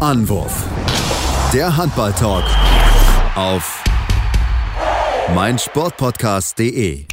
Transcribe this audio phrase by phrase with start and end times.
[0.00, 0.64] Anwurf.
[1.52, 2.44] Der Handball-Talk
[3.34, 3.84] auf
[5.34, 7.04] meinsportpodcast.de.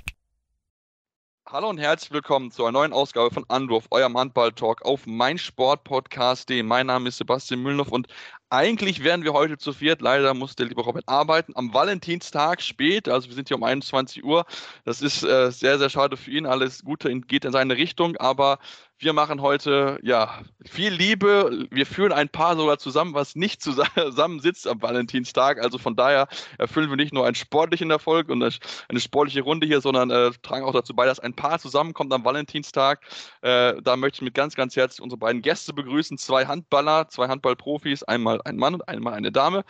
[1.50, 6.64] Hallo und herzlich willkommen zu einer neuen Ausgabe von Anwurf, eurem Handball-Talk auf meinsportpodcast.de.
[6.64, 8.08] Mein Name ist Sebastian Mühlenhoff und
[8.50, 10.02] eigentlich wären wir heute zu viert.
[10.02, 11.54] Leider muss der liebe Robert arbeiten.
[11.56, 14.46] Am Valentinstag spät, also wir sind hier um 21 Uhr.
[14.86, 16.46] Das ist äh, sehr, sehr schade für ihn.
[16.46, 18.60] Alles Gute geht in seine Richtung, aber
[19.00, 21.68] wir machen heute ja viel Liebe.
[21.70, 25.62] Wir führen ein Paar sogar zusammen, was nicht zusammen sitzt am Valentinstag.
[25.62, 29.82] Also von daher erfüllen wir nicht nur einen sportlichen Erfolg und eine sportliche Runde hier,
[29.82, 33.02] sondern äh, tragen auch dazu bei, dass ein Paar zusammenkommt am Valentinstag.
[33.42, 36.18] Äh, da möchte ich mit ganz, ganz herzlich unsere beiden Gäste begrüßen.
[36.18, 39.64] Zwei Handballer, zwei Handballprofis, einmal ein Mann und einmal eine Dame.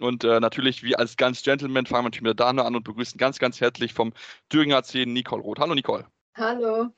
[0.00, 2.84] Und äh, natürlich, wie als ganz Gentleman, fangen wir natürlich mit der Dame an und
[2.84, 4.12] begrüßen ganz, ganz herzlich vom
[4.48, 5.58] Thüringer 10 Nicole Roth.
[5.58, 6.06] Hallo Nicole.
[6.36, 6.88] Hallo.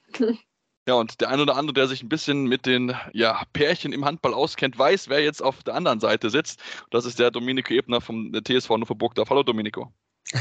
[0.88, 4.04] Ja, und der eine oder andere, der sich ein bisschen mit den ja, Pärchen im
[4.04, 6.62] Handball auskennt, weiß, wer jetzt auf der anderen Seite sitzt.
[6.90, 9.28] Das ist der Domenico Ebner vom TSV Hannover Burgdorf.
[9.28, 9.92] Hallo Domenico.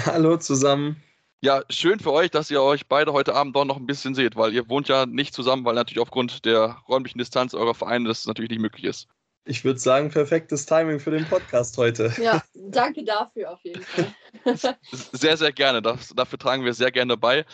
[0.06, 1.02] Hallo zusammen.
[1.42, 4.36] Ja, schön für euch, dass ihr euch beide heute Abend doch noch ein bisschen seht,
[4.36, 8.26] weil ihr wohnt ja nicht zusammen, weil natürlich aufgrund der räumlichen Distanz eurer Vereine das
[8.26, 9.08] natürlich nicht möglich ist.
[9.48, 12.12] Ich würde sagen, perfektes Timing für den Podcast heute.
[12.26, 14.14] Ja, danke dafür auf jeden Fall.
[15.12, 15.82] Sehr, sehr gerne.
[15.82, 17.46] Das, dafür tragen wir sehr gerne bei.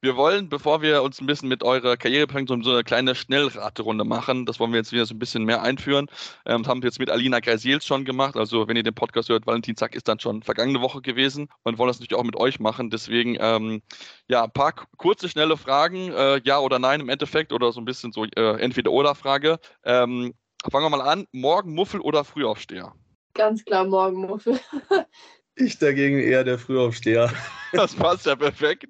[0.00, 4.04] Wir wollen, bevor wir uns ein bisschen mit eurer Karriere bringen, so eine kleine Schnellraterunde
[4.04, 4.46] machen.
[4.46, 6.06] Das wollen wir jetzt wieder so ein bisschen mehr einführen.
[6.46, 8.36] Ähm, haben wir jetzt mit Alina Greisels schon gemacht.
[8.36, 11.88] Also, wenn ihr den Podcast hört, Valentinstag ist dann schon vergangene Woche gewesen und wollen
[11.88, 12.90] das natürlich auch mit euch machen.
[12.90, 13.82] Deswegen, ähm,
[14.28, 16.12] ja, ein paar kurze, schnelle Fragen.
[16.12, 19.58] Äh, ja oder nein im Endeffekt oder so ein bisschen so äh, Entweder-Oder-Frage.
[19.84, 20.34] Ähm,
[20.70, 21.26] fangen wir mal an.
[21.32, 22.94] Morgen Muffel oder Frühaufsteher?
[23.34, 24.60] Ganz klar, morgen Muffel.
[25.60, 27.32] Ich dagegen eher der Frühaufsteher.
[27.72, 28.86] Das passt ja perfekt.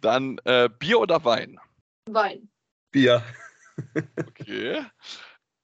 [0.00, 1.60] Dann äh, Bier oder Wein?
[2.06, 2.48] Wein.
[2.90, 3.22] Bier.
[4.18, 4.84] Okay.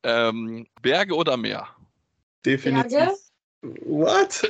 [0.04, 1.68] Ähm, Berge oder Meer?
[2.46, 2.92] Definitiv.
[2.92, 3.16] Berge?
[3.62, 4.48] What?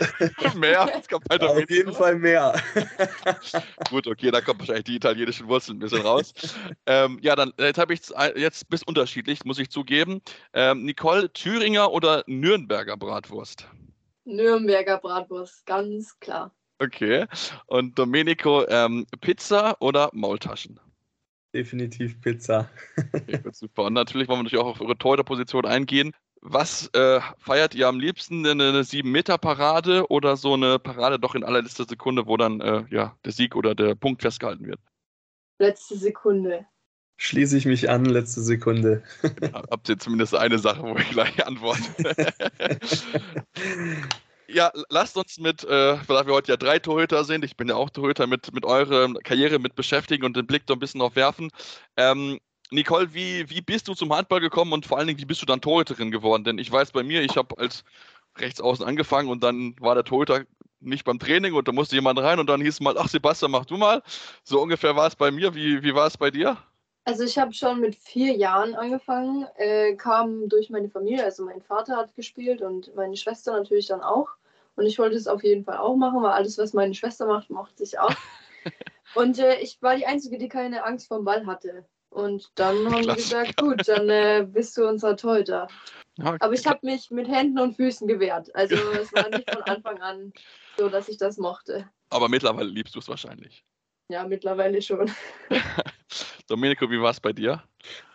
[0.55, 0.87] Meer?
[0.87, 2.61] Das kommt weiter Auf jeden Fall mehr.
[3.91, 6.35] Gut, okay, da kommt wahrscheinlich die italienischen Wurzeln ein bisschen raus.
[6.87, 8.01] ähm, ja, dann jetzt habe ich
[8.37, 10.21] jetzt bis unterschiedlich, muss ich zugeben.
[10.53, 13.67] Ähm, Nicole, Thüringer oder Nürnberger Bratwurst?
[14.25, 16.55] Nürnberger Bratwurst, ganz klar.
[16.79, 17.25] Okay.
[17.67, 20.79] Und Domenico, ähm, Pizza oder Maultaschen?
[21.55, 22.69] Definitiv Pizza.
[23.15, 23.85] okay, super.
[23.85, 26.13] Und natürlich wollen wir natürlich auch auf eure Torhüterposition eingehen.
[26.41, 28.47] Was äh, feiert ihr am liebsten?
[28.47, 33.33] Eine 7-Meter-Parade oder so eine Parade doch in allerletzter Sekunde, wo dann äh, ja, der
[33.33, 34.81] Sieg oder der Punkt festgehalten wird?
[35.59, 36.67] Letzte Sekunde.
[37.17, 39.03] Schließe ich mich an, letzte Sekunde.
[39.53, 41.83] Habt ihr zumindest eine Sache, wo ich gleich antworte.
[44.47, 47.75] ja, lasst uns mit, äh, weil wir heute ja drei Torhüter sind, ich bin ja
[47.75, 51.17] auch Torhüter, mit, mit eurer Karriere mit beschäftigen und den Blick da ein bisschen auf
[51.17, 51.51] werfen.
[51.97, 52.39] Ähm,
[52.71, 55.47] Nicole, wie, wie bist du zum Handball gekommen und vor allen Dingen, wie bist du
[55.47, 56.45] dann Torhüterin geworden?
[56.45, 57.85] Denn ich weiß bei mir, ich habe als
[58.37, 60.45] Rechtsaußen angefangen und dann war der Torhüter
[60.81, 63.51] nicht beim Training und da musste jemand rein und dann hieß es mal, ach Sebastian,
[63.51, 64.03] mach du mal.
[64.45, 65.55] So ungefähr war es bei mir.
[65.55, 66.57] Wie, wie war es bei dir?
[67.05, 71.63] Also ich habe schon mit vier Jahren angefangen, äh, kam durch meine Familie, also mein
[71.63, 74.29] Vater hat gespielt und meine Schwester natürlich dann auch.
[74.77, 77.49] Und ich wollte es auf jeden Fall auch machen, weil alles, was meine Schwester macht,
[77.49, 78.15] mochte ich auch.
[79.15, 81.87] und äh, ich war die Einzige, die keine Angst vor dem Ball hatte.
[82.11, 85.69] Und dann haben sie gesagt, gut, dann äh, bist du unser Torhüter.
[86.21, 86.37] Okay.
[86.41, 88.55] Aber ich habe mich mit Händen und Füßen gewehrt.
[88.55, 90.33] Also es war nicht von Anfang an
[90.77, 91.89] so, dass ich das mochte.
[92.11, 93.65] Aber mittlerweile liebst du es wahrscheinlich.
[94.11, 95.11] Ja, mittlerweile schon.
[96.49, 97.63] Domenico, wie war es bei dir?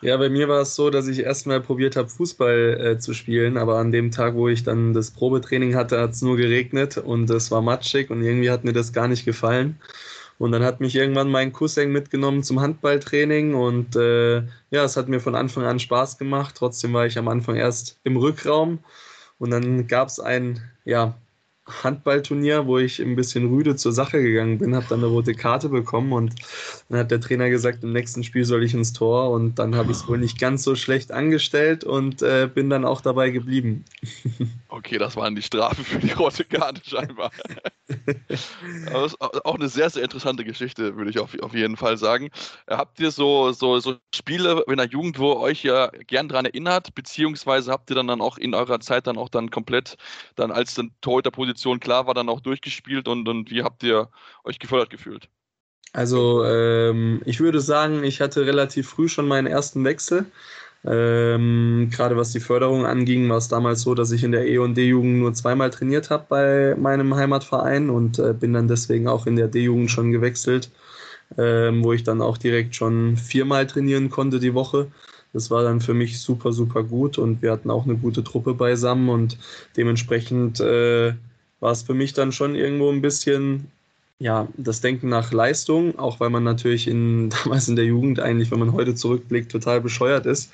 [0.02, 3.58] Ja, bei mir war es so, dass ich erstmal probiert habe, Fußball äh, zu spielen,
[3.58, 7.30] aber an dem Tag, wo ich dann das Probetraining hatte, hat es nur geregnet und
[7.30, 9.80] es war matschig und irgendwie hat mir das gar nicht gefallen.
[10.40, 14.38] Und dann hat mich irgendwann mein Cousin mitgenommen zum Handballtraining und äh,
[14.72, 16.56] ja, es hat mir von Anfang an Spaß gemacht.
[16.58, 18.80] Trotzdem war ich am Anfang erst im Rückraum
[19.38, 21.16] und dann gab es ein ja,
[21.66, 25.70] Handballturnier, wo ich ein bisschen rüde zur Sache gegangen bin, habe dann eine rote Karte
[25.70, 26.36] bekommen und
[26.90, 29.92] dann hat der Trainer gesagt, im nächsten Spiel soll ich ins Tor und dann habe
[29.92, 33.86] ich es wohl nicht ganz so schlecht angestellt und äh, bin dann auch dabei geblieben.
[34.70, 37.30] Okay, das waren die Strafen für die rote Karte scheinbar.
[38.26, 42.32] das ist auch eine sehr, sehr interessante Geschichte, würde ich auf, auf jeden Fall sagen.
[42.68, 46.96] Habt ihr so, so, so Spiele in der Jugend, wo euch ja gern daran erinnert,
[46.96, 49.96] beziehungsweise habt ihr dann, dann auch in eurer Zeit dann auch dann komplett,
[50.36, 54.10] dann als dann Torhüterposition klar war, dann auch durchgespielt und, und wie habt ihr
[54.44, 55.30] euch gefördert gefühlt?
[55.94, 60.26] Also ähm, ich würde sagen, ich hatte relativ früh schon meinen ersten Wechsel.
[60.86, 64.58] Ähm, Gerade was die Förderung anging, war es damals so, dass ich in der E-
[64.58, 69.26] und D-Jugend nur zweimal trainiert habe bei meinem Heimatverein und äh, bin dann deswegen auch
[69.28, 70.72] in der D-Jugend schon gewechselt,
[71.38, 74.88] ähm, wo ich dann auch direkt schon viermal trainieren konnte die Woche.
[75.32, 78.54] Das war dann für mich super, super gut und wir hatten auch eine gute Truppe
[78.54, 79.38] beisammen und
[79.78, 81.14] dementsprechend äh,
[81.64, 83.72] war es für mich dann schon irgendwo ein bisschen
[84.20, 88.52] ja, das Denken nach Leistung, auch weil man natürlich in, damals in der Jugend eigentlich,
[88.52, 90.52] wenn man heute zurückblickt, total bescheuert ist.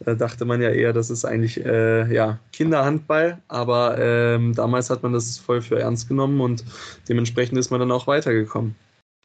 [0.00, 5.02] Da dachte man ja eher, das ist eigentlich äh, ja, Kinderhandball, aber ähm, damals hat
[5.02, 6.64] man das voll für ernst genommen und
[7.08, 8.74] dementsprechend ist man dann auch weitergekommen.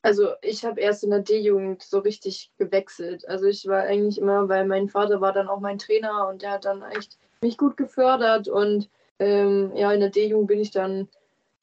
[0.03, 3.27] Also ich habe erst in der D-Jugend so richtig gewechselt.
[3.27, 6.51] Also ich war eigentlich immer, weil mein Vater war dann auch mein Trainer und der
[6.51, 8.89] hat dann echt mich gut gefördert und
[9.19, 11.07] ähm, ja, in der D-Jugend bin ich dann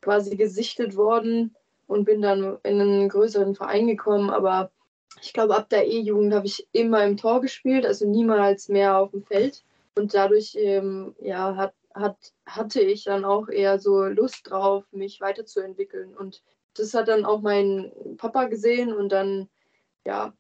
[0.01, 1.55] quasi gesichtet worden
[1.87, 4.31] und bin dann in einen größeren Verein gekommen.
[4.31, 4.71] Aber
[5.23, 9.11] ich glaube, ab der E-Jugend habe ich immer im Tor gespielt, also niemals mehr auf
[9.11, 9.65] dem Feld.
[9.95, 12.17] Und dadurch ähm, ja, hat, hat,
[12.47, 16.17] hatte ich dann auch eher so Lust drauf, mich weiterzuentwickeln.
[16.17, 16.43] Und
[16.75, 19.49] das hat dann auch mein Papa gesehen und dann,
[20.05, 20.33] ja,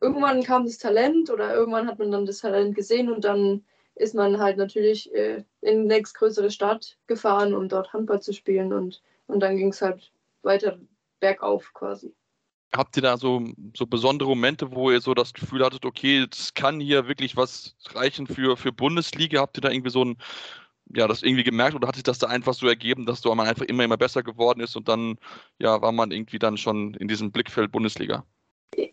[0.00, 3.64] irgendwann kam das Talent oder irgendwann hat man dann das Talent gesehen und dann
[3.96, 8.72] ist man halt natürlich äh, in die nächstgrößere Stadt gefahren, um dort Handball zu spielen
[8.72, 10.12] und, und dann ging es halt
[10.42, 10.78] weiter
[11.20, 12.14] bergauf quasi.
[12.74, 13.44] Habt ihr da so,
[13.76, 17.76] so besondere Momente, wo ihr so das Gefühl hattet, okay, das kann hier wirklich was
[17.94, 19.40] reichen für, für Bundesliga?
[19.40, 20.16] Habt ihr da irgendwie so ein,
[20.92, 23.64] ja, das irgendwie gemerkt oder hat sich das da einfach so ergeben, dass man einfach
[23.66, 25.18] immer, immer besser geworden ist und dann,
[25.58, 28.26] ja, war man irgendwie dann schon in diesem Blickfeld Bundesliga?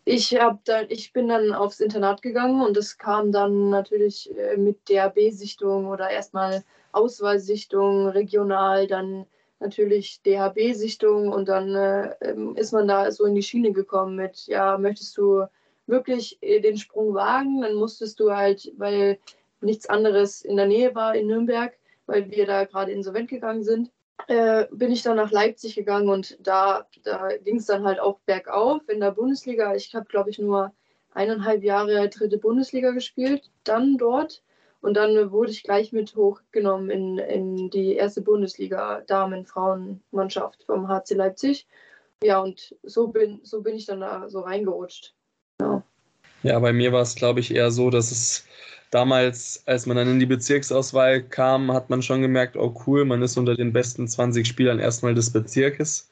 [0.06, 4.58] Ich, hab dann, ich bin dann aufs Internat gegangen und es kam dann natürlich äh,
[4.58, 9.26] mit der B-Sichtung oder erstmal Auswahlsichtung regional, dann
[9.60, 14.48] natürlich DHB-Sichtung und dann äh, ähm, ist man da so in die Schiene gekommen mit,
[14.48, 15.46] ja, möchtest du
[15.88, 19.20] wirklich äh, den Sprung wagen, dann musstest du halt, weil
[19.62, 21.74] nichts anderes in der Nähe war in Nürnberg,
[22.08, 23.92] weil wir da gerade insolvent gegangen sind,
[24.28, 28.20] äh, bin ich dann nach Leipzig gegangen und da, da ging es dann halt auch
[28.26, 29.76] bergauf in der Bundesliga.
[29.76, 30.74] Ich habe, glaube ich, nur
[31.14, 34.44] eineinhalb Jahre dritte Bundesliga gespielt, dann dort.
[34.82, 41.14] Und dann wurde ich gleich mit hochgenommen in, in die erste Bundesliga Damen-Frauen-Mannschaft vom HC
[41.14, 41.68] Leipzig.
[42.24, 45.14] Ja, und so bin, so bin ich dann da so reingerutscht.
[45.60, 45.84] Ja,
[46.42, 48.46] ja bei mir war es, glaube ich, eher so, dass es
[48.92, 53.22] damals, als man dann in die Bezirksauswahl kam, hat man schon gemerkt, oh cool, man
[53.22, 56.10] ist unter den besten 20 Spielern erstmal des Bezirkes.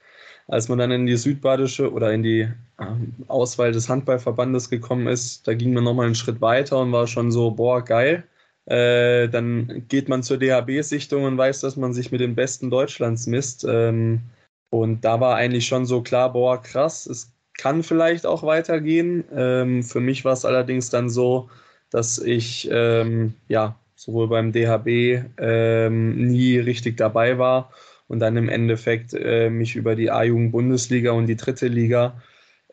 [0.47, 2.47] Als man dann in die südbadische oder in die
[2.79, 7.05] ähm, Auswahl des Handballverbandes gekommen ist, da ging man nochmal einen Schritt weiter und war
[7.05, 8.23] schon so, boah, geil
[8.69, 13.25] äh, dann geht man zur DHB-Sichtung und weiß, dass man sich mit den Besten Deutschlands
[13.27, 13.65] misst.
[13.67, 14.21] Ähm,
[14.69, 19.25] und da war eigentlich schon so klar, boah, krass, es kann vielleicht auch weitergehen.
[19.35, 21.49] Ähm, für mich war es allerdings dann so,
[21.89, 27.71] dass ich ähm, ja sowohl beim DHB ähm, nie richtig dabei war
[28.07, 32.21] und dann im Endeffekt äh, mich über die A-Jugend-Bundesliga und die dritte Liga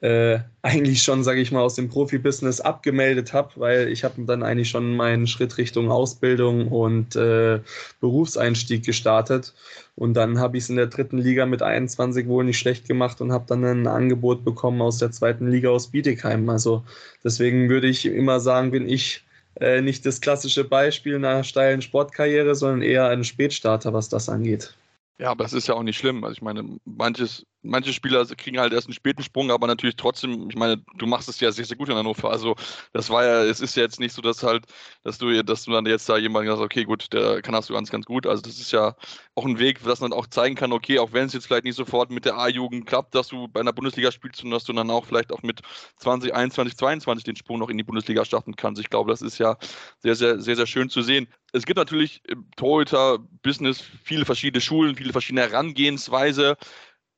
[0.03, 4.43] äh, eigentlich schon, sage ich mal, aus dem Profibusiness abgemeldet habe, weil ich habe dann
[4.43, 7.61] eigentlich schon meinen Schritt Richtung Ausbildung und äh,
[8.01, 9.55] Berufseinstieg gestartet.
[9.95, 13.23] Und dann habe ich es in der dritten Liga mit 21 wohl nicht schlecht gemacht
[13.23, 16.49] und habe dann ein Angebot bekommen aus der zweiten Liga aus Bietigheim.
[16.51, 16.85] Also
[17.25, 19.25] deswegen würde ich immer sagen, bin ich
[19.59, 24.75] äh, nicht das klassische Beispiel einer steilen Sportkarriere, sondern eher ein Spätstarter, was das angeht.
[25.19, 26.23] Ja, aber das ist ja auch nicht schlimm.
[26.25, 30.49] Also ich meine, manches manche Spieler kriegen halt erst einen späten Sprung, aber natürlich trotzdem,
[30.49, 32.31] ich meine, du machst es ja sehr, sehr gut in Hannover.
[32.31, 32.55] Also
[32.93, 34.67] das war ja, es ist ja jetzt nicht so, dass halt,
[35.03, 37.75] dass du, dass du dann jetzt da jemanden sagst, okay, gut, der kann das du
[37.75, 38.27] ganz, ganz gut.
[38.27, 38.95] Also das ist ja
[39.35, 41.77] auch ein Weg, dass man auch zeigen kann, okay, auch wenn es jetzt vielleicht nicht
[41.77, 44.91] sofort mit der A-Jugend klappt, dass du bei einer Bundesliga spielst und dass du dann
[44.91, 45.61] auch vielleicht auch mit
[45.97, 48.81] 20, 21, 22 den Sprung noch in die Bundesliga starten kannst.
[48.81, 49.57] Ich glaube, das ist ja
[49.99, 51.29] sehr, sehr, sehr, sehr schön zu sehen.
[51.53, 56.57] Es gibt natürlich im Torhüter-Business viele verschiedene Schulen, viele verschiedene Herangehensweise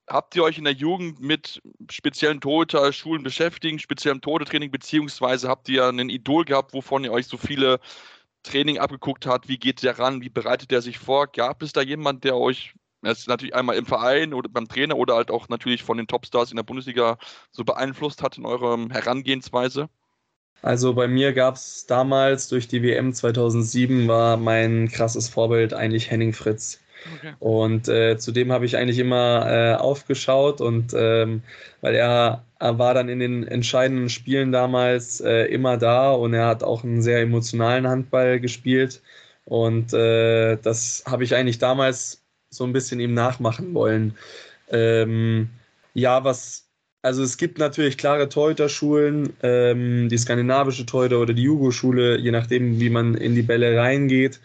[0.09, 1.61] habt ihr euch in der Jugend mit
[1.91, 7.37] speziellen Torhüter-Schulen beschäftigt, speziellem Torhüter-Training, beziehungsweise habt ihr ein Idol gehabt, wovon ihr euch so
[7.37, 7.81] viele
[8.43, 9.49] Training abgeguckt habt?
[9.49, 10.23] Wie geht der ran?
[10.23, 11.27] Wie bereitet der sich vor?
[11.27, 15.15] Gab es da jemand, der euch jetzt natürlich einmal im Verein oder beim Trainer oder
[15.15, 17.19] halt auch natürlich von den Topstars in der Bundesliga
[17.51, 19.89] so beeinflusst hat in eurer Herangehensweise?
[20.63, 26.11] Also bei mir gab es damals durch die WM 2007 war mein krasses Vorbild eigentlich
[26.11, 26.81] Henning Fritz.
[27.17, 27.35] Okay.
[27.39, 31.43] Und äh, zudem habe ich eigentlich immer äh, aufgeschaut und ähm,
[31.81, 36.47] weil er, er, war dann in den entscheidenden Spielen damals äh, immer da und er
[36.47, 39.03] hat auch einen sehr emotionalen Handball gespielt.
[39.45, 44.17] Und äh, das habe ich eigentlich damals so ein bisschen ihm nachmachen wollen.
[44.71, 45.51] Ähm,
[45.95, 46.69] ja, was,
[47.03, 52.79] also es gibt natürlich klare Torhüter-Schulen, ähm, die skandinavische Torhüter oder die Jugo-Schule, je nachdem,
[52.81, 54.41] wie man in die Bälle reingeht.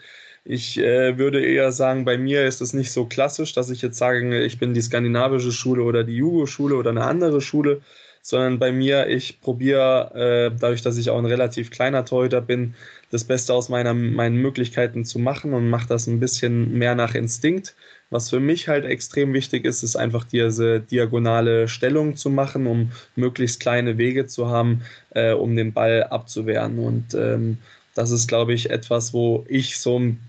[0.46, 3.96] Ich äh, würde eher sagen, bei mir ist es nicht so klassisch, dass ich jetzt
[3.96, 7.80] sage, ich bin die skandinavische Schule oder die Jugo-Schule oder eine andere Schule,
[8.20, 12.74] sondern bei mir, ich probiere, äh, dadurch, dass ich auch ein relativ kleiner Torhüter bin,
[13.10, 17.14] das Beste aus meiner, meinen Möglichkeiten zu machen und mache das ein bisschen mehr nach
[17.14, 17.74] Instinkt.
[18.10, 22.92] Was für mich halt extrem wichtig ist, ist einfach diese diagonale Stellung zu machen, um
[23.16, 26.78] möglichst kleine Wege zu haben, äh, um den Ball abzuwehren.
[26.78, 27.58] Und ähm,
[27.94, 30.20] das ist, glaube ich, etwas, wo ich so ein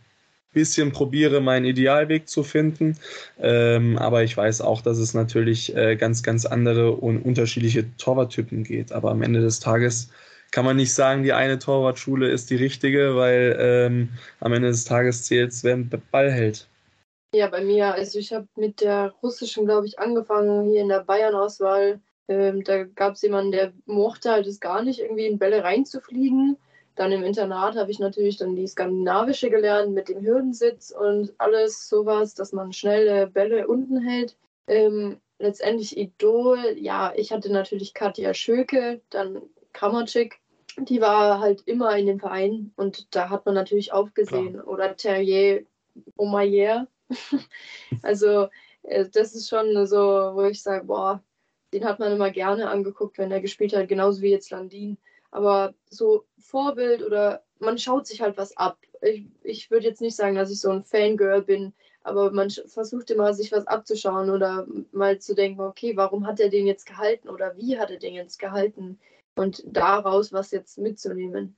[0.55, 2.97] bisschen probiere, meinen Idealweg zu finden.
[3.39, 8.63] Ähm, aber ich weiß auch, dass es natürlich äh, ganz, ganz andere und unterschiedliche Torwarttypen
[8.63, 8.91] geht.
[8.91, 10.09] Aber am Ende des Tages
[10.51, 14.09] kann man nicht sagen, die eine Torwartschule ist die richtige, weil ähm,
[14.39, 16.67] am Ende des Tages zählt es, wer den Ball hält.
[17.33, 21.01] Ja, bei mir, also ich habe mit der russischen, glaube ich, angefangen hier in der
[21.01, 22.00] Bayern-Auswahl.
[22.29, 26.57] Ähm, da gab es jemanden, der mochte halt es gar nicht, irgendwie in Bälle reinzufliegen.
[26.96, 31.90] Dann im Internat habe ich natürlich dann die skandinavische gelernt mit dem Hürdensitz und alles
[31.90, 34.38] sowas, dass man schnelle Bälle unten hält.
[34.68, 39.42] Ähm, letztendlich Idol, ja, ich hatte natürlich Katja Schöke, dann
[39.74, 40.40] Kramatschik.
[40.78, 44.54] Die war halt immer in dem Verein und da hat man natürlich aufgesehen.
[44.54, 44.68] Klar.
[44.68, 45.64] Oder Terrier
[46.18, 46.88] Omayer.
[48.02, 48.48] also
[48.84, 51.22] äh, das ist schon so, wo ich sage, boah,
[51.74, 54.98] den hat man immer gerne angeguckt, wenn er gespielt hat, genauso wie jetzt Landin.
[55.32, 58.77] Aber so Vorbild oder man schaut sich halt was ab.
[59.01, 63.10] Ich, ich würde jetzt nicht sagen, dass ich so ein Fangirl bin, aber man versucht
[63.10, 67.29] immer, sich was abzuschauen oder mal zu denken, okay, warum hat er den jetzt gehalten
[67.29, 69.00] oder wie hat er den jetzt gehalten
[69.36, 71.58] und daraus was jetzt mitzunehmen.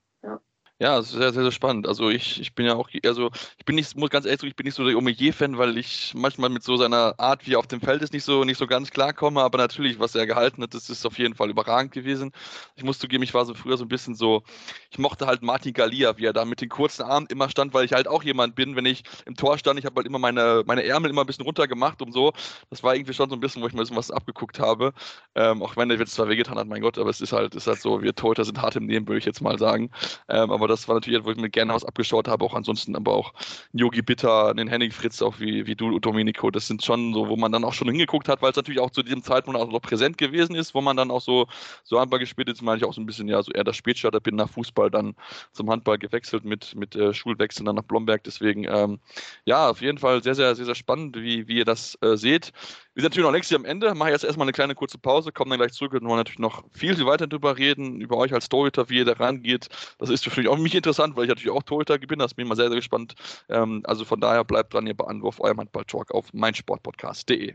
[0.80, 1.02] Ja.
[1.02, 1.88] Sehr, sehr, sehr spannend.
[1.88, 4.56] Also ich, ich bin ja auch, also ich bin nicht, muss ganz ehrlich sagen, ich
[4.56, 7.66] bin nicht so der Omeyer-Fan, weil ich manchmal mit so seiner Art, wie er auf
[7.68, 9.42] dem Feld ist, nicht so, nicht so ganz klarkomme.
[9.42, 12.32] Aber natürlich, was er gehalten hat, das ist auf jeden Fall überragend gewesen.
[12.76, 14.44] Ich muss zugeben, ich war so früher so ein bisschen so,
[14.92, 17.86] ich mochte halt Martin Galia, wie er da mit den kurzen Armen immer stand, weil
[17.86, 20.64] ich halt auch jemand bin, wenn ich im Tor stand, ich habe halt immer meine,
[20.68, 22.34] meine Ärmel immer ein bisschen runter gemacht und so.
[22.70, 24.94] Das war irgendwie schon so ein bisschen, wo ich mir so was abgeguckt habe.
[25.36, 27.66] Ähm, auch wenn er jetzt zwar wehgetan hat, mein Gott, aber es ist halt, ist
[27.68, 29.90] halt so, wir Torhüter sind hart im Nehmen, würde ich jetzt mal sagen.
[30.30, 33.14] Ähm, aber das war natürlich, wo ich mir mit Gernhaus abgeschaut habe, auch ansonsten aber
[33.14, 33.34] auch
[33.74, 36.52] Yogi Bitter, den Henning Fritz, auch wie, wie du, Domenico.
[36.52, 38.92] Das sind schon so, wo man dann auch schon hingeguckt hat, weil es natürlich auch
[38.92, 41.48] zu diesem Zeitpunkt auch noch präsent gewesen ist, wo man dann auch so,
[41.84, 44.20] so Handball gespielt ist, meine ich auch so ein bisschen, ja, so eher das Spätstarter
[44.20, 45.16] bin nach Fußball dann
[45.52, 48.24] zum Handball gewechselt mit, mit äh, Schulwechsel dann nach Blomberg.
[48.24, 49.00] Deswegen, ähm,
[49.46, 52.52] ja, auf jeden Fall sehr, sehr, sehr, sehr spannend, wie, wie ihr das äh, seht.
[52.98, 53.94] Wir sind natürlich noch längst hier am Ende.
[53.94, 56.64] Mache jetzt erstmal eine kleine kurze Pause, kommen dann gleich zurück und wollen natürlich noch
[56.74, 59.68] viel, viel weiter darüber reden, über euch als Torhüter, wie ihr da rangeht.
[60.00, 62.18] Das ist für mich auch mich interessant, weil ich natürlich auch Torhüter bin.
[62.18, 63.14] Das bin ich mal sehr, sehr gespannt.
[63.50, 67.54] Ähm, also von daher bleibt dran, ihr bei Anwurf, eurem Handball-Talk auf meinsportpodcast.de.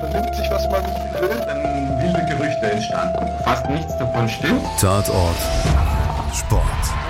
[0.00, 0.82] Vernimmt sich, was man
[1.20, 3.44] will, dann wilde Gerüchte entstanden.
[3.44, 4.62] Fast nichts davon stimmt.
[4.80, 5.36] Tatort.
[6.32, 7.09] Sport.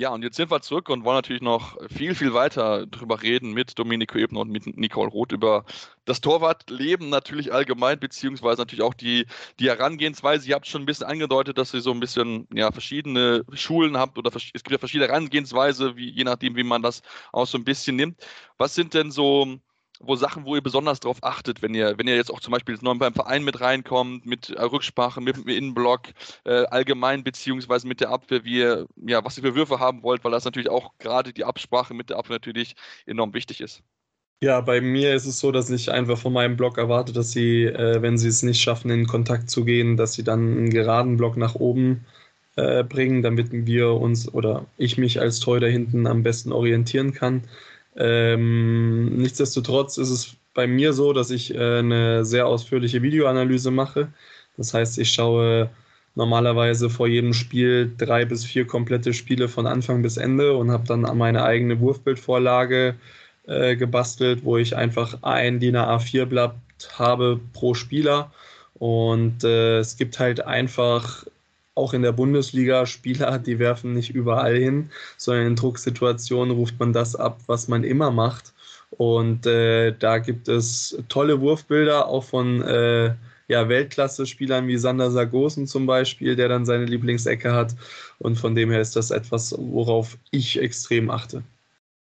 [0.00, 3.52] Ja, und jetzt sind wir zurück und wollen natürlich noch viel, viel weiter drüber reden
[3.52, 5.64] mit Domenico Ebner und mit Nicole Roth über
[6.04, 9.26] das Torwartleben natürlich allgemein, beziehungsweise natürlich auch die,
[9.58, 10.48] die Herangehensweise.
[10.48, 14.18] Ihr habt schon ein bisschen angedeutet, dass ihr so ein bisschen ja, verschiedene Schulen habt
[14.18, 17.02] oder es gibt ja verschiedene Herangehensweise, wie, je nachdem, wie man das
[17.32, 18.24] auch so ein bisschen nimmt.
[18.56, 19.58] Was sind denn so
[20.00, 22.78] wo Sachen, wo ihr besonders darauf achtet, wenn ihr, wenn ihr jetzt auch zum Beispiel
[22.82, 26.08] neu beim Verein mit reinkommt, mit äh, Rücksprache, mit dem Innenblock,
[26.44, 30.24] äh, allgemein beziehungsweise mit der Abwehr, wie ihr, ja, was ihr für Würfe haben wollt,
[30.24, 32.74] weil das natürlich auch gerade die Absprache mit der Abwehr natürlich
[33.06, 33.82] enorm wichtig ist.
[34.40, 37.64] Ja, bei mir ist es so, dass ich einfach von meinem Block erwarte, dass sie,
[37.64, 41.16] äh, wenn sie es nicht schaffen, in Kontakt zu gehen, dass sie dann einen geraden
[41.16, 42.04] Block nach oben
[42.54, 47.42] äh, bringen, damit wir uns oder ich mich als Torhüter hinten am besten orientieren kann.
[47.98, 54.12] Ähm, nichtsdestotrotz ist es bei mir so, dass ich äh, eine sehr ausführliche Videoanalyse mache.
[54.56, 55.70] Das heißt, ich schaue
[56.14, 60.86] normalerweise vor jedem Spiel drei bis vier komplette Spiele von Anfang bis Ende und habe
[60.86, 62.96] dann meine eigene Wurfbildvorlage
[63.46, 66.54] äh, gebastelt, wo ich einfach ein DIN A4-Blatt
[66.94, 68.32] habe pro Spieler.
[68.74, 71.24] Und äh, es gibt halt einfach
[71.78, 76.92] auch in der Bundesliga Spieler, die werfen nicht überall hin, sondern in Drucksituationen ruft man
[76.92, 78.52] das ab, was man immer macht.
[78.90, 83.14] Und äh, da gibt es tolle Wurfbilder, auch von äh,
[83.48, 87.74] ja, Weltklasse-Spielern wie Sander Sargosen zum Beispiel, der dann seine Lieblingsecke hat.
[88.18, 91.42] Und von dem her ist das etwas, worauf ich extrem achte.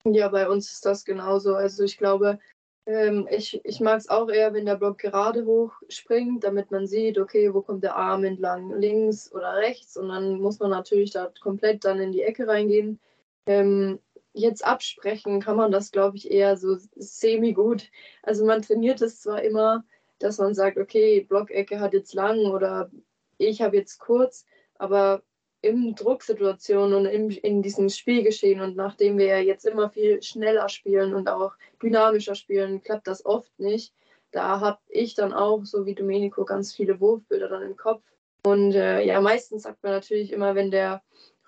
[0.06, 1.56] Ja, bei uns ist das genauso.
[1.56, 2.40] Also ich glaube,
[2.86, 6.88] ähm, ich ich mag es auch eher, wenn der Block gerade hoch springt, damit man
[6.88, 9.98] sieht, okay, wo kommt der Arm entlang, links oder rechts.
[9.98, 13.00] Und dann muss man natürlich da komplett dann in die Ecke reingehen.
[13.48, 14.00] Ähm,
[14.34, 17.90] jetzt absprechen kann man das, glaube ich, eher so semi-gut.
[18.22, 19.84] Also man trainiert es zwar immer,
[20.20, 22.92] dass man sagt, okay, Blockecke hat jetzt lang oder
[23.38, 24.46] ich habe jetzt kurz,
[24.78, 25.24] aber
[25.66, 31.14] in Drucksituationen und in, in diesem Spielgeschehen und nachdem wir jetzt immer viel schneller spielen
[31.14, 33.94] und auch dynamischer spielen, klappt das oft nicht.
[34.32, 38.04] Da habe ich dann auch, so wie Domenico, ganz viele Wurfbilder dann im Kopf.
[38.44, 41.02] Und äh, ja, meistens sagt man natürlich immer, wenn der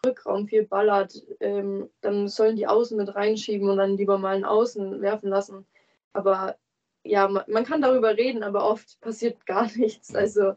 [0.06, 4.46] Rückraum viel ballert, ähm, dann sollen die Außen mit reinschieben und dann lieber mal einen
[4.46, 5.66] Außen werfen lassen.
[6.14, 6.56] Aber
[7.04, 10.16] ja, man, man kann darüber reden, aber oft passiert gar nichts.
[10.16, 10.54] Also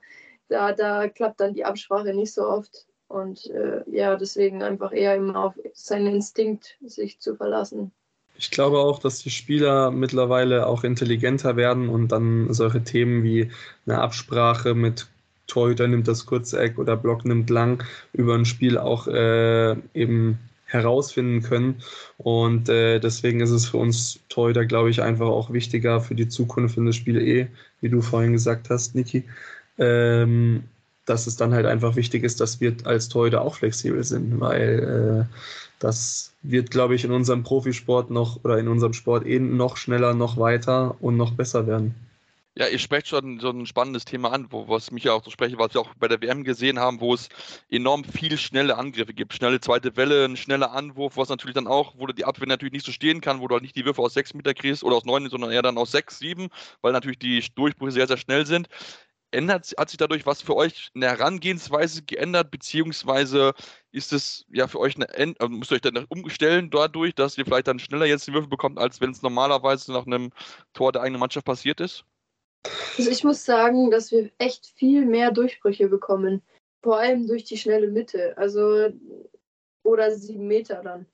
[0.48, 2.86] da, da klappt dann die Absprache nicht so oft.
[3.10, 7.90] Und äh, ja, deswegen einfach eher immer auf seinen Instinkt sich zu verlassen.
[8.38, 13.50] Ich glaube auch, dass die Spieler mittlerweile auch intelligenter werden und dann solche Themen wie
[13.84, 15.08] eine Absprache mit
[15.48, 21.42] Torhüter nimmt das Kurzeck oder Block nimmt lang über ein Spiel auch äh, eben herausfinden
[21.42, 21.82] können.
[22.16, 26.28] Und äh, deswegen ist es für uns Torhüter, glaube ich, einfach auch wichtiger für die
[26.28, 27.48] Zukunft in das Spiel eh,
[27.80, 29.24] wie du vorhin gesagt hast, Niki.
[29.78, 30.62] Ähm,
[31.06, 35.26] dass es dann halt einfach wichtig ist, dass wir als Torhüter auch flexibel sind, weil
[35.28, 35.34] äh,
[35.78, 40.14] das wird, glaube ich, in unserem Profisport noch oder in unserem Sport eh noch schneller,
[40.14, 41.94] noch weiter und noch besser werden.
[42.56, 45.30] Ja, ihr sprecht schon so ein spannendes Thema an, wo, was mich ja auch so
[45.30, 47.28] spreche, was wir auch bei der WM gesehen haben, wo es
[47.70, 49.32] enorm viel schnelle Angriffe gibt.
[49.32, 52.84] Schnelle zweite Welle, ein schneller Anwurf, was natürlich dann auch, wo die Abwehr natürlich nicht
[52.84, 55.04] so stehen kann, wo du halt nicht die Würfe aus sechs Meter kriegst oder aus
[55.04, 56.48] neun, sondern eher dann aus sechs, sieben,
[56.82, 58.68] weil natürlich die Durchbrüche sehr, sehr schnell sind.
[59.32, 63.52] Ändert, hat sich dadurch was für euch eine Herangehensweise geändert, beziehungsweise
[63.92, 65.08] ist es ja für euch eine,
[65.38, 68.48] also müsst ihr euch dann umstellen dadurch, dass ihr vielleicht dann schneller jetzt die Würfe
[68.48, 70.30] bekommt, als wenn es normalerweise nach einem
[70.72, 72.04] Tor der eigenen Mannschaft passiert ist?
[72.98, 76.42] Also ich muss sagen, dass wir echt viel mehr Durchbrüche bekommen.
[76.82, 78.36] Vor allem durch die schnelle Mitte.
[78.36, 78.88] Also
[79.82, 81.06] oder sieben Meter dann.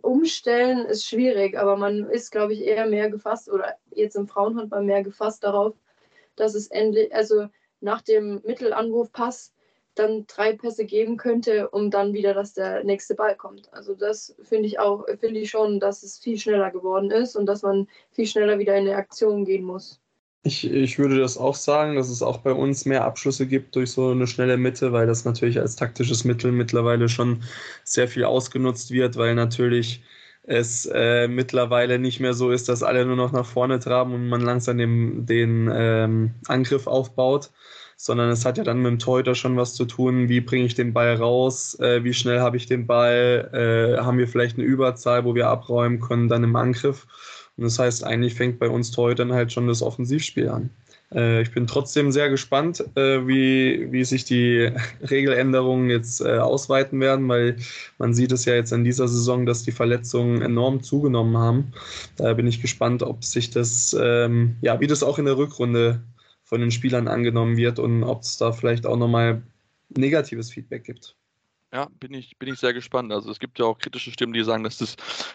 [0.00, 4.82] Umstellen ist schwierig, aber man ist, glaube ich, eher mehr gefasst oder jetzt im Frauenhandball
[4.82, 5.74] mehr gefasst darauf,
[6.36, 7.48] dass es endlich, also
[7.80, 9.52] nach dem Mittelanwurfpass
[9.94, 13.72] dann drei Pässe geben könnte, um dann wieder, dass der nächste Ball kommt.
[13.72, 17.46] Also das finde ich auch, finde ich schon, dass es viel schneller geworden ist und
[17.46, 20.00] dass man viel schneller wieder in eine Aktion gehen muss.
[20.46, 23.92] Ich, ich würde das auch sagen, dass es auch bei uns mehr Abschlüsse gibt durch
[23.92, 27.42] so eine schnelle Mitte, weil das natürlich als taktisches Mittel mittlerweile schon
[27.82, 30.02] sehr viel ausgenutzt wird, weil natürlich
[30.46, 34.28] es äh, mittlerweile nicht mehr so ist, dass alle nur noch nach vorne traben und
[34.28, 37.50] man langsam den, den ähm, Angriff aufbaut,
[37.96, 40.74] sondern es hat ja dann mit dem Torhüter schon was zu tun, wie bringe ich
[40.74, 44.66] den Ball raus, äh, wie schnell habe ich den Ball, äh, haben wir vielleicht eine
[44.66, 47.06] Überzahl, wo wir abräumen können, dann im Angriff.
[47.56, 50.70] Und das heißt, eigentlich fängt bei uns Torhütern halt schon das Offensivspiel an.
[51.12, 54.70] Äh, ich bin trotzdem sehr gespannt, äh, wie, wie sich die
[55.10, 57.56] Regeländerungen jetzt äh, ausweiten werden, weil
[57.98, 61.72] man sieht es ja jetzt in dieser Saison, dass die Verletzungen enorm zugenommen haben.
[62.16, 66.02] Daher bin ich gespannt, ob sich das, ähm, ja, wie das auch in der Rückrunde
[66.42, 69.42] von den Spielern angenommen wird und ob es da vielleicht auch nochmal
[69.96, 71.16] negatives Feedback gibt.
[71.74, 73.12] Ja, bin ich, bin ich sehr gespannt.
[73.12, 74.94] Also es gibt ja auch kritische Stimmen, die sagen, dass das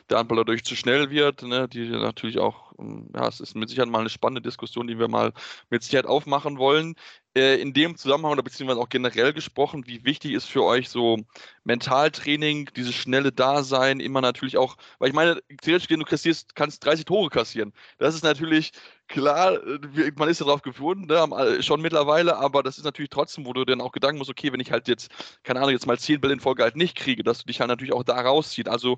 [0.09, 1.67] der Handball dadurch zu schnell wird, ne?
[1.67, 5.07] die natürlich auch, hm, ja, es ist mit Sicherheit mal eine spannende Diskussion, die wir
[5.07, 5.33] mal
[5.69, 6.95] mit Sicherheit aufmachen wollen.
[7.35, 11.17] Äh, in dem Zusammenhang oder beziehungsweise auch generell gesprochen, wie wichtig ist für euch so
[11.63, 17.05] Mentaltraining, dieses schnelle Dasein, immer natürlich auch, weil ich meine, theoretisch, du kassierst, kannst 30
[17.05, 17.71] Tore kassieren.
[17.99, 18.71] Das ist natürlich
[19.07, 23.45] klar, äh, man ist ja darauf gewohnt, ne, schon mittlerweile, aber das ist natürlich trotzdem,
[23.45, 25.11] wo du dann auch Gedanken musst, okay, wenn ich halt jetzt,
[25.43, 27.69] keine Ahnung, jetzt mal 10 Bälle in Folge halt nicht kriege, dass du dich halt
[27.69, 28.67] natürlich auch da rauszieht.
[28.67, 28.97] Also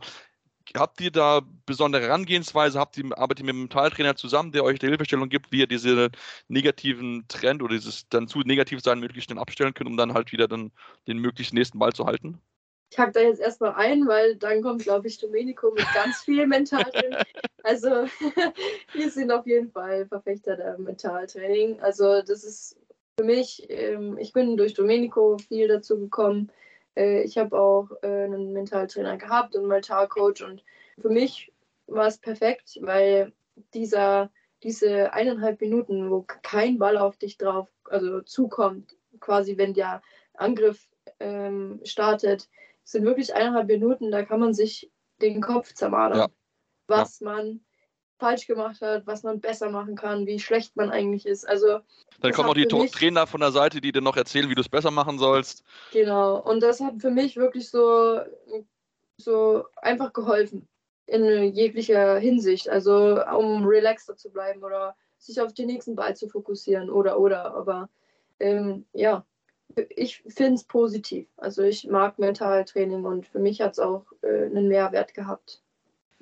[0.75, 2.79] habt ihr da besondere Herangehensweise?
[2.79, 5.67] Habt ihr, arbeitet ihr mit einem Mentaltrainer zusammen, der euch die Hilfestellung gibt, wie ihr
[5.67, 6.09] diese
[6.47, 10.31] negativen Trend oder dieses dann zu negativ sein möglichst dann abstellen könnt, um dann halt
[10.31, 10.71] wieder dann
[11.07, 12.39] den möglichst nächsten Ball zu halten?
[12.91, 16.47] Ich hake da jetzt erstmal ein, weil dann kommt, glaube ich, Domenico mit ganz viel
[16.47, 17.17] Mentaltraining.
[17.63, 17.89] Also
[18.93, 21.79] wir sind auf jeden Fall Verfechter der Mentaltraining.
[21.79, 22.75] Also das ist
[23.19, 26.51] für mich, ähm, ich bin durch Domenico viel dazu gekommen.
[26.95, 30.63] Äh, ich habe auch äh, einen Mentaltrainer gehabt und einen Mentalcoach und
[30.99, 31.51] für mich
[31.87, 33.33] war es perfekt, weil
[33.73, 34.31] dieser,
[34.63, 40.01] diese eineinhalb Minuten, wo kein Ball auf dich drauf, also zukommt, quasi wenn der
[40.33, 40.87] Angriff
[41.19, 42.49] ähm, startet,
[42.83, 46.27] sind wirklich eineinhalb Minuten, da kann man sich den Kopf zermadern, ja.
[46.87, 47.25] was ja.
[47.25, 47.61] man
[48.21, 51.43] falsch gemacht hat, was man besser machen kann, wie schlecht man eigentlich ist.
[51.49, 51.79] Also
[52.21, 54.69] dann kommen auch die Trainer von der Seite, die dir noch erzählen, wie du es
[54.69, 55.63] besser machen sollst.
[55.91, 56.39] Genau.
[56.39, 58.19] Und das hat für mich wirklich so,
[59.17, 60.67] so einfach geholfen
[61.07, 62.69] in jeglicher Hinsicht.
[62.69, 67.55] Also um relaxter zu bleiben oder sich auf den nächsten Ball zu fokussieren oder oder.
[67.55, 67.89] Aber
[68.39, 69.25] ähm, ja,
[69.89, 71.27] ich finde es positiv.
[71.37, 75.63] Also ich mag Mentaltraining und für mich hat es auch äh, einen Mehrwert gehabt.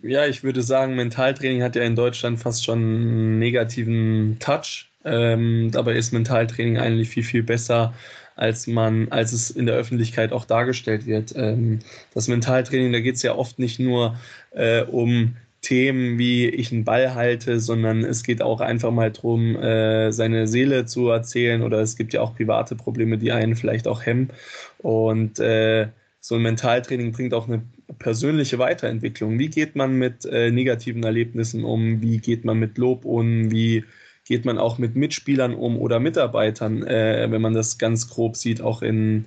[0.01, 4.89] Ja, ich würde sagen, Mentaltraining hat ja in Deutschland fast schon einen negativen Touch.
[5.03, 7.93] Ähm, dabei ist Mentaltraining eigentlich viel, viel besser,
[8.35, 11.33] als man, als es in der Öffentlichkeit auch dargestellt wird.
[11.35, 11.79] Ähm,
[12.13, 14.17] das Mentaltraining, da geht es ja oft nicht nur
[14.51, 19.57] äh, um Themen wie ich einen Ball halte, sondern es geht auch einfach mal darum,
[19.57, 23.87] äh, seine Seele zu erzählen oder es gibt ja auch private Probleme, die einen vielleicht
[23.87, 24.31] auch hemmen.
[24.77, 25.89] Und äh,
[26.21, 27.63] so ein Mentaltraining bringt auch eine
[27.97, 29.39] persönliche Weiterentwicklung.
[29.39, 32.01] Wie geht man mit äh, negativen Erlebnissen um?
[32.01, 33.51] Wie geht man mit Lob um?
[33.51, 33.85] Wie
[34.25, 38.61] geht man auch mit Mitspielern um oder Mitarbeitern, äh, wenn man das ganz grob sieht,
[38.61, 39.25] auch in,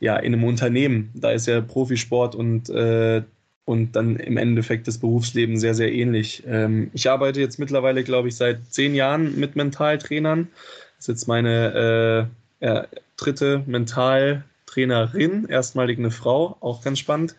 [0.00, 1.10] ja, in einem Unternehmen?
[1.14, 3.22] Da ist ja Profisport und äh,
[3.68, 6.42] und dann im Endeffekt das Berufsleben sehr, sehr ähnlich.
[6.46, 10.48] Ähm, ich arbeite jetzt mittlerweile, glaube ich, seit zehn Jahren mit Mentaltrainern.
[10.96, 12.30] Das ist jetzt meine
[12.60, 12.86] äh, äh,
[14.76, 17.34] Mentaltrainerin, erstmalig eine Frau, auch ganz spannend.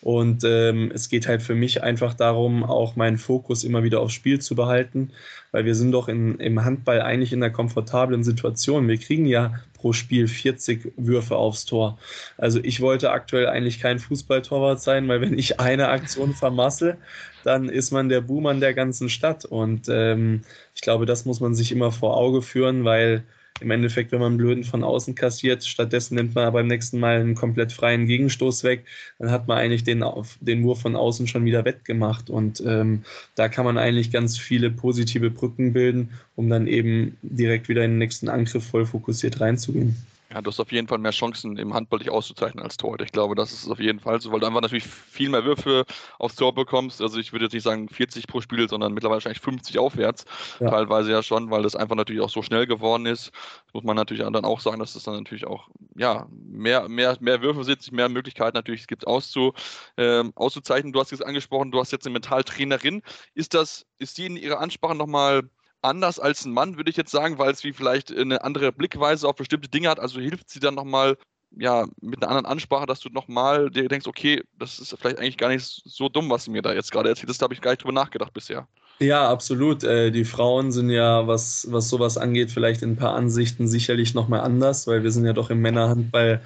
[0.00, 4.14] Und ähm, es geht halt für mich einfach darum, auch meinen Fokus immer wieder aufs
[4.14, 5.10] Spiel zu behalten,
[5.52, 8.88] weil wir sind doch in, im Handball eigentlich in einer komfortablen Situation.
[8.88, 11.98] Wir kriegen ja pro Spiel 40 Würfe aufs Tor.
[12.36, 16.96] Also ich wollte aktuell eigentlich kein Fußballtorwart sein, weil wenn ich eine Aktion vermasse,
[17.44, 19.44] dann ist man der Buhmann der ganzen Stadt.
[19.44, 20.42] Und ähm,
[20.74, 23.24] ich glaube, das muss man sich immer vor Auge führen, weil
[23.60, 27.20] im Endeffekt, wenn man einen Blöden von außen kassiert, stattdessen nimmt man beim nächsten Mal
[27.20, 28.84] einen komplett freien Gegenstoß weg,
[29.18, 30.04] dann hat man eigentlich den,
[30.40, 32.30] den Wurf von außen schon wieder wettgemacht.
[32.30, 33.04] Und ähm,
[33.36, 37.92] da kann man eigentlich ganz viele positive Brücken bilden, um dann eben direkt wieder in
[37.92, 39.96] den nächsten Angriff voll fokussiert reinzugehen.
[40.34, 43.04] Ja, du hast auf jeden Fall mehr Chancen, im Handball dich auszuzeichnen als Torhüter.
[43.04, 45.84] Ich glaube, das ist auf jeden Fall so, weil du einfach natürlich viel mehr Würfe
[46.18, 47.00] aufs Tor bekommst.
[47.00, 50.24] Also ich würde jetzt nicht sagen 40 pro Spiel, sondern mittlerweile wahrscheinlich 50 aufwärts.
[50.58, 50.70] Ja.
[50.70, 53.30] Teilweise ja schon, weil das einfach natürlich auch so schnell geworden ist.
[53.66, 57.16] Das muss man natürlich dann auch sagen, dass es dann natürlich auch ja, mehr, mehr,
[57.20, 59.52] mehr Würfe sind, mehr Möglichkeiten natürlich gibt auszu,
[59.96, 60.92] ähm, auszuzeichnen.
[60.92, 63.02] Du hast es angesprochen, du hast jetzt eine Mentaltrainerin.
[63.34, 65.48] Ist das, ist die in ihrer Ansprache nochmal
[65.84, 69.28] anders als ein Mann, würde ich jetzt sagen, weil es wie vielleicht eine andere Blickweise
[69.28, 70.00] auf bestimmte Dinge hat.
[70.00, 71.16] Also hilft sie dann nochmal
[71.56, 75.38] ja, mit einer anderen Ansprache, dass du nochmal dir denkst, okay, das ist vielleicht eigentlich
[75.38, 77.40] gar nicht so dumm, was du mir da jetzt gerade erzählt hast.
[77.40, 78.66] Da habe ich gar nicht drüber nachgedacht bisher.
[79.00, 79.82] Ja, absolut.
[79.84, 84.14] Äh, die Frauen sind ja, was, was sowas angeht, vielleicht in ein paar Ansichten sicherlich
[84.14, 86.40] nochmal anders, weil wir sind ja doch im Männerhandball,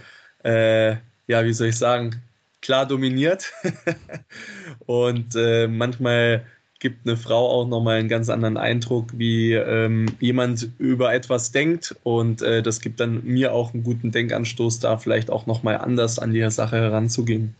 [0.44, 0.92] äh,
[1.26, 2.22] ja, wie soll ich sagen,
[2.62, 3.52] klar dominiert.
[4.86, 6.46] Und äh, manchmal
[6.80, 11.96] gibt eine Frau auch nochmal einen ganz anderen Eindruck, wie ähm, jemand über etwas denkt.
[12.04, 16.18] Und äh, das gibt dann mir auch einen guten Denkanstoß, da vielleicht auch nochmal anders
[16.18, 17.54] an die Sache heranzugehen.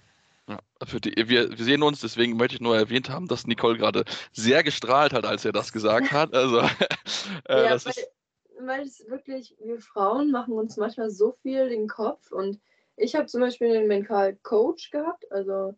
[0.48, 0.60] Ja,
[1.00, 4.62] die, wir, wir, sehen uns, deswegen möchte ich nur erwähnt haben, dass Nicole gerade sehr
[4.62, 6.32] gestrahlt hat, als er das gesagt hat.
[6.32, 6.60] Also,
[7.48, 7.94] äh, ja, weil,
[8.60, 12.60] weil es wirklich, wir Frauen machen uns manchmal so viel den Kopf und
[12.96, 15.74] ich habe zum Beispiel einen Mental Coach gehabt, also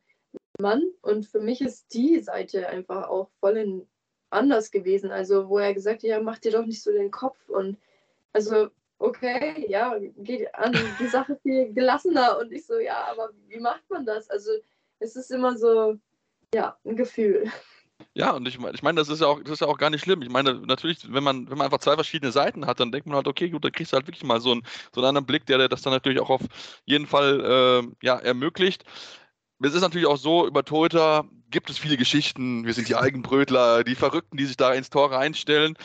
[0.60, 0.82] Mann.
[1.02, 3.86] Und für mich ist die Seite einfach auch voll
[4.30, 5.10] anders gewesen.
[5.10, 7.48] Also, wo er gesagt hat, ja, mach dir doch nicht so den Kopf.
[7.48, 7.76] Und
[8.32, 8.68] also,
[8.98, 12.38] okay, ja, geht an die Sache viel gelassener.
[12.38, 14.30] Und ich so, ja, aber wie macht man das?
[14.30, 14.50] Also,
[14.98, 15.96] es ist immer so,
[16.54, 17.50] ja, ein Gefühl.
[18.14, 20.02] Ja, und ich, ich meine, das ist ja auch, das ist ja auch gar nicht
[20.02, 20.22] schlimm.
[20.22, 23.16] Ich meine, natürlich, wenn man, wenn man einfach zwei verschiedene Seiten hat, dann denkt man
[23.16, 25.46] halt, okay, gut, dann kriegst du halt wirklich mal so einen, so einen anderen Blick,
[25.46, 26.42] der, der das dann natürlich auch auf
[26.84, 28.84] jeden Fall äh, ja, ermöglicht
[29.62, 32.64] es ist natürlich auch so, über Torhüter gibt es viele Geschichten.
[32.64, 35.76] Wir sind die Eigenbrötler, die Verrückten, die sich da ins Tor reinstellen.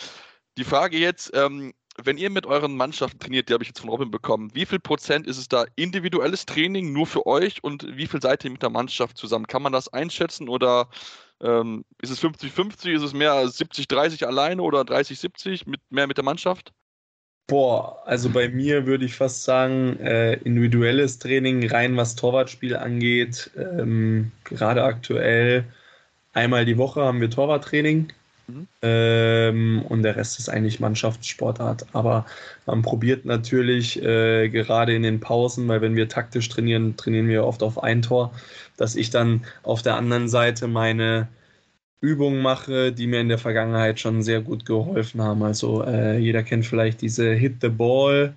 [0.58, 3.90] Die Frage jetzt, ähm, wenn ihr mit euren Mannschaften trainiert, die habe ich jetzt von
[3.90, 8.08] Robin bekommen, wie viel Prozent ist es da individuelles Training nur für euch und wie
[8.08, 9.48] viel seid ihr mit der Mannschaft zusammen?
[9.48, 10.90] Kann man das einschätzen oder
[11.42, 12.92] ähm, ist es 50-50?
[12.92, 16.74] Ist es mehr 70-30 alleine oder 30-70 mit, mehr mit der Mannschaft?
[17.48, 23.52] Boah, also bei mir würde ich fast sagen, äh, individuelles Training, rein was Torwartspiel angeht,
[23.56, 25.66] ähm, gerade aktuell
[26.34, 28.12] einmal die Woche haben wir Torwarttraining
[28.48, 28.68] mhm.
[28.82, 31.86] ähm, und der Rest ist eigentlich Mannschaftssportart.
[31.94, 32.26] Aber
[32.66, 37.46] man probiert natürlich äh, gerade in den Pausen, weil wenn wir taktisch trainieren, trainieren wir
[37.46, 38.34] oft auf ein Tor,
[38.76, 41.28] dass ich dann auf der anderen Seite meine
[42.02, 45.44] Übungen mache, die mir in der Vergangenheit schon sehr gut geholfen haben.
[45.44, 48.36] Also äh, jeder kennt vielleicht diese Hit the Ball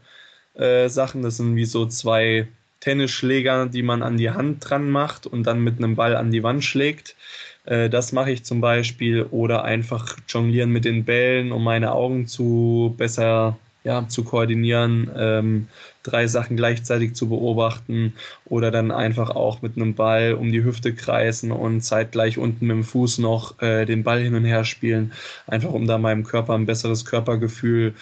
[0.54, 1.22] äh, Sachen.
[1.22, 2.48] Das sind wie so zwei
[2.80, 6.42] Tennisschläger, die man an die Hand dran macht und dann mit einem Ball an die
[6.42, 7.16] Wand schlägt.
[7.64, 12.26] Äh, das mache ich zum Beispiel oder einfach jonglieren mit den Bällen, um meine Augen
[12.26, 13.58] zu besser
[13.88, 15.66] ja, zu koordinieren, ähm,
[16.03, 18.12] drei Sachen gleichzeitig zu beobachten
[18.44, 22.77] oder dann einfach auch mit einem Ball um die Hüfte kreisen und zeitgleich unten mit
[22.77, 25.14] dem Fuß noch äh, den Ball hin und her spielen,
[25.46, 27.94] einfach um da meinem Körper ein besseres Körpergefühl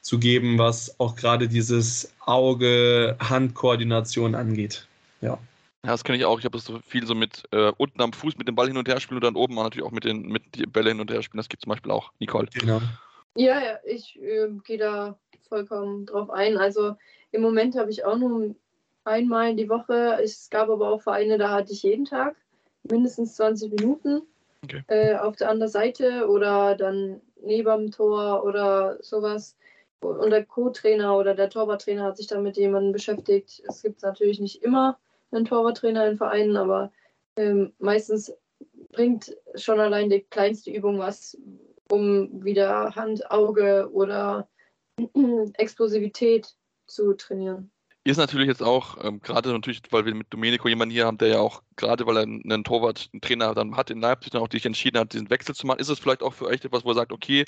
[0.00, 4.88] zu geben, was auch gerade dieses Auge-Hand-Koordination angeht.
[5.20, 5.38] Ja.
[5.84, 6.40] Ja, das kenne ich auch.
[6.40, 8.76] Ich habe das so viel so mit äh, unten am Fuß mit dem Ball hin
[8.76, 11.12] und her spielen und dann oben natürlich auch mit den mit die Bälle hin und
[11.12, 11.38] her spielen.
[11.38, 12.48] Das gibt zum Beispiel auch Nicole.
[12.52, 12.82] Genau.
[13.36, 15.18] Ja, ja, ich äh, gehe da
[15.48, 16.58] vollkommen drauf ein.
[16.58, 16.96] Also
[17.30, 18.54] im Moment habe ich auch nur
[19.04, 20.18] einmal die Woche.
[20.22, 22.36] Es gab aber auch Vereine, da hatte ich jeden Tag
[22.84, 24.22] mindestens 20 Minuten
[24.64, 24.82] Okay.
[24.86, 29.56] äh, auf der anderen Seite oder dann neben dem Tor oder sowas.
[30.00, 33.62] Und der Co-Trainer oder der Torwarttrainer hat sich dann mit jemandem beschäftigt.
[33.68, 34.98] Es gibt natürlich nicht immer
[35.30, 36.92] einen Torwarttrainer in Vereinen, aber
[37.36, 38.32] ähm, meistens
[38.90, 41.36] bringt schon allein die kleinste Übung was,
[41.92, 44.48] um wieder Hand, Auge oder
[45.58, 47.70] Explosivität zu trainieren.
[48.04, 51.28] Ist natürlich jetzt auch, ähm, gerade natürlich, weil wir mit Domenico jemanden hier haben, der
[51.28, 54.50] ja auch, gerade weil er einen Torwart, einen Trainer dann hat in Leipzig, dann auch
[54.50, 56.92] sich entschieden hat, diesen Wechsel zu machen, ist es vielleicht auch für euch etwas, wo
[56.92, 57.44] er sagt, okay,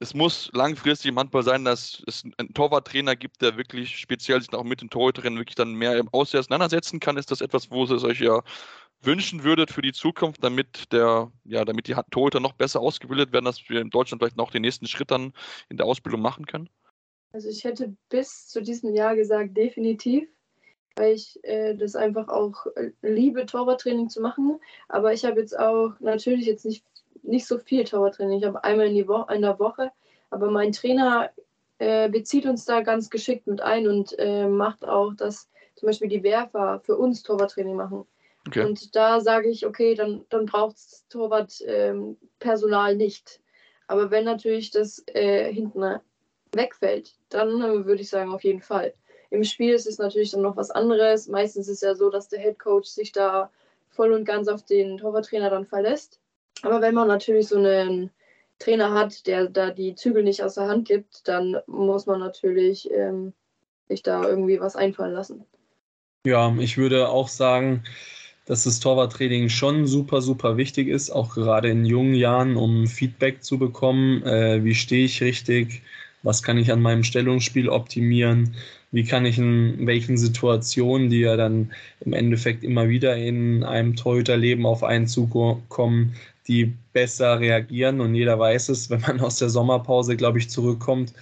[0.00, 4.52] es muss langfristig im Handball sein, dass es einen Torwarttrainer gibt, der wirklich speziell sich
[4.52, 7.16] auch mit den Torhüterinnen wirklich dann mehr auseinandersetzen kann.
[7.16, 8.42] Ist das etwas, wo es euch ja
[9.02, 13.44] wünschen würdet für die Zukunft, damit der, ja, damit die Torhüter noch besser ausgebildet werden,
[13.44, 15.32] dass wir in Deutschland vielleicht noch den nächsten Schritt dann
[15.68, 16.68] in der Ausbildung machen können?
[17.32, 20.28] Also ich hätte bis zu diesem Jahr gesagt, definitiv,
[20.96, 24.60] weil ich äh, das einfach auch äh, liebe, Torwarttraining zu machen.
[24.88, 26.84] Aber ich habe jetzt auch natürlich jetzt nicht,
[27.22, 28.38] nicht so viel Torwarttraining.
[28.38, 29.90] Ich habe einmal in, die Wo in der Woche,
[30.30, 31.30] aber mein Trainer
[31.78, 36.08] äh, bezieht uns da ganz geschickt mit ein und äh, macht auch, dass zum Beispiel
[36.08, 38.06] die Werfer für uns Torwarttraining machen.
[38.46, 38.64] Okay.
[38.64, 43.40] Und da sage ich, okay, dann, dann braucht es Torwartpersonal nicht.
[43.86, 46.00] Aber wenn natürlich das äh, hinten
[46.52, 48.94] wegfällt, dann äh, würde ich sagen, auf jeden Fall.
[49.30, 51.28] Im Spiel ist es natürlich dann noch was anderes.
[51.28, 53.50] Meistens ist es ja so, dass der Head Coach sich da
[53.88, 56.20] voll und ganz auf den Torwarttrainer dann verlässt.
[56.62, 58.10] Aber wenn man natürlich so einen
[58.58, 62.90] Trainer hat, der da die Zügel nicht aus der Hand gibt, dann muss man natürlich
[62.90, 63.32] ähm,
[63.88, 65.44] sich da irgendwie was einfallen lassen.
[66.24, 67.82] Ja, ich würde auch sagen,
[68.46, 73.42] dass das Torwarttraining schon super, super wichtig ist, auch gerade in jungen Jahren, um Feedback
[73.42, 74.22] zu bekommen.
[74.24, 75.82] Äh, wie stehe ich richtig?
[76.22, 78.54] Was kann ich an meinem Stellungsspiel optimieren?
[78.90, 83.96] Wie kann ich in welchen Situationen, die ja dann im Endeffekt immer wieder in einem
[83.96, 86.14] Torhüterleben auf einen zukommen,
[86.52, 91.14] die besser reagieren und jeder weiß es, wenn man aus der Sommerpause, glaube ich, zurückkommt,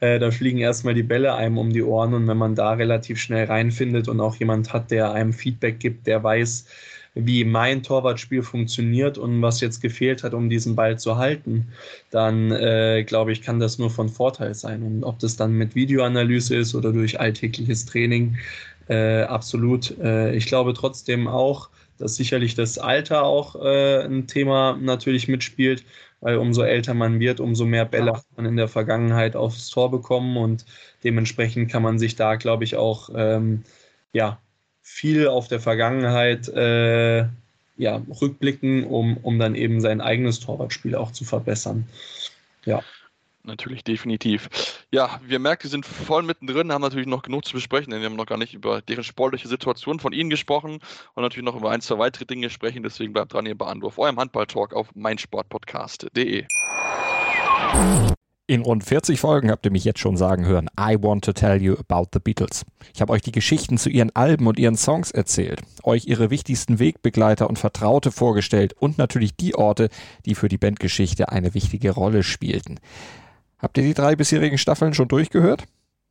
[0.00, 3.20] äh, da fliegen erstmal die Bälle einem um die Ohren und wenn man da relativ
[3.20, 6.66] schnell reinfindet und auch jemand hat, der einem Feedback gibt, der weiß,
[7.14, 11.66] wie mein Torwartspiel funktioniert und was jetzt gefehlt hat, um diesen Ball zu halten,
[12.10, 14.82] dann äh, glaube ich, kann das nur von Vorteil sein.
[14.82, 18.36] Und ob das dann mit Videoanalyse ist oder durch alltägliches Training,
[18.88, 19.98] äh, absolut.
[19.98, 25.84] Äh, ich glaube trotzdem auch, dass sicherlich das Alter auch äh, ein Thema natürlich mitspielt,
[26.20, 29.90] weil umso älter man wird, umso mehr Bälle hat man in der Vergangenheit aufs Tor
[29.90, 30.64] bekommen und
[31.04, 33.64] dementsprechend kann man sich da, glaube ich, auch ähm,
[34.12, 34.38] ja,
[34.82, 37.26] viel auf der Vergangenheit äh,
[37.76, 41.86] ja, rückblicken, um, um dann eben sein eigenes Torwartspiel auch zu verbessern.
[42.64, 42.82] Ja.
[43.48, 44.50] Natürlich, definitiv.
[44.90, 48.10] Ja, wir merken, wir sind voll mittendrin, haben natürlich noch genug zu besprechen, denn wir
[48.10, 50.80] haben noch gar nicht über deren sportliche Situation von Ihnen gesprochen
[51.14, 52.82] und natürlich noch über ein, zwei weitere Dinge sprechen.
[52.82, 56.44] Deswegen bleibt dran hier bei Anwurf, eurem Handball-Talk auf meinsportpodcast.de.
[58.50, 61.60] In rund 40 Folgen habt ihr mich jetzt schon sagen hören, I want to tell
[61.60, 62.64] you about the Beatles.
[62.94, 66.78] Ich habe euch die Geschichten zu ihren Alben und ihren Songs erzählt, euch ihre wichtigsten
[66.78, 69.90] Wegbegleiter und Vertraute vorgestellt und natürlich die Orte,
[70.24, 72.80] die für die Bandgeschichte eine wichtige Rolle spielten.
[73.58, 75.64] Habt ihr die drei bisherigen Staffeln schon durchgehört?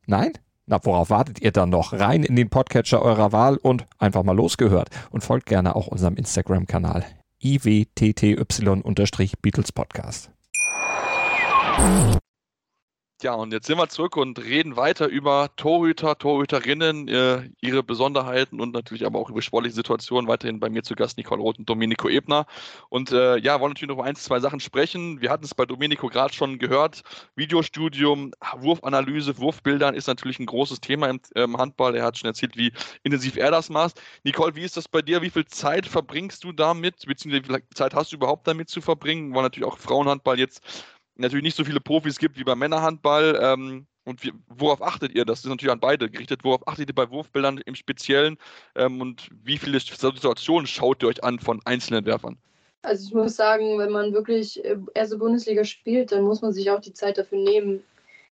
[0.06, 0.32] Nein?
[0.66, 1.94] Na, worauf wartet ihr dann noch?
[1.94, 4.90] Rein in den Podcatcher eurer Wahl und einfach mal losgehört.
[5.10, 7.06] Und folgt gerne auch unserem Instagram-Kanal
[7.40, 10.30] iwtty-Beatles Podcast.
[13.20, 18.60] Ja, und jetzt sind wir zurück und reden weiter über Torhüter, Torhüterinnen, äh, ihre Besonderheiten
[18.60, 20.28] und natürlich aber auch über sportliche Situationen.
[20.28, 22.46] Weiterhin bei mir zu Gast Nicole Roth und Domenico Ebner.
[22.90, 25.20] Und äh, ja, wollen natürlich noch ein, zwei Sachen sprechen.
[25.20, 27.02] Wir hatten es bei Domenico gerade schon gehört.
[27.34, 31.96] Videostudium, Wurfanalyse, Wurfbildern ist natürlich ein großes Thema im, im Handball.
[31.96, 34.00] Er hat schon erzählt, wie intensiv er das macht.
[34.22, 35.22] Nicole, wie ist das bei dir?
[35.22, 37.04] Wie viel Zeit verbringst du damit?
[37.04, 39.34] Beziehungsweise wie viel Zeit hast du überhaupt damit zu verbringen?
[39.34, 40.62] Weil natürlich auch Frauenhandball jetzt
[41.18, 43.38] natürlich nicht so viele Profis gibt wie beim Männerhandball.
[43.42, 45.26] Ähm, und wie, worauf achtet ihr?
[45.26, 46.42] Das ist natürlich an beide gerichtet.
[46.42, 48.38] Worauf achtet ihr bei Wurfbildern im Speziellen?
[48.74, 52.38] Ähm, und wie viele Situationen schaut ihr euch an von einzelnen Werfern?
[52.82, 56.70] Also ich muss sagen, wenn man wirklich äh, erste Bundesliga spielt, dann muss man sich
[56.70, 57.82] auch die Zeit dafür nehmen.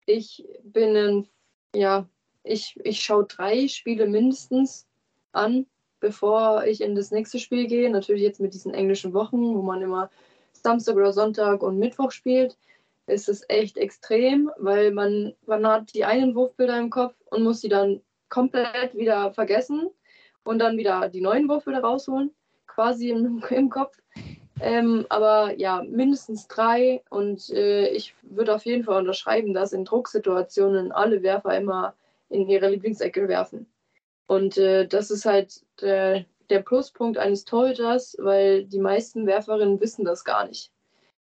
[0.07, 1.29] Ich bin ein,
[1.75, 2.09] ja,
[2.45, 4.87] ich, ich schaue drei Spiele mindestens
[5.33, 5.67] an,
[6.01, 7.91] bevor ich in das nächste Spiel gehe.
[7.91, 10.11] Natürlich jetzt mit diesen englischen Wochen, wo man immer
[10.53, 12.57] Samstag oder Sonntag und Mittwoch spielt
[13.07, 17.61] ist es echt extrem, weil man, man hat die einen Wurfbilder im Kopf und muss
[17.61, 19.89] sie dann komplett wieder vergessen
[20.45, 22.33] und dann wieder die neuen Wurfbilder rausholen,
[22.67, 23.97] quasi im, im Kopf.
[24.61, 27.03] Ähm, aber ja, mindestens drei.
[27.11, 31.95] Und äh, ich würde auf jeden Fall unterschreiben, dass in Drucksituationen alle Werfer immer
[32.29, 33.67] in ihre Lieblingsecke werfen.
[34.27, 40.05] Und äh, das ist halt der, der Pluspunkt eines Torhüters, weil die meisten Werferinnen wissen
[40.05, 40.73] das gar nicht.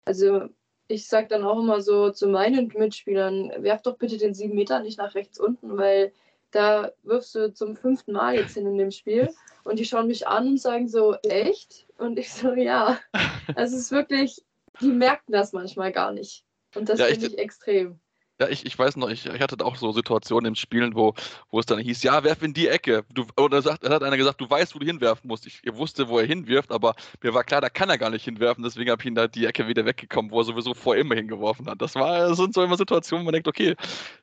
[0.05, 0.49] Also
[0.87, 4.79] ich sage dann auch immer so zu meinen Mitspielern, werf doch bitte den sieben Meter
[4.79, 6.11] nicht nach rechts unten, weil
[6.51, 9.29] da wirfst du zum fünften Mal jetzt hin in dem Spiel.
[9.63, 11.87] Und die schauen mich an und sagen so, echt?
[11.97, 12.99] Und ich so, ja.
[13.55, 14.43] Also es ist wirklich,
[14.81, 16.45] die merken das manchmal gar nicht.
[16.75, 17.99] Und das ja, finde ich extrem.
[18.37, 21.13] Ja, ich, ich weiß noch, ich, ich hatte auch so Situationen im Spielen, wo,
[21.51, 23.05] wo es dann hieß, ja, werf in die Ecke.
[23.13, 25.45] Du, oder sagt, hat einer gesagt, du weißt, wo du hinwerfen musst.
[25.47, 28.25] Ich, ich wusste, wo er hinwirft, aber mir war klar, da kann er gar nicht
[28.25, 28.61] hinwerfen.
[28.61, 31.69] Deswegen habe ich ihn da die Ecke wieder weggekommen, wo er sowieso vor immer hingeworfen
[31.69, 31.81] hat.
[31.81, 33.75] Das war, das sind so immer Situationen, wo man denkt, okay,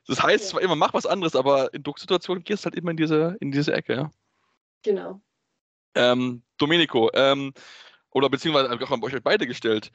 [0.05, 2.97] das heißt zwar immer, mach was anderes, aber in Drucksituationen gehst du halt immer in
[2.97, 4.11] diese, in diese Ecke, ja.
[4.83, 5.21] Genau.
[5.95, 7.51] Ähm, Domenico, ähm,
[8.11, 9.91] oder beziehungsweise auch an euch beide gestellt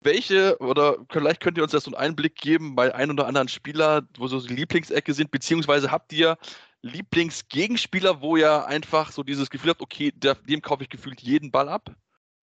[0.00, 3.48] welche, oder vielleicht könnt ihr uns das so einen Einblick geben bei ein oder anderen
[3.48, 6.38] Spieler, wo so die Lieblingsecke sind, beziehungsweise habt ihr
[6.82, 11.68] Lieblingsgegenspieler, wo ihr einfach so dieses Gefühl habt, okay, dem kaufe ich gefühlt jeden Ball
[11.68, 11.94] ab?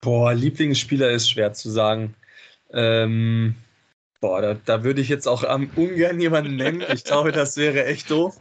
[0.02, 2.16] Boah, Lieblingsspieler ist schwer zu sagen.
[2.72, 3.56] Ähm,
[4.20, 6.84] Boah, da, da würde ich jetzt auch am ungern jemanden nennen.
[6.92, 8.40] Ich glaube, das wäre echt doof.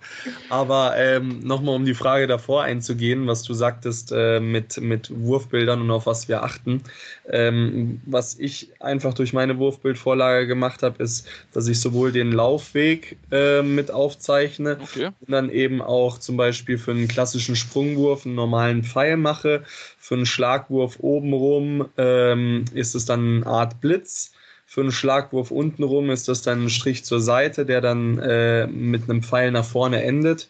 [0.49, 5.83] Aber ähm, nochmal, um die Frage davor einzugehen, was du sagtest äh, mit, mit Wurfbildern
[5.83, 6.83] und auf was wir achten.
[7.29, 13.19] Ähm, was ich einfach durch meine Wurfbildvorlage gemacht habe, ist, dass ich sowohl den Laufweg
[13.31, 15.11] äh, mit aufzeichne okay.
[15.21, 19.63] und dann eben auch zum Beispiel für einen klassischen Sprungwurf einen normalen Pfeil mache.
[19.99, 24.33] Für einen Schlagwurf obenrum ähm, ist es dann eine Art Blitz
[24.67, 29.09] für einen Schlagwurf untenrum ist das dann ein Strich zur Seite, der dann äh, mit
[29.09, 30.49] einem Pfeil nach vorne endet.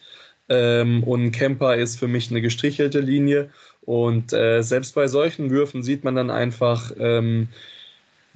[0.49, 3.51] Ähm, und Camper ist für mich eine gestrichelte Linie.
[3.81, 7.49] Und äh, selbst bei solchen Würfen sieht man dann einfach ähm,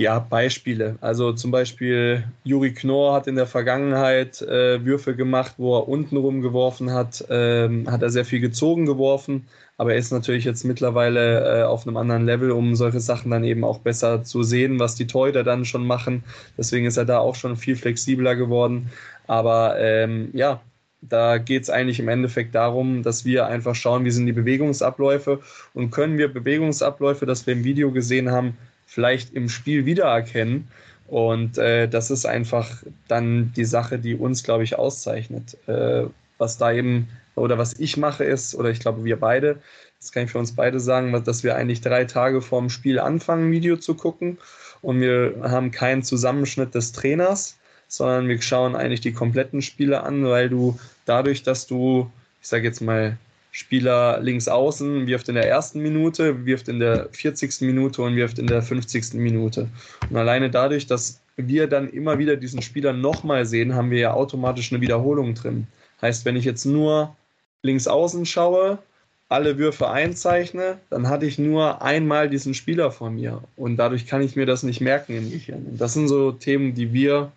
[0.02, 0.98] ja, Beispiele.
[1.02, 6.42] Also zum Beispiel Juri Knorr hat in der Vergangenheit äh, Würfe gemacht, wo er untenrum
[6.42, 11.62] geworfen hat, ähm, hat er sehr viel gezogen geworfen, aber er ist natürlich jetzt mittlerweile
[11.62, 14.96] äh, auf einem anderen Level, um solche Sachen dann eben auch besser zu sehen, was
[14.96, 16.24] die Torhüter dann schon machen.
[16.58, 18.90] Deswegen ist er da auch schon viel flexibler geworden.
[19.28, 20.62] Aber ähm, ja,
[21.02, 25.40] da geht es eigentlich im Endeffekt darum, dass wir einfach schauen, wie sind die Bewegungsabläufe
[25.74, 28.58] und können wir Bewegungsabläufe, das wir im Video gesehen haben,
[28.92, 30.68] vielleicht im Spiel wiedererkennen.
[31.08, 35.58] Und äh, das ist einfach dann die Sache, die uns, glaube ich, auszeichnet.
[35.68, 39.60] Äh, was da eben oder was ich mache ist, oder ich glaube wir beide,
[40.00, 43.48] das kann ich für uns beide sagen, dass wir eigentlich drei Tage vorm Spiel anfangen,
[43.48, 44.38] ein Video zu gucken
[44.82, 50.26] und wir haben keinen Zusammenschnitt des Trainers, sondern wir schauen eigentlich die kompletten Spiele an,
[50.26, 53.18] weil du dadurch, dass du, ich sage jetzt mal,
[53.52, 57.62] Spieler links außen wirft in der ersten Minute, wirft in der 40.
[57.62, 59.14] Minute und wirft in der 50.
[59.16, 59.68] Minute.
[60.10, 64.14] Und alleine dadurch, dass wir dann immer wieder diesen Spieler nochmal sehen, haben wir ja
[64.14, 65.68] automatisch eine Wiederholung drin.
[66.02, 67.16] Heißt, wenn ich jetzt nur
[67.62, 68.80] links außen schaue,
[69.28, 73.42] alle Würfe einzeichne, dann hatte ich nur einmal diesen Spieler vor mir.
[73.56, 75.66] Und dadurch kann ich mir das nicht merken im Gehirn.
[75.72, 77.32] Und das sind so Themen, die wir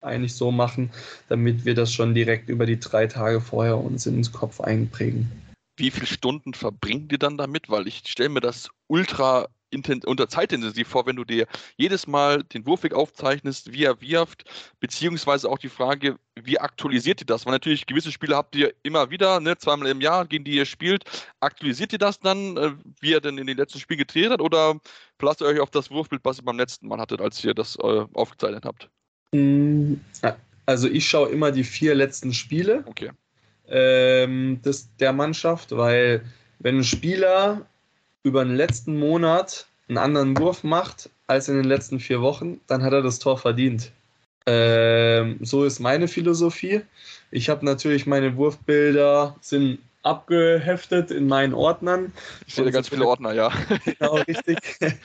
[0.00, 0.90] eigentlich so machen,
[1.28, 5.30] damit wir das schon direkt über die drei Tage vorher uns ins Kopf einprägen.
[5.76, 7.68] Wie viele Stunden verbringt ihr dann damit?
[7.68, 9.48] Weil ich stelle mir das ultra
[10.06, 14.44] unter zeitintensiv vor, wenn du dir jedes Mal den Wurfweg aufzeichnest, wie er wirft,
[14.80, 17.44] beziehungsweise auch die Frage, wie aktualisiert ihr das?
[17.44, 20.66] Weil natürlich gewisse Spiele habt ihr immer wieder, ne, zweimal im Jahr, gegen die ihr
[20.66, 21.04] spielt.
[21.40, 24.78] Aktualisiert ihr das dann, äh, wie ihr denn in den letzten Spielen gedreht hat, oder
[25.18, 27.76] verlasst ihr euch auf das Wurfbild, was ihr beim letzten Mal hattet, als ihr das
[27.76, 28.88] äh, aufgezeichnet habt?
[29.32, 29.94] Mm,
[30.64, 33.10] also ich schaue immer die vier letzten Spiele okay.
[33.68, 36.22] Ähm, des, der Mannschaft, weil
[36.58, 37.66] wenn ein Spieler
[38.22, 42.82] über den letzten Monat einen anderen Wurf macht als in den letzten vier Wochen, dann
[42.82, 43.92] hat er das Tor verdient.
[44.46, 46.82] Ähm, so ist meine Philosophie.
[47.30, 52.12] Ich habe natürlich meine Wurfbilder sind abgeheftet in meinen Ordnern.
[52.46, 53.52] Ich sehe ganz viele Ordner, ja.
[53.84, 54.58] Genau, richtig.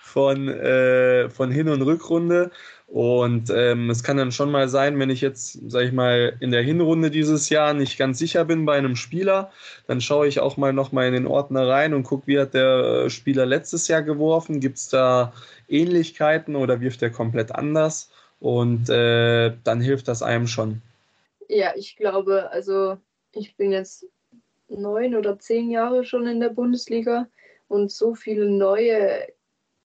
[0.00, 2.52] Von, äh, von Hin- und Rückrunde.
[2.86, 6.50] Und ähm, es kann dann schon mal sein, wenn ich jetzt, sage ich mal, in
[6.50, 9.50] der Hinrunde dieses Jahr nicht ganz sicher bin bei einem Spieler,
[9.86, 13.10] dann schaue ich auch mal nochmal in den Ordner rein und gucke, wie hat der
[13.10, 15.32] Spieler letztes Jahr geworfen, gibt es da
[15.68, 18.10] Ähnlichkeiten oder wirft er komplett anders?
[18.38, 20.82] Und äh, dann hilft das einem schon.
[21.48, 22.98] Ja, ich glaube, also
[23.32, 24.06] ich bin jetzt
[24.68, 27.26] neun oder zehn Jahre schon in der Bundesliga
[27.68, 29.26] und so viele neue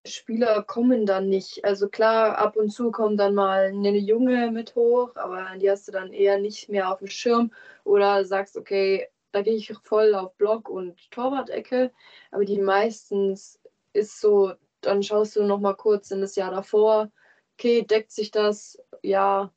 [0.09, 1.63] Spieler kommen dann nicht.
[1.65, 5.87] Also klar, ab und zu kommt dann mal eine Junge mit hoch, aber die hast
[5.87, 7.51] du dann eher nicht mehr auf dem Schirm
[7.83, 11.91] oder sagst, okay, da gehe ich voll auf Block und Torwart-Ecke.
[12.31, 13.59] Aber die meistens
[13.93, 17.11] ist so, dann schaust du noch mal kurz in das Jahr davor,
[17.57, 18.81] okay, deckt sich das?
[19.03, 19.51] Ja,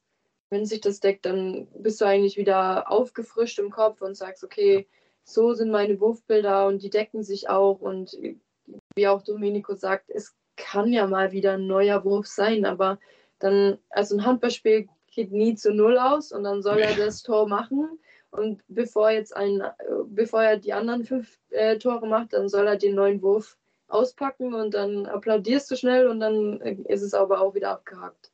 [0.50, 4.88] wenn sich das deckt, dann bist du eigentlich wieder aufgefrischt im Kopf und sagst, okay,
[5.24, 8.16] so sind meine Wurfbilder und die decken sich auch und
[8.94, 12.98] wie auch Domenico sagt, es kann ja mal wieder ein neuer Wurf sein, aber
[13.38, 17.48] dann, also ein Handballspiel geht nie zu Null aus und dann soll er das Tor
[17.48, 17.98] machen.
[18.30, 19.62] Und bevor jetzt ein,
[20.06, 24.54] bevor er die anderen fünf äh, Tore macht, dann soll er den neuen Wurf auspacken
[24.54, 28.32] und dann applaudierst du schnell und dann äh, ist es aber auch wieder abgehakt.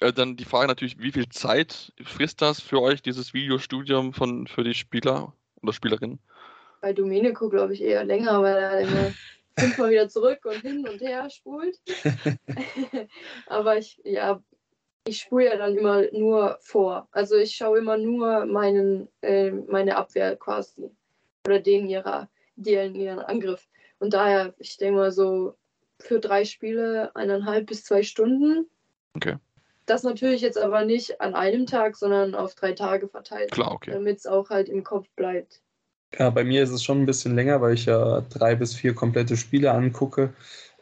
[0.00, 4.48] Äh, dann die Frage natürlich, wie viel Zeit frisst das für euch, dieses Videostudium von,
[4.48, 6.18] für die Spieler oder Spielerinnen?
[6.80, 9.12] Bei Domenico glaube ich eher länger, weil er immer
[9.58, 11.78] fünfmal wieder zurück und hin und her spult.
[13.46, 14.42] Aber ich, ja,
[15.06, 17.08] ich spule ja dann immer nur vor.
[17.12, 20.90] Also ich schaue immer nur meinen, äh, meine Abwehr quasi.
[21.46, 23.66] Oder den ihrer, den ihren Angriff.
[23.98, 25.56] Und daher, ich denke mal so
[25.98, 28.68] für drei Spiele eineinhalb bis zwei Stunden.
[29.14, 29.36] Okay.
[29.86, 33.52] Das natürlich jetzt aber nicht an einem Tag, sondern auf drei Tage verteilt.
[33.52, 33.92] Klar, okay.
[33.92, 35.62] Damit es auch halt im Kopf bleibt.
[36.12, 38.94] Ja, bei mir ist es schon ein bisschen länger, weil ich ja drei bis vier
[38.94, 40.32] komplette Spiele angucke.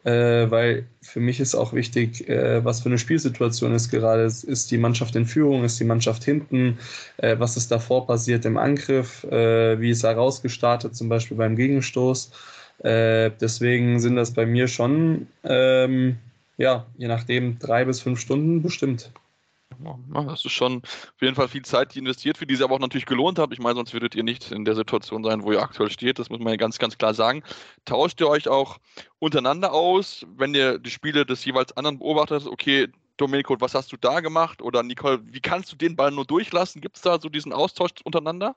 [0.03, 4.23] Äh, weil für mich ist auch wichtig, äh, was für eine Spielsituation ist gerade.
[4.25, 6.77] Ist die Mannschaft in Führung, ist die Mannschaft hinten,
[7.17, 11.55] äh, was ist davor passiert im Angriff, äh, wie ist er rausgestartet, zum Beispiel beim
[11.55, 12.31] Gegenstoß.
[12.83, 16.17] Äh, deswegen sind das bei mir schon, ähm,
[16.57, 19.11] ja, je nachdem, drei bis fünf Stunden bestimmt.
[20.13, 22.79] Das ist schon auf jeden Fall viel Zeit, die investiert für die sie aber auch
[22.79, 23.51] natürlich gelohnt hat.
[23.51, 26.19] Ich meine, sonst würdet ihr nicht in der Situation sein, wo ihr aktuell steht.
[26.19, 27.43] Das muss man ja ganz, ganz klar sagen.
[27.85, 28.77] Tauscht ihr euch auch
[29.19, 32.45] untereinander aus, wenn ihr die Spiele des jeweils anderen beobachtet?
[32.45, 34.61] Okay, Domenico, was hast du da gemacht?
[34.61, 36.81] Oder Nicole, wie kannst du den Ball nur durchlassen?
[36.81, 38.55] Gibt es da so diesen Austausch untereinander?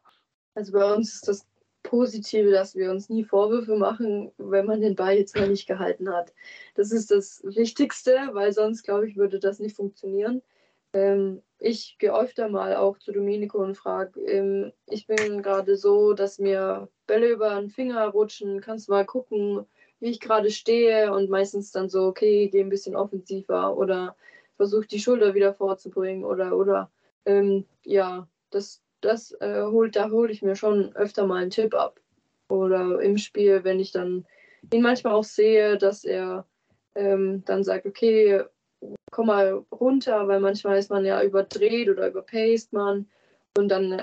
[0.54, 1.46] Also bei uns ist das
[1.84, 6.10] Positive, dass wir uns nie Vorwürfe machen, wenn man den Ball jetzt mal nicht gehalten
[6.10, 6.32] hat.
[6.74, 10.42] Das ist das Wichtigste, weil sonst, glaube ich, würde das nicht funktionieren.
[10.93, 16.12] Ähm, ich gehe öfter mal auch zu Domenico und frage, ähm, ich bin gerade so,
[16.14, 19.66] dass mir Bälle über den Finger rutschen, kannst du mal gucken,
[20.01, 21.12] wie ich gerade stehe?
[21.12, 24.16] Und meistens dann so, okay, geh ein bisschen offensiver oder
[24.57, 26.91] versuch die Schulter wieder vorzubringen oder, oder,
[27.26, 31.74] ähm, ja, das, das äh, holt, da hole ich mir schon öfter mal einen Tipp
[31.74, 32.01] ab.
[32.49, 34.26] Oder im Spiel, wenn ich dann
[34.72, 36.47] ihn manchmal auch sehe, dass er
[36.95, 38.43] ähm, dann sagt, okay,
[39.10, 43.08] komm mal runter, weil manchmal ist man ja überdreht oder überpaced man.
[43.56, 44.02] Und dann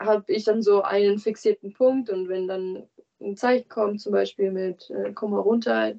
[0.00, 2.88] habe ich dann so einen fixierten Punkt und wenn dann
[3.20, 5.94] ein Zeichen kommt, zum Beispiel mit äh, komm mal runter,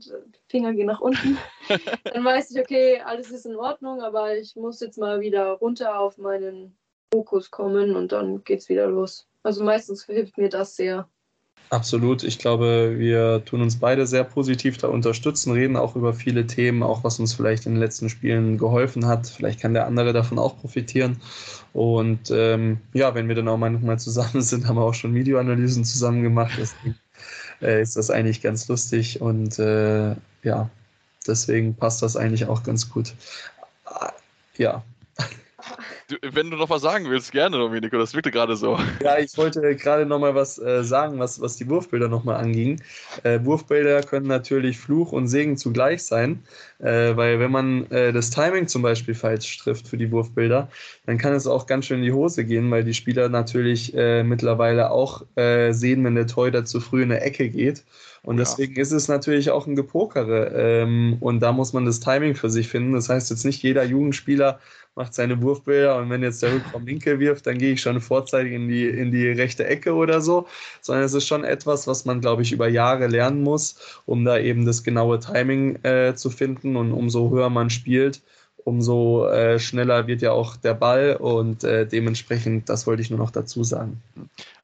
[0.48, 1.38] Finger gehen nach unten,
[2.04, 6.00] dann weiß ich, okay, alles ist in Ordnung, aber ich muss jetzt mal wieder runter
[6.00, 6.78] auf meinen
[7.12, 9.28] Fokus kommen und dann geht's wieder los.
[9.44, 11.10] Also meistens hilft mir das sehr.
[11.70, 12.24] Absolut.
[12.24, 16.82] Ich glaube, wir tun uns beide sehr positiv da unterstützen, reden auch über viele Themen,
[16.82, 19.28] auch was uns vielleicht in den letzten Spielen geholfen hat.
[19.28, 21.20] Vielleicht kann der andere davon auch profitieren.
[21.74, 25.84] Und ähm, ja, wenn wir dann auch manchmal zusammen sind, haben wir auch schon Videoanalysen
[25.84, 26.54] zusammen gemacht.
[26.58, 26.96] Deswegen
[27.62, 30.70] äh, ist das eigentlich ganz lustig und äh, ja,
[31.28, 33.14] deswegen passt das eigentlich auch ganz gut.
[34.58, 34.84] Ja,
[36.10, 38.80] Du, wenn du noch was sagen willst, gerne, Domenico, das wirkte gerade so.
[39.04, 42.38] Ja, ich wollte gerade noch mal was äh, sagen, was, was die Wurfbilder noch mal
[42.38, 42.82] anging.
[43.24, 46.44] Äh, Wurfbilder können natürlich Fluch und Segen zugleich sein,
[46.80, 50.70] äh, weil wenn man äh, das Timing zum Beispiel falsch trifft für die Wurfbilder,
[51.06, 54.24] dann kann es auch ganz schön in die Hose gehen, weil die Spieler natürlich äh,
[54.24, 57.84] mittlerweile auch äh, sehen, wenn der Torhüter zu früh in der Ecke geht.
[58.24, 58.82] Und deswegen ja.
[58.82, 60.52] ist es natürlich auch ein Gepokere.
[60.54, 62.94] Ähm, und da muss man das Timing für sich finden.
[62.94, 64.60] Das heißt jetzt nicht jeder Jugendspieler
[64.98, 68.54] macht seine Wurfbilder und wenn jetzt der Rückraum linke wirft, dann gehe ich schon vorzeitig
[68.54, 70.48] in die, in die rechte Ecke oder so,
[70.82, 74.38] sondern es ist schon etwas, was man, glaube ich, über Jahre lernen muss, um da
[74.38, 76.76] eben das genaue Timing äh, zu finden.
[76.76, 78.22] Und umso höher man spielt,
[78.64, 81.16] umso äh, schneller wird ja auch der Ball.
[81.16, 84.02] Und äh, dementsprechend, das wollte ich nur noch dazu sagen.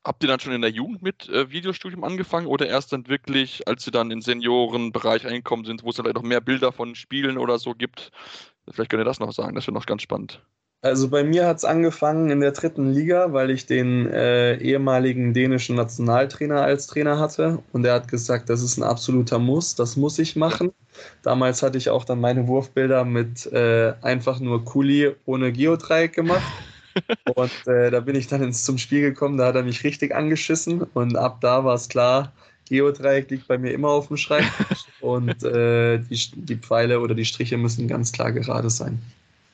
[0.04, 3.68] Habt ihr dann schon in der Jugend mit äh, Videostudium angefangen oder erst dann wirklich,
[3.68, 6.96] als ihr dann in Seniorenbereich eingekommen sind, wo es dann vielleicht noch mehr Bilder von
[6.96, 8.12] Spielen oder so gibt,
[8.72, 10.42] Vielleicht könnt ihr das noch sagen, das wäre noch ganz spannend.
[10.84, 15.34] Also bei mir hat es angefangen in der dritten Liga, weil ich den äh, ehemaligen
[15.34, 19.96] dänischen Nationaltrainer als Trainer hatte und er hat gesagt, das ist ein absoluter Muss, das
[19.96, 20.74] muss ich machen.
[21.22, 26.44] Damals hatte ich auch dann meine Wurfbilder mit äh, einfach nur Kuli ohne Geodreieck gemacht.
[27.36, 30.14] und äh, da bin ich dann ins, zum Spiel gekommen, da hat er mich richtig
[30.14, 32.34] angeschissen und ab da war es klar,
[32.70, 37.26] Geodreieck liegt bei mir immer auf dem Schreibtisch und äh, die, die Pfeile oder die
[37.26, 39.02] Striche müssen ganz klar gerade sein.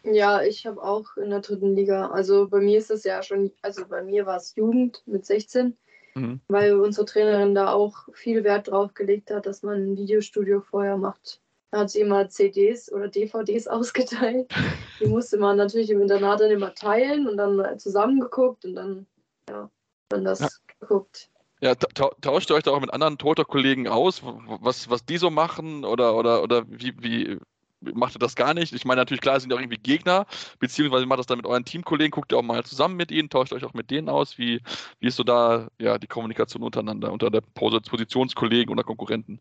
[0.04, 2.08] Ja, ich habe auch in der dritten Liga.
[2.08, 5.76] Also bei mir ist es ja schon, also bei mir war es Jugend mit 16,
[6.16, 6.40] mhm.
[6.48, 10.98] weil unsere Trainerin da auch viel Wert drauf gelegt hat, dass man ein Videostudio vorher
[10.98, 11.42] macht.
[11.72, 14.52] Da hat sie immer CDs oder DVDs ausgeteilt.
[15.00, 19.06] Die musste man natürlich im Internat dann immer teilen und dann zusammengeguckt und dann,
[19.50, 19.70] ja,
[20.10, 20.48] dann das ja.
[20.80, 21.30] geguckt.
[21.62, 25.84] Ja, tauscht ihr euch da auch mit anderen Toter-Kollegen aus, was, was die so machen
[25.84, 27.38] oder, oder, oder wie, wie
[27.82, 28.74] macht ihr das gar nicht?
[28.74, 30.26] Ich meine, natürlich, klar, sind ja auch irgendwie Gegner,
[30.60, 33.52] beziehungsweise macht das dann mit euren Teamkollegen, guckt ihr auch mal zusammen mit ihnen, tauscht
[33.52, 34.38] euch auch mit denen aus.
[34.38, 34.62] Wie,
[35.00, 39.40] wie ist so da ja, die Kommunikation untereinander, unter der Positionskollegen oder Konkurrenten?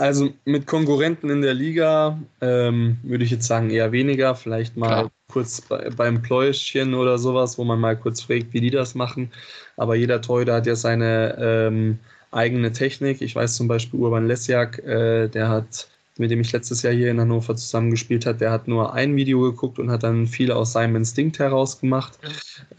[0.00, 4.34] Also mit Konkurrenten in der Liga ähm, würde ich jetzt sagen eher weniger.
[4.34, 5.10] Vielleicht mal Klar.
[5.30, 9.30] kurz bei, beim Pläuschen oder sowas, wo man mal kurz fragt, wie die das machen.
[9.76, 11.98] Aber jeder Torhüter hat ja seine ähm,
[12.30, 13.20] eigene Technik.
[13.20, 17.10] Ich weiß zum Beispiel Urban Lesjak, äh, der hat, mit dem ich letztes Jahr hier
[17.10, 20.72] in Hannover zusammengespielt hat, der hat nur ein Video geguckt und hat dann viel aus
[20.72, 22.18] seinem Instinkt heraus gemacht.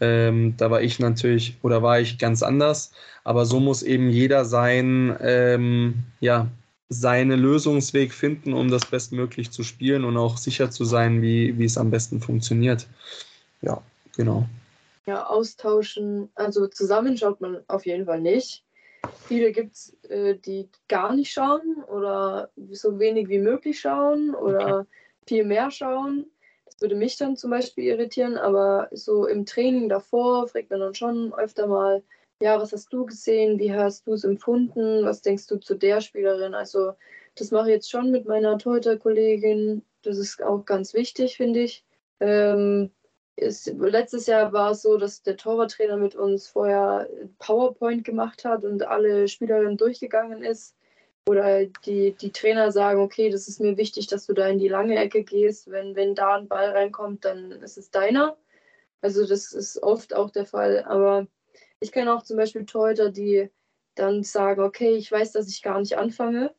[0.00, 2.90] Ähm, da war ich natürlich oder war ich ganz anders.
[3.22, 6.48] Aber so muss eben jeder sein, ähm, ja,
[6.92, 11.64] seinen Lösungsweg finden, um das bestmöglich zu spielen und auch sicher zu sein, wie, wie
[11.64, 12.86] es am besten funktioniert.
[13.62, 13.82] Ja,
[14.16, 14.46] genau.
[15.06, 18.62] Ja, austauschen, also zusammen schaut man auf jeden Fall nicht.
[19.26, 24.80] Viele gibt es, äh, die gar nicht schauen oder so wenig wie möglich schauen oder
[24.80, 24.88] okay.
[25.26, 26.26] viel mehr schauen.
[26.66, 30.94] Das würde mich dann zum Beispiel irritieren, aber so im Training davor fragt man dann
[30.94, 32.02] schon öfter mal,
[32.42, 33.58] ja, was hast du gesehen?
[33.60, 35.04] Wie hast du es empfunden?
[35.04, 36.54] Was denkst du zu der Spielerin?
[36.54, 36.94] Also,
[37.36, 39.84] das mache ich jetzt schon mit meiner Torhüter-Kollegin.
[40.02, 41.84] Das ist auch ganz wichtig, finde ich.
[42.18, 42.90] Ähm,
[43.36, 48.64] ist, letztes Jahr war es so, dass der Torwarttrainer mit uns vorher PowerPoint gemacht hat
[48.64, 50.76] und alle Spielerinnen durchgegangen ist.
[51.28, 54.68] Oder die, die Trainer sagen, okay, das ist mir wichtig, dass du da in die
[54.68, 55.70] lange Ecke gehst.
[55.70, 58.36] Wenn, wenn da ein Ball reinkommt, dann ist es deiner.
[59.00, 60.84] Also das ist oft auch der Fall.
[60.84, 61.28] Aber
[61.82, 63.50] ich kenne auch zum Beispiel Torhüter, die
[63.94, 66.54] dann sagen, okay, ich weiß, dass ich gar nicht anfange.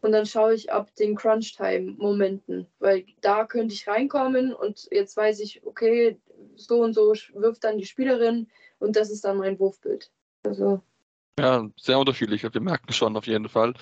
[0.00, 5.40] Und dann schaue ich ab den Crunch-Time-Momenten, weil da könnte ich reinkommen und jetzt weiß
[5.40, 6.20] ich, okay,
[6.54, 8.48] so und so wirft dann die Spielerin
[8.78, 10.12] und das ist dann mein Wurfbild.
[10.44, 10.80] Also
[11.38, 12.42] ja, sehr unterschiedlich.
[12.42, 13.74] Wir merken schon auf jeden Fall.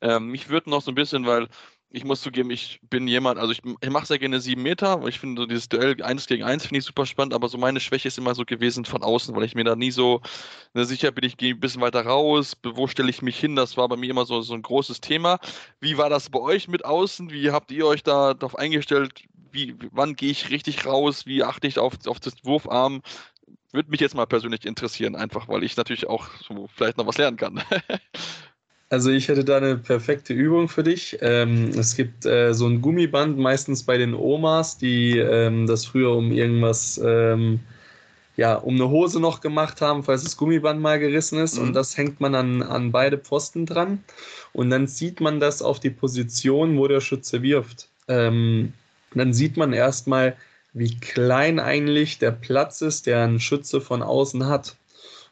[0.00, 1.48] Ähm, mich würde noch so ein bisschen, weil
[1.92, 5.18] ich muss zugeben, ich bin jemand, also ich, ich mache sehr gerne sieben Meter, ich
[5.20, 8.08] finde so dieses Duell eins gegen eins finde ich super spannend, aber so meine Schwäche
[8.08, 10.22] ist immer so gewesen von außen, weil ich mir da nie so
[10.74, 13.76] ne, sicher bin, ich gehe ein bisschen weiter raus, wo stelle ich mich hin, das
[13.76, 15.38] war bei mir immer so, so ein großes Thema.
[15.80, 17.30] Wie war das bei euch mit außen?
[17.30, 19.24] Wie habt ihr euch da darauf eingestellt?
[19.50, 21.26] Wie, wann gehe ich richtig raus?
[21.26, 23.02] Wie achte ich auf, auf das Wurfarm?
[23.72, 27.18] Würde mich jetzt mal persönlich interessieren, einfach weil ich natürlich auch so vielleicht noch was
[27.18, 27.62] lernen kann.
[28.92, 31.16] Also ich hätte da eine perfekte Übung für dich.
[31.22, 36.14] Ähm, es gibt äh, so ein Gummiband, meistens bei den Omas, die ähm, das früher
[36.14, 37.60] um irgendwas, ähm,
[38.36, 41.56] ja, um eine Hose noch gemacht haben, falls das Gummiband mal gerissen ist.
[41.56, 41.68] Mhm.
[41.68, 44.04] Und das hängt man an, an beide Pfosten dran.
[44.52, 47.88] Und dann sieht man das auf die Position, wo der Schütze wirft.
[48.08, 48.74] Ähm,
[49.14, 50.36] dann sieht man erstmal,
[50.74, 54.76] wie klein eigentlich der Platz ist, der ein Schütze von außen hat.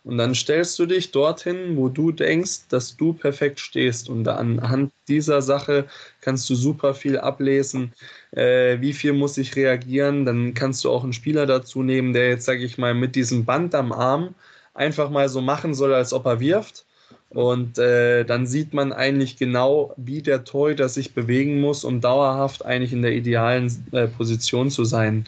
[0.02, 4.08] Und dann stellst du dich dorthin, wo du denkst, dass du perfekt stehst.
[4.08, 5.86] Und anhand dieser Sache
[6.22, 7.92] kannst du super viel ablesen.
[8.32, 10.24] Äh, wie viel muss ich reagieren?
[10.24, 13.44] Dann kannst du auch einen Spieler dazu nehmen, der jetzt, sage ich mal, mit diesem
[13.44, 14.34] Band am Arm
[14.72, 16.86] einfach mal so machen soll, als ob er wirft.
[17.30, 22.64] Und äh, dann sieht man eigentlich genau, wie der Torhüter sich bewegen muss, um dauerhaft
[22.64, 25.26] eigentlich in der idealen äh, Position zu sein.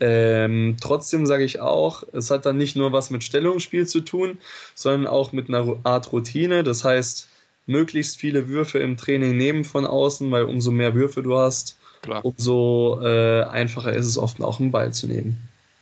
[0.00, 4.38] Ähm, trotzdem sage ich auch, es hat dann nicht nur was mit Stellungsspiel zu tun,
[4.74, 6.62] sondern auch mit einer Art Routine.
[6.62, 7.28] Das heißt,
[7.66, 12.24] möglichst viele Würfe im Training nehmen von außen, weil umso mehr Würfe du hast, Klar.
[12.24, 15.36] umso äh, einfacher ist es oft auch einen Ball zu nehmen.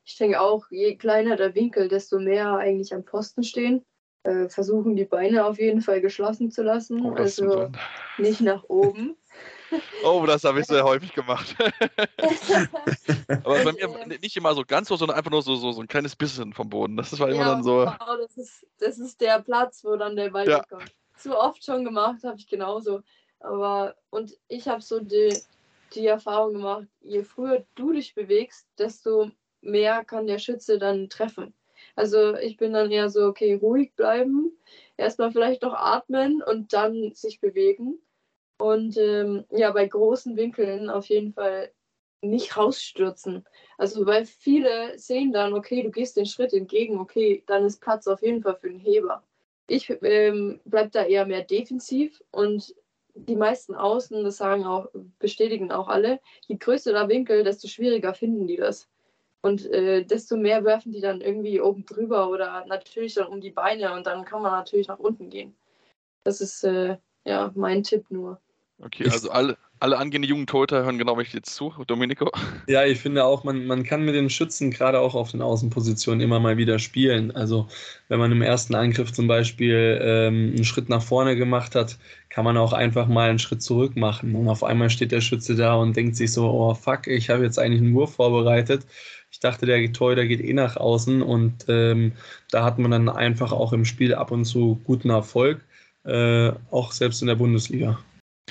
[0.04, 3.82] Ich denke auch, je kleiner der Winkel, desto mehr eigentlich am Pfosten stehen.
[4.22, 7.70] Äh, versuchen die Beine auf jeden Fall geschlossen zu lassen, oh, also
[8.18, 9.16] nicht nach oben.
[10.04, 11.54] Oh, das habe ich sehr häufig gemacht.
[13.44, 15.88] Aber bei mir nicht immer so ganz so, sondern einfach nur so, so, so ein
[15.88, 16.96] kleines bisschen vom Boden.
[16.96, 17.78] Das war immer ja, dann so.
[17.78, 20.62] Genau, das ist, das ist der Platz, wo dann der Ball ja.
[20.64, 20.92] kommt.
[21.16, 23.02] Zu oft schon gemacht, habe ich genauso.
[23.40, 25.36] Aber und ich habe so die,
[25.94, 31.54] die Erfahrung gemacht, je früher du dich bewegst, desto mehr kann der Schütze dann treffen.
[31.94, 34.52] Also ich bin dann eher so, okay, ruhig bleiben,
[34.96, 37.98] erstmal vielleicht noch atmen und dann sich bewegen.
[38.58, 41.70] Und ähm, ja, bei großen Winkeln auf jeden Fall
[42.22, 43.44] nicht rausstürzen.
[43.78, 48.06] Also weil viele sehen dann, okay, du gehst den Schritt entgegen, okay, dann ist Platz
[48.06, 49.22] auf jeden Fall für den Heber.
[49.68, 52.74] Ich ähm, bleibe da eher mehr defensiv und
[53.14, 54.88] die meisten Außen, das sagen auch,
[55.18, 58.88] bestätigen auch alle, je größer der Winkel, desto schwieriger finden die das.
[59.40, 63.50] Und äh, desto mehr werfen die dann irgendwie oben drüber oder natürlich dann um die
[63.50, 65.56] Beine und dann kann man natürlich nach unten gehen.
[66.24, 68.40] Das ist äh, ja mein Tipp nur.
[68.78, 72.30] Okay, also alle, alle angehenden jungen Torhüter hören genau mich jetzt zu, Domenico.
[72.68, 76.20] Ja, ich finde auch, man, man kann mit den Schützen gerade auch auf den Außenpositionen
[76.20, 77.30] immer mal wieder spielen.
[77.30, 77.68] Also
[78.08, 81.98] wenn man im ersten Angriff zum Beispiel ähm, einen Schritt nach vorne gemacht hat,
[82.28, 84.34] kann man auch einfach mal einen Schritt zurück machen.
[84.34, 87.44] Und auf einmal steht der Schütze da und denkt sich so, oh fuck, ich habe
[87.44, 88.86] jetzt eigentlich einen Wurf vorbereitet.
[89.30, 92.12] Ich dachte, der Torhüter geht eh nach außen und ähm,
[92.50, 95.60] da hat man dann einfach auch im Spiel ab und zu guten Erfolg,
[96.04, 97.98] äh, auch selbst in der Bundesliga.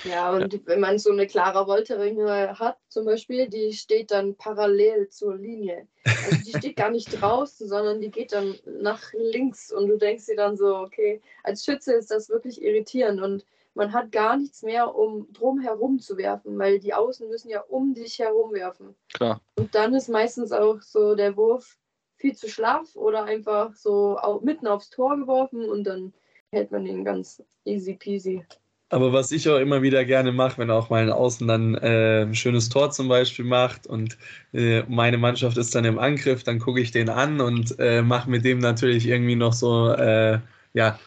[0.04, 0.60] Ja, und ja.
[0.66, 5.88] wenn man so eine Clara Wolteringe hat, zum Beispiel, die steht dann parallel zur Linie.
[6.04, 10.26] Also die steht gar nicht draußen, sondern die geht dann nach links und du denkst
[10.26, 14.64] dir dann so, okay, als Schütze ist das wirklich irritierend und man hat gar nichts
[14.64, 18.96] mehr, um drum herum zu werfen, weil die Außen müssen ja um dich herum werfen.
[19.14, 19.42] Klar.
[19.56, 21.78] Und dann ist meistens auch so der Wurf
[22.16, 26.14] viel zu schlaff oder einfach so mitten aufs Tor geworfen und dann
[26.52, 28.46] hält man den ganz easy peasy.
[28.90, 32.36] Aber was ich auch immer wieder gerne mache, wenn auch mein Außen dann äh, ein
[32.36, 34.18] schönes Tor zum Beispiel macht und
[34.54, 38.30] äh, meine Mannschaft ist dann im Angriff, dann gucke ich den an und äh, mache
[38.30, 40.40] mit dem natürlich irgendwie noch so, äh,
[40.74, 41.00] ja,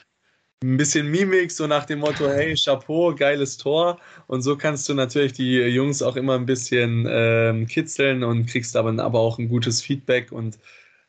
[0.65, 4.01] ein bisschen Mimik, so nach dem Motto, hey, Chapeau, geiles Tor.
[4.27, 8.77] Und so kannst du natürlich die Jungs auch immer ein bisschen ähm, kitzeln und kriegst
[8.77, 10.59] aber, aber auch ein gutes Feedback und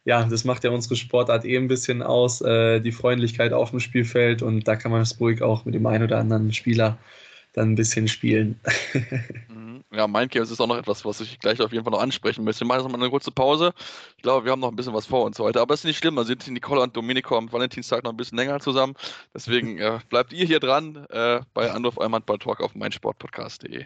[0.10, 3.80] ja, das macht ja unsere Sportart eh ein bisschen aus, äh, die Freundlichkeit auf dem
[3.80, 6.97] Spielfeld und da kann man es ruhig auch mit dem einen oder anderen Spieler
[7.53, 8.60] dann ein bisschen spielen.
[9.49, 9.84] Mhm.
[9.91, 12.62] ja, Mindgames ist auch noch etwas, was ich gleich auf jeden Fall noch ansprechen möchte.
[12.62, 13.74] Wir machen jetzt mal eine kurze Pause.
[14.18, 15.97] Ich glaube, wir haben noch ein bisschen was vor uns heute, aber es ist nicht
[15.97, 16.16] schlimm.
[16.16, 18.93] Da sind Nicole und Domenico am Valentinstag noch ein bisschen länger zusammen.
[19.34, 23.86] Deswegen äh, bleibt ihr hier dran äh, bei Anruf Eumann Ball Talk auf meinsportpodcast.de.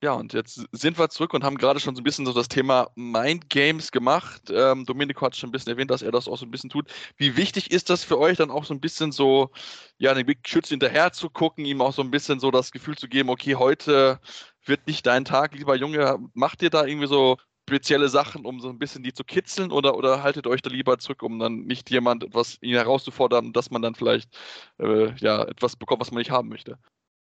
[0.00, 2.46] Ja, und jetzt sind wir zurück und haben gerade schon so ein bisschen so das
[2.46, 4.42] Thema Mind Games gemacht.
[4.48, 6.88] Ähm, Domenico hat schon ein bisschen erwähnt, dass er das auch so ein bisschen tut.
[7.16, 9.50] Wie wichtig ist das für euch dann auch so ein bisschen so,
[9.96, 12.96] ja, den Big Schütze hinterher zu gucken, ihm auch so ein bisschen so das Gefühl
[12.96, 14.20] zu geben, okay, heute
[14.64, 17.36] wird nicht dein Tag, lieber Junge, macht ihr da irgendwie so
[17.68, 20.98] spezielle Sachen, um so ein bisschen die zu kitzeln oder, oder haltet euch da lieber
[20.98, 24.30] zurück, um dann nicht jemand etwas ihn herauszufordern, dass man dann vielleicht
[24.78, 26.78] äh, ja, etwas bekommt, was man nicht haben möchte?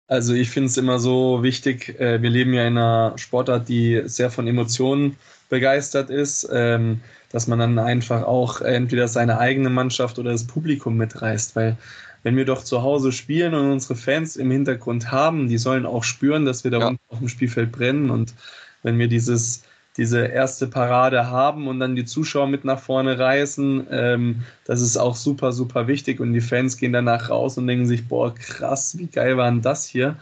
[0.08, 4.02] Also ich finde es immer so wichtig, äh, wir leben ja in einer Sportart, die
[4.06, 5.18] sehr von Emotionen
[5.50, 7.02] begeistert ist, ähm,
[7.32, 11.78] dass man dann einfach auch entweder seine eigene Mannschaft oder das Publikum mitreißt, weil
[12.24, 16.04] wenn wir doch zu Hause spielen und unsere Fans im Hintergrund haben, die sollen auch
[16.04, 16.88] spüren, dass wir da ja.
[16.88, 18.34] unten auf dem Spielfeld brennen und
[18.82, 19.64] wenn wir dieses
[19.98, 23.88] diese erste Parade haben und dann die Zuschauer mit nach vorne reißen.
[23.92, 26.20] Ähm, das ist auch super, super wichtig.
[26.20, 29.62] Und die Fans gehen danach raus und denken sich, boah, krass, wie geil war denn
[29.62, 30.18] das hier?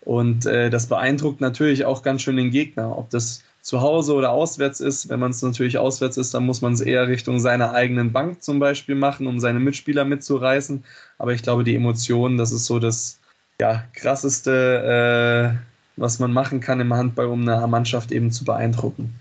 [0.00, 2.98] Und äh, das beeindruckt natürlich auch ganz schön den Gegner.
[2.98, 6.60] Ob das zu Hause oder auswärts ist, wenn man es natürlich auswärts ist, dann muss
[6.60, 10.84] man es eher Richtung seiner eigenen Bank zum Beispiel machen, um seine Mitspieler mitzureißen.
[11.18, 13.20] Aber ich glaube, die Emotionen, das ist so das
[13.60, 15.58] ja, krasseste.
[15.62, 19.18] Äh, was man machen kann im Handball, um eine Mannschaft eben zu beeindrucken.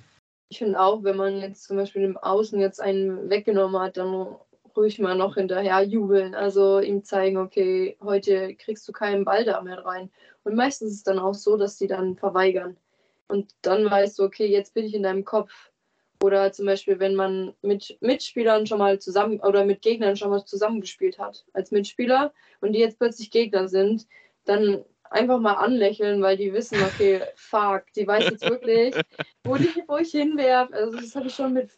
[0.49, 4.35] Ich finde auch, wenn man jetzt zum Beispiel im Außen jetzt einen weggenommen hat, dann
[4.75, 6.35] ruhig mal noch hinterher jubeln.
[6.35, 10.09] Also ihm zeigen, okay, heute kriegst du keinen Ball da mehr rein.
[10.43, 12.77] Und meistens ist es dann auch so, dass die dann verweigern.
[13.27, 15.51] Und dann weißt du, okay, jetzt bin ich in deinem Kopf.
[16.21, 20.45] Oder zum Beispiel, wenn man mit Mitspielern schon mal zusammen oder mit Gegnern schon mal
[20.45, 24.05] zusammengespielt hat als Mitspieler und die jetzt plötzlich Gegner sind,
[24.45, 28.95] dann einfach mal anlächeln, weil die wissen, okay, fuck, die weiß jetzt wirklich,
[29.43, 30.73] wo, die, wo ich hinwerfe.
[30.73, 31.69] Also das habe ich schon mit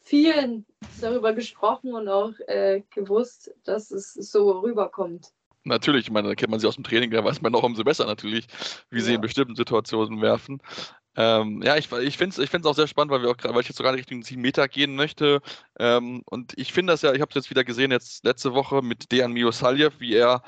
[0.00, 0.66] vielen
[1.00, 5.28] darüber gesprochen und auch äh, gewusst, dass es so rüberkommt.
[5.62, 7.84] Natürlich, ich meine, da kennt man sie aus dem Training, da weiß man auch umso
[7.84, 8.46] besser natürlich,
[8.88, 9.04] wie ja.
[9.04, 10.60] sie in bestimmten Situationen werfen.
[11.16, 13.68] Ähm, ja, ich, ich finde es ich auch sehr spannend, weil, wir auch, weil ich
[13.68, 15.40] jetzt sogar Richtung 7 Meter gehen möchte.
[15.78, 18.80] Ähm, und ich finde das ja, ich habe es jetzt wieder gesehen, jetzt letzte Woche
[18.80, 20.42] mit Dejan Miosaljev, wie er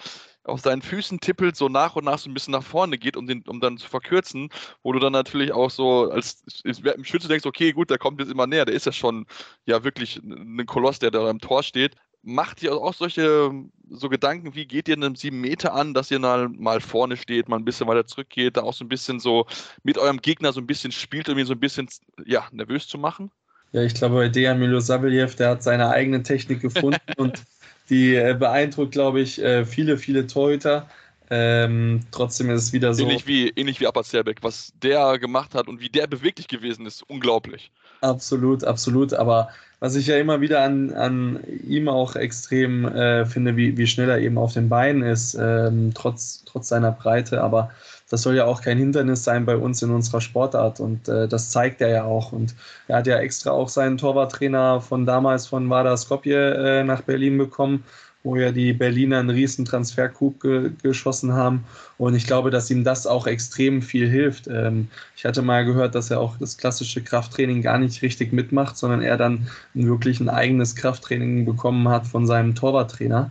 [0.45, 3.26] auf seinen Füßen tippelt, so nach und nach so ein bisschen nach vorne geht, um,
[3.26, 4.49] den, um dann zu verkürzen,
[4.82, 8.30] wo du dann natürlich auch so als im Schütze denkst, okay, gut, der kommt jetzt
[8.30, 9.26] immer näher, der ist ja schon
[9.66, 11.95] ja wirklich ein Koloss, der da im Tor steht.
[12.22, 13.51] macht ihr auch solche
[13.90, 17.49] so Gedanken, wie geht ihr einem 7 Meter an, dass ihr mal, mal vorne steht,
[17.49, 19.47] mal ein bisschen weiter zurückgeht, da auch so ein bisschen so
[19.82, 21.88] mit eurem Gegner so ein bisschen spielt, um ihn so ein bisschen
[22.24, 23.30] ja, nervös zu machen?
[23.72, 27.43] Ja, ich glaube, bei Dejan Milosavljev, der hat seine eigene Technik gefunden und
[27.90, 30.88] die äh, beeindruckt, glaube ich, äh, viele, viele Torhüter.
[31.30, 33.04] Ähm, trotzdem ist es wieder so.
[33.04, 37.02] Ähnlich wie, ähnlich wie Apazerbek, was der gemacht hat und wie der beweglich gewesen ist,
[37.08, 37.70] unglaublich.
[38.02, 39.14] Absolut, absolut.
[39.14, 39.48] Aber
[39.80, 44.10] was ich ja immer wieder an, an ihm auch extrem äh, finde, wie, wie schnell
[44.10, 47.42] er eben auf den Beinen ist, ähm, trotz, trotz seiner Breite.
[47.42, 47.70] Aber
[48.12, 51.50] das soll ja auch kein Hindernis sein bei uns in unserer Sportart und äh, das
[51.50, 52.30] zeigt er ja auch.
[52.32, 52.54] Und
[52.86, 57.38] er hat ja extra auch seinen Torwarttrainer von damals von Vardar Skopje äh, nach Berlin
[57.38, 57.84] bekommen
[58.24, 61.64] wo ja die Berliner einen riesen Transfercoup ge geschossen haben.
[61.98, 64.46] Und ich glaube, dass ihm das auch extrem viel hilft.
[64.48, 68.76] Ähm, ich hatte mal gehört, dass er auch das klassische Krafttraining gar nicht richtig mitmacht,
[68.76, 73.30] sondern er dann wirklich ein eigenes Krafttraining bekommen hat von seinem Torwarttrainer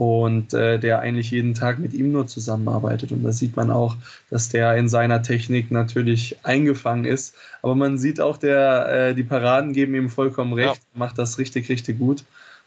[0.00, 3.12] und äh, der eigentlich jeden Tag mit ihm nur zusammenarbeitet.
[3.12, 3.96] Und da sieht man auch,
[4.30, 7.34] dass der in seiner Technik natürlich eingefangen ist.
[7.60, 10.98] Aber man sieht auch, der, äh, die Paraden geben ihm vollkommen recht, ja.
[10.98, 12.24] macht das richtig, richtig gut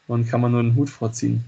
[0.07, 1.43] und kann man nur einen Hut vorziehen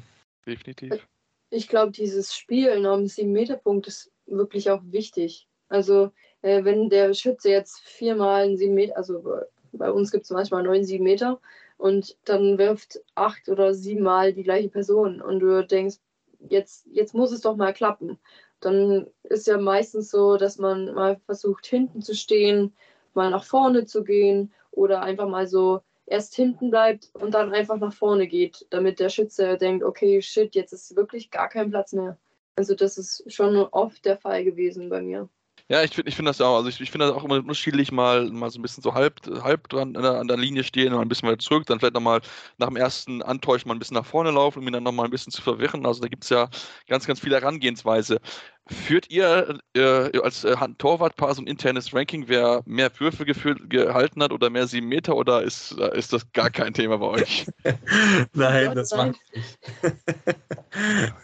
[0.45, 1.07] definitiv.
[1.49, 5.47] Ich glaube, dieses Spielen am 7-Meter-Punkt ist wirklich auch wichtig.
[5.69, 6.11] Also,
[6.41, 9.23] äh, wenn der Schütze jetzt viermal einen 7 Meter, also
[9.71, 11.39] bei uns gibt es manchmal neun 7 Meter,
[11.78, 15.97] und dann wirft acht oder siebenmal die gleiche Person und du denkst,
[16.39, 18.19] jetzt, jetzt muss es doch mal klappen.
[18.59, 22.73] Dann ist ja meistens so, dass man mal versucht, hinten zu stehen,
[23.13, 27.78] mal nach vorne zu gehen oder einfach mal so erst hinten bleibt und dann einfach
[27.78, 31.93] nach vorne geht, damit der Schütze denkt, okay, shit, jetzt ist wirklich gar kein Platz
[31.93, 32.17] mehr.
[32.55, 35.30] Also das ist schon oft der Fall gewesen bei mir.
[35.68, 36.57] Ja, ich finde ich find das auch.
[36.57, 39.20] Also ich, ich finde das auch immer unterschiedlich, mal, mal so ein bisschen so halb,
[39.41, 41.95] halb dran an der, an der Linie stehen und ein bisschen weiter zurück, dann vielleicht
[41.95, 42.22] nochmal
[42.59, 45.11] nach dem ersten Antäuschen mal ein bisschen nach vorne laufen, um ihn dann nochmal ein
[45.11, 45.84] bisschen zu verwirren.
[45.88, 46.49] Also da gibt es ja
[46.88, 48.20] ganz, ganz viele Herangehensweise.
[48.68, 54.22] Führt ihr äh, als äh, Torwartpaar so ein internes Ranking, wer mehr Würfe geführt, gehalten
[54.22, 57.47] hat oder mehr sieben Meter oder ist, äh, ist das gar kein Thema bei euch?
[58.34, 59.57] Nein, das macht nicht.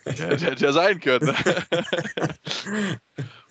[0.41, 1.35] Hätte ja sein können.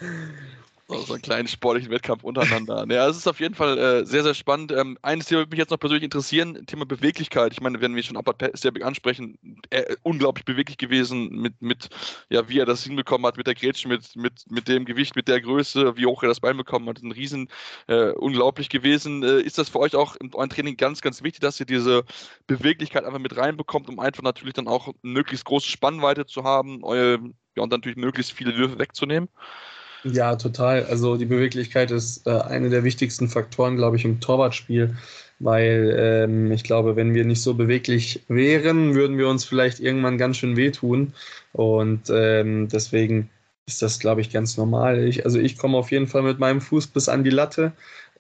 [0.99, 2.87] so einen kleinen sportlichen Wettkampf untereinander.
[2.89, 4.73] Ja, es ist auf jeden Fall äh, sehr, sehr spannend.
[4.73, 7.53] Ähm, eines Thema würde mich jetzt noch persönlich interessieren, Thema Beweglichkeit.
[7.53, 9.39] Ich meine, wenn wir schon Abbott Sterbik ansprechen,
[9.71, 11.89] er, unglaublich beweglich gewesen mit, mit,
[12.29, 15.29] ja, wie er das hinbekommen hat mit der Grätsche, mit, mit, mit dem Gewicht, mit
[15.29, 17.03] der Größe, wie hoch er das Bein bekommen hat.
[17.03, 17.49] Ein Riesen,
[17.87, 19.23] äh, unglaublich gewesen.
[19.23, 22.05] Äh, ist das für euch auch in eurem Training ganz, ganz wichtig, dass ihr diese
[22.47, 27.19] Beweglichkeit einfach mit reinbekommt, um einfach natürlich dann auch möglichst große Spannweite zu haben, eure,
[27.57, 29.29] ja, und natürlich möglichst viele Würfe wegzunehmen?
[30.05, 30.85] Ja, total.
[30.85, 34.97] Also die Beweglichkeit ist äh, eine der wichtigsten Faktoren, glaube ich, im Torwartspiel,
[35.39, 40.17] weil ähm, ich glaube, wenn wir nicht so beweglich wären, würden wir uns vielleicht irgendwann
[40.17, 41.13] ganz schön wehtun.
[41.53, 43.29] Und ähm, deswegen
[43.67, 45.05] ist das, glaube ich, ganz normal.
[45.05, 47.73] Ich, also ich komme auf jeden Fall mit meinem Fuß bis an die Latte.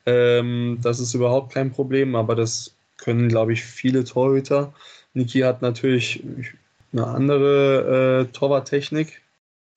[0.06, 4.74] Ähm, das ist überhaupt kein Problem, aber das können, glaube ich, viele Torhüter.
[5.14, 6.22] Niki hat natürlich
[6.92, 9.22] eine andere äh, Torwarttechnik,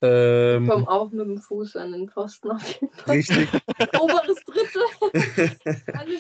[0.04, 3.16] ähm, ich komme auch mit dem Fuß an den Pfosten auf jeden Fall.
[3.16, 3.50] Richtig.
[4.00, 5.58] Oberes Drittel.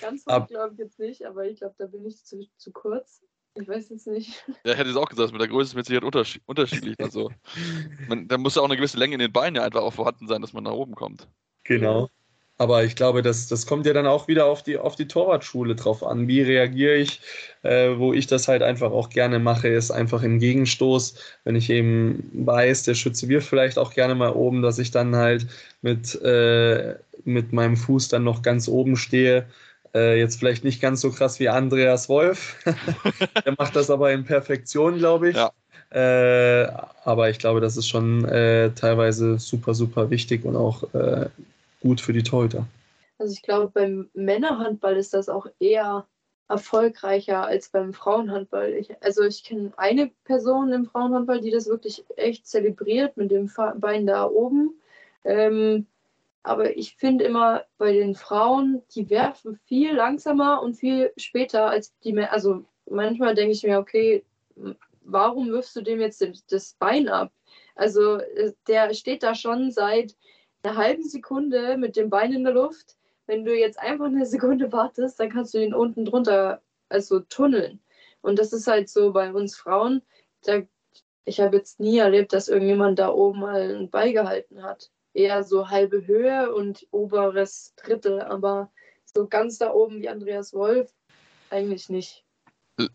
[0.00, 3.22] ganz hoch glaube ich jetzt nicht, aber ich glaube, da bin ich zu, zu kurz.
[3.56, 4.44] Ich weiß jetzt nicht.
[4.64, 6.96] Ja, ich hätte es auch gesagt, mit der Größe ist mit Sicherheit unterschiedlich.
[7.00, 7.30] Also,
[8.08, 10.26] man, da muss ja auch eine gewisse Länge in den Beinen ja einfach auch vorhanden
[10.26, 11.28] sein, dass man nach oben kommt.
[11.64, 12.08] Genau.
[12.56, 15.74] Aber ich glaube, das, das kommt ja dann auch wieder auf die, auf die Torwartschule
[15.74, 16.28] drauf an.
[16.28, 17.20] Wie reagiere ich?
[17.62, 21.68] Äh, wo ich das halt einfach auch gerne mache, ist einfach im Gegenstoß, wenn ich
[21.70, 25.48] eben weiß, der Schütze wirft vielleicht auch gerne mal oben, dass ich dann halt
[25.82, 26.94] mit, äh,
[27.24, 29.46] mit meinem Fuß dann noch ganz oben stehe.
[29.92, 32.56] Äh, jetzt vielleicht nicht ganz so krass wie Andreas Wolf.
[33.44, 35.36] der macht das aber in Perfektion, glaube ich.
[35.36, 35.50] Ja.
[35.90, 36.68] Äh,
[37.04, 41.26] aber ich glaube, das ist schon äh, teilweise super, super wichtig und auch äh,
[41.84, 42.66] gut für die Torhüter.
[43.18, 46.06] Also ich glaube, beim Männerhandball ist das auch eher
[46.48, 48.72] erfolgreicher als beim Frauenhandball.
[48.72, 53.50] Ich, also ich kenne eine Person im Frauenhandball, die das wirklich echt zelebriert mit dem
[53.76, 54.80] Bein da oben.
[55.24, 55.86] Ähm,
[56.42, 61.94] aber ich finde immer bei den Frauen, die werfen viel langsamer und viel später als
[62.00, 62.32] die Männer.
[62.32, 64.24] Also manchmal denke ich mir, okay,
[65.02, 67.30] warum wirfst du dem jetzt das Bein ab?
[67.74, 70.16] Also äh, der steht da schon seit
[70.64, 72.96] einer halben Sekunde mit dem Bein in der Luft.
[73.26, 77.80] Wenn du jetzt einfach eine Sekunde wartest, dann kannst du ihn unten drunter also tunneln.
[78.22, 80.02] Und das ist halt so bei uns Frauen.
[80.42, 80.62] Da,
[81.24, 84.90] ich habe jetzt nie erlebt, dass irgendjemand da oben mal einen Ball gehalten hat.
[85.12, 88.70] Eher so halbe Höhe und oberes Drittel, aber
[89.04, 90.92] so ganz da oben wie Andreas Wolf
[91.50, 92.24] eigentlich nicht.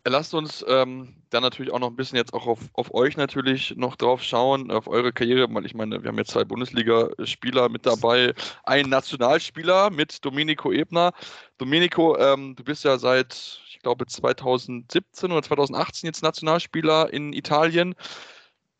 [0.06, 3.76] Lasst uns ähm, dann natürlich auch noch ein bisschen jetzt auch auf, auf euch natürlich
[3.78, 7.86] noch drauf schauen, auf eure Karriere, weil ich meine, wir haben jetzt zwei Bundesligaspieler mit
[7.86, 11.14] dabei, einen Nationalspieler mit Domenico Ebner.
[11.58, 17.96] Domenico, ähm, du bist ja seit, ich glaube, 2017 oder 2018 jetzt Nationalspieler in Italien.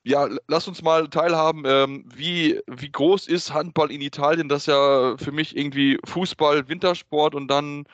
[0.04, 4.50] Ja, lass uns mal teilhaben, ähm, wie, wie groß ist Handball in Italien?
[4.50, 7.86] Das ist ja für mich irgendwie Fußball, Wintersport und dann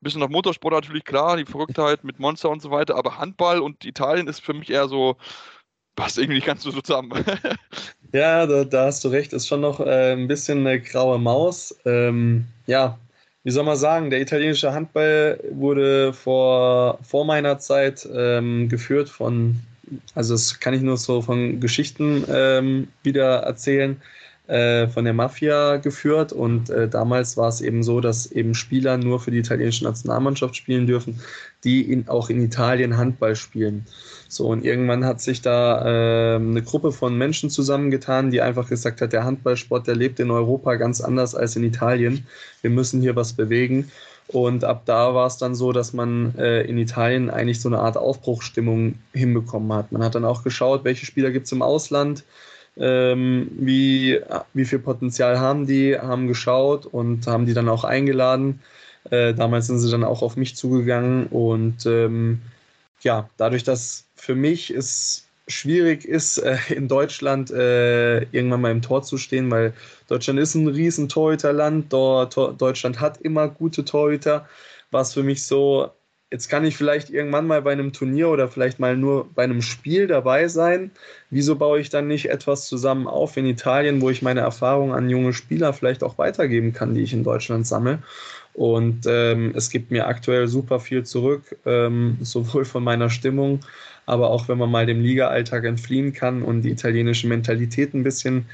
[0.00, 3.84] bisschen noch Motorsport natürlich, klar, die Verrücktheit mit Monster und so weiter, aber Handball und
[3.84, 5.16] Italien ist für mich eher so,
[5.96, 7.12] passt irgendwie nicht ganz so zusammen.
[8.12, 11.78] ja, da, da, hast du recht, ist schon noch äh, ein bisschen eine graue Maus.
[11.84, 12.98] Ähm, ja,
[13.44, 19.56] wie soll man sagen, der italienische Handball wurde vor, vor meiner Zeit ähm, geführt von,
[20.14, 24.00] also das kann ich nur so von Geschichten ähm, wieder erzählen
[24.50, 28.96] äh, von der Mafia geführt und äh, damals war es eben so, dass eben Spieler
[28.96, 31.20] nur für die italienische Nationalmannschaft spielen dürfen,
[31.62, 33.86] die in, auch in Italien Handball spielen.
[34.28, 39.00] So, und irgendwann hat sich da äh, eine Gruppe von Menschen zusammengetan, die einfach gesagt
[39.00, 42.26] hat, der Handballsport, der lebt in Europa ganz anders als in Italien.
[42.62, 43.90] Wir müssen hier was bewegen.
[44.28, 47.80] Und ab da war es dann so, dass man äh, in Italien eigentlich so eine
[47.80, 49.90] Art Aufbruchstimmung hinbekommen hat.
[49.90, 52.24] Man hat dann auch geschaut, welche Spieler gibt es im Ausland,
[52.80, 54.18] ähm, wie,
[54.54, 58.60] wie viel Potenzial haben die, haben geschaut und haben die dann auch eingeladen.
[59.10, 62.40] Äh, damals sind sie dann auch auf mich zugegangen und ähm,
[63.02, 68.82] ja, dadurch, dass für mich es schwierig ist, äh, in Deutschland äh, irgendwann mal im
[68.82, 69.74] Tor zu stehen, weil
[70.08, 74.48] Deutschland ist ein riesen Torhüterland, Deutschland hat immer gute Torhüter,
[74.90, 75.90] war es für mich so,
[76.30, 79.62] jetzt kann ich vielleicht irgendwann mal bei einem Turnier oder vielleicht mal nur bei einem
[79.62, 80.90] Spiel dabei sein.
[81.30, 85.10] Wieso baue ich dann nicht etwas zusammen auf in Italien, wo ich meine Erfahrungen an
[85.10, 87.98] junge Spieler vielleicht auch weitergeben kann, die ich in Deutschland sammle?
[88.54, 93.60] Und ähm, es gibt mir aktuell super viel zurück, ähm, sowohl von meiner Stimmung,
[94.06, 98.46] aber auch wenn man mal dem Liga-Alltag entfliehen kann und die italienische Mentalität ein bisschen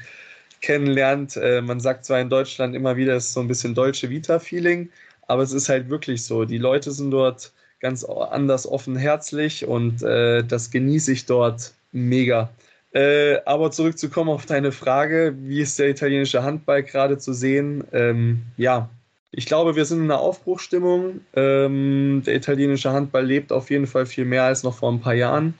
[0.61, 1.37] kennenlernt.
[1.37, 4.89] Äh, man sagt zwar in Deutschland immer wieder, es ist so ein bisschen deutsche Vita-Feeling,
[5.27, 6.45] aber es ist halt wirklich so.
[6.45, 12.49] Die Leute sind dort ganz anders offenherzig und äh, das genieße ich dort mega.
[12.93, 17.83] Äh, aber zurückzukommen auf deine Frage, wie ist der italienische Handball gerade zu sehen?
[17.91, 18.89] Ähm, ja,
[19.31, 21.21] ich glaube, wir sind in einer Aufbruchstimmung.
[21.35, 25.13] Ähm, der italienische Handball lebt auf jeden Fall viel mehr als noch vor ein paar
[25.13, 25.53] Jahren.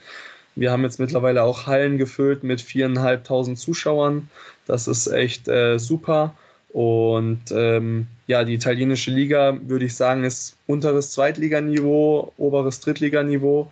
[0.56, 4.30] Wir haben jetzt mittlerweile auch Hallen gefüllt mit viereinhalbtausend Zuschauern.
[4.66, 6.34] Das ist echt äh, super.
[6.70, 13.72] Und ähm, ja, die italienische Liga, würde ich sagen, ist unteres Zweitliganiveau, oberes Drittliganiveau.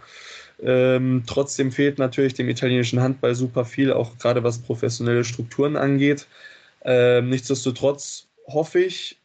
[0.63, 6.27] Ähm, trotzdem fehlt natürlich dem italienischen Handball super viel, auch gerade was professionelle Strukturen angeht.
[6.85, 9.17] Ähm, nichtsdestotrotz hoffe ich,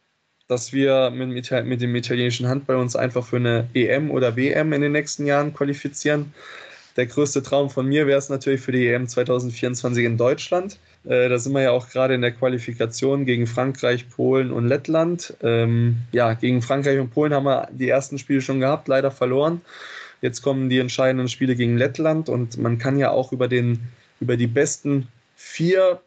[0.49, 1.29] dass wir mit,
[1.65, 5.53] mit, dem italienischen Handball uns einfach für eine EM oder WM in den nächsten Jahren
[5.53, 6.33] qualifizieren.
[6.97, 10.77] Der größte Traum von mir wäre es natürlich für die EM 2024 in Deutschland.
[11.03, 15.35] Äh, da sind wir ja auch gerade in der Qualifikation gegen Frankreich, Polen und Lettland.
[15.41, 19.61] Ähm, ja, gegen Frankreich und Polen haben wir die ersten Spiele schon gehabt, leider verloren.
[20.21, 23.79] Jetzt kommen die entscheidenden Spiele gegen Lettland und man kann ja auch über, den,
[24.19, 26.01] über die besten vier,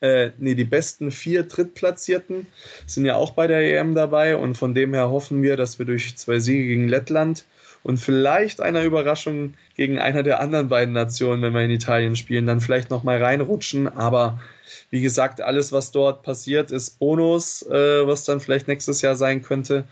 [0.00, 2.48] äh, nee, die besten vier Drittplatzierten
[2.86, 5.86] sind ja auch bei der EM dabei und von dem her hoffen wir, dass wir
[5.86, 7.44] durch zwei Siege gegen Lettland
[7.82, 12.46] und vielleicht einer Überraschung gegen einer der anderen beiden Nationen, wenn wir in Italien spielen,
[12.46, 13.88] dann vielleicht nochmal reinrutschen.
[13.88, 14.38] Aber
[14.90, 19.42] wie gesagt, alles, was dort passiert, ist Bonus, äh, was dann vielleicht nächstes Jahr sein
[19.42, 19.84] könnte.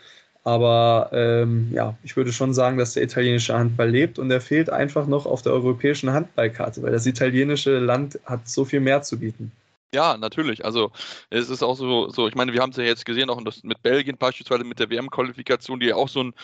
[0.44, 4.70] Aber ähm, ja, ich würde schon sagen, dass der italienische Handball lebt und er fehlt
[4.70, 9.18] einfach noch auf der europäischen Handballkarte, weil das italienische Land hat so viel mehr zu
[9.18, 9.52] bieten.
[9.94, 10.64] Ja, natürlich.
[10.64, 10.92] Also
[11.30, 13.82] es ist auch so, so ich meine, wir haben es ja jetzt gesehen, auch mit
[13.82, 16.34] Belgien beispielsweise mit der WM-Qualifikation, die ja auch so ein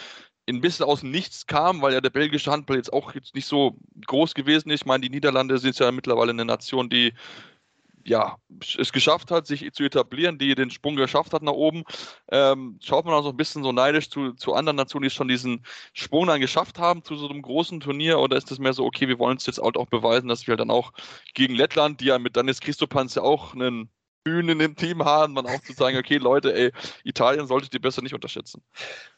[0.49, 3.47] ein bisschen aus dem Nichts kam, weil ja der belgische Handball jetzt auch jetzt nicht
[3.47, 3.77] so
[4.07, 4.83] groß gewesen ist.
[4.83, 7.15] Ich meine, die Niederlande sind ja mittlerweile eine Nation, die
[8.07, 8.37] ja,
[8.79, 11.85] es geschafft hat, sich zu etablieren, die den Sprung geschafft hat nach oben.
[12.31, 15.29] Ähm, schaut man auch so ein bisschen so neidisch zu, zu anderen Nationen, die schon
[15.29, 15.65] diesen
[15.95, 18.19] Sprung dann geschafft haben zu so einem großen Turnier?
[18.21, 20.57] Oder ist es mehr so, okay, wir wollen es jetzt halt auch beweisen, dass wir
[20.57, 20.93] dann auch
[21.35, 23.89] gegen Lettland, die ja mit Dennis Christopans ja auch einen
[24.25, 26.73] Bühnen im Team haben, dann auch zu sagen, okay, Leute, ey,
[27.05, 28.63] Italien solltet ihr besser nicht unterschätzen.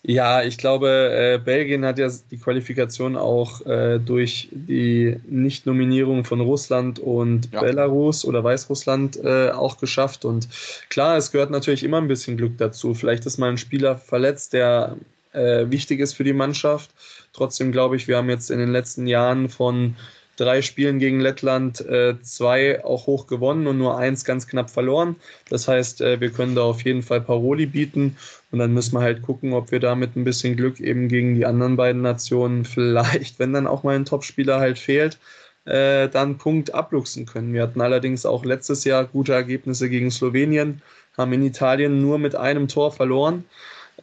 [0.02, 6.40] Ja, ich glaube, äh, Belgien hat ja die Qualifikation auch äh, durch die Nichtnominierung von
[6.40, 7.61] Russland und ja.
[7.61, 10.24] Belarus oder Weißrussland äh, auch geschafft.
[10.24, 10.48] Und
[10.90, 12.92] klar, es gehört natürlich immer ein bisschen Glück dazu.
[12.92, 14.96] Vielleicht ist mal ein Spieler verletzt, der
[15.32, 16.90] äh, wichtig ist für die Mannschaft.
[17.32, 19.94] Trotzdem glaube ich, wir haben jetzt in den letzten Jahren von
[20.37, 25.16] drei Spielen gegen Lettland äh, zwei auch hoch gewonnen und nur eins ganz knapp verloren.
[25.49, 28.16] Das heißt, äh, wir können da auf jeden Fall Paroli bieten
[28.51, 31.34] und dann müssen wir halt gucken, ob wir da mit ein bisschen Glück eben gegen
[31.34, 35.18] die anderen beiden Nationen vielleicht, wenn dann auch mal ein Topspieler halt fehlt,
[35.64, 37.53] äh, dann Punkt abluchsen können.
[37.53, 40.82] Wir hatten allerdings auch letztes Jahr gute Ergebnisse gegen Slowenien,
[41.16, 43.45] haben in Italien nur mit einem Tor verloren.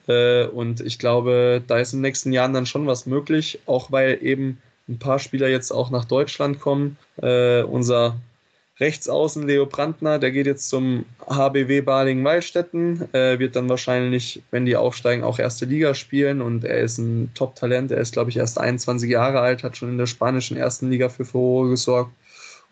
[0.08, 3.92] Äh, und ich glaube, da ist in den nächsten Jahren dann schon was möglich, auch
[3.92, 4.58] weil eben
[4.88, 6.98] ein paar Spieler jetzt auch nach Deutschland kommen.
[7.22, 8.18] Äh, unser
[8.80, 14.76] Rechtsaußen Leo Brandner, der geht jetzt zum HBW Balingen-Weilstätten, äh, wird dann wahrscheinlich, wenn die
[14.76, 17.92] aufsteigen, auch erste Liga spielen und er ist ein Top-Talent.
[17.92, 21.10] Er ist, glaube ich, erst 21 Jahre alt, hat schon in der spanischen ersten Liga
[21.10, 22.12] für Furore gesorgt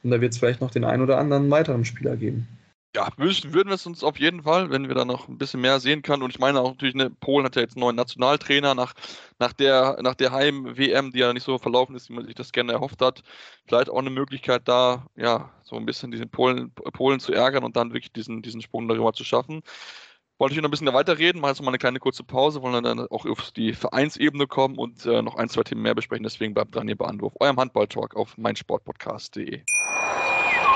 [0.04, 2.48] und da wird es vielleicht noch den einen oder anderen weiteren Spieler geben
[2.96, 5.80] ja, würden wir es uns auf jeden Fall, wenn wir da noch ein bisschen mehr
[5.80, 6.24] sehen können.
[6.24, 8.94] Und ich meine auch natürlich, ne, Polen hat ja jetzt einen neuen Nationaltrainer nach,
[9.40, 12.52] nach der, nach der Heim-WM, die ja nicht so verlaufen ist, wie man sich das
[12.52, 13.22] gerne erhofft hat.
[13.66, 17.78] Vielleicht auch eine Möglichkeit da, ja, so ein bisschen diesen Polen, Polen zu ärgern und
[17.78, 19.62] dann wirklich diesen, diesen Sprung darüber zu schaffen.
[20.38, 23.00] Wollte ich noch ein bisschen weiterreden, machen jetzt mal eine kleine kurze Pause, wollen dann
[23.08, 26.24] auch auf die Vereinsebene kommen und äh, noch ein, zwei Themen mehr besprechen.
[26.24, 29.62] Deswegen bleibt dran hier bei Anruf, eurem Handball-Talk auf meinsportpodcast.de.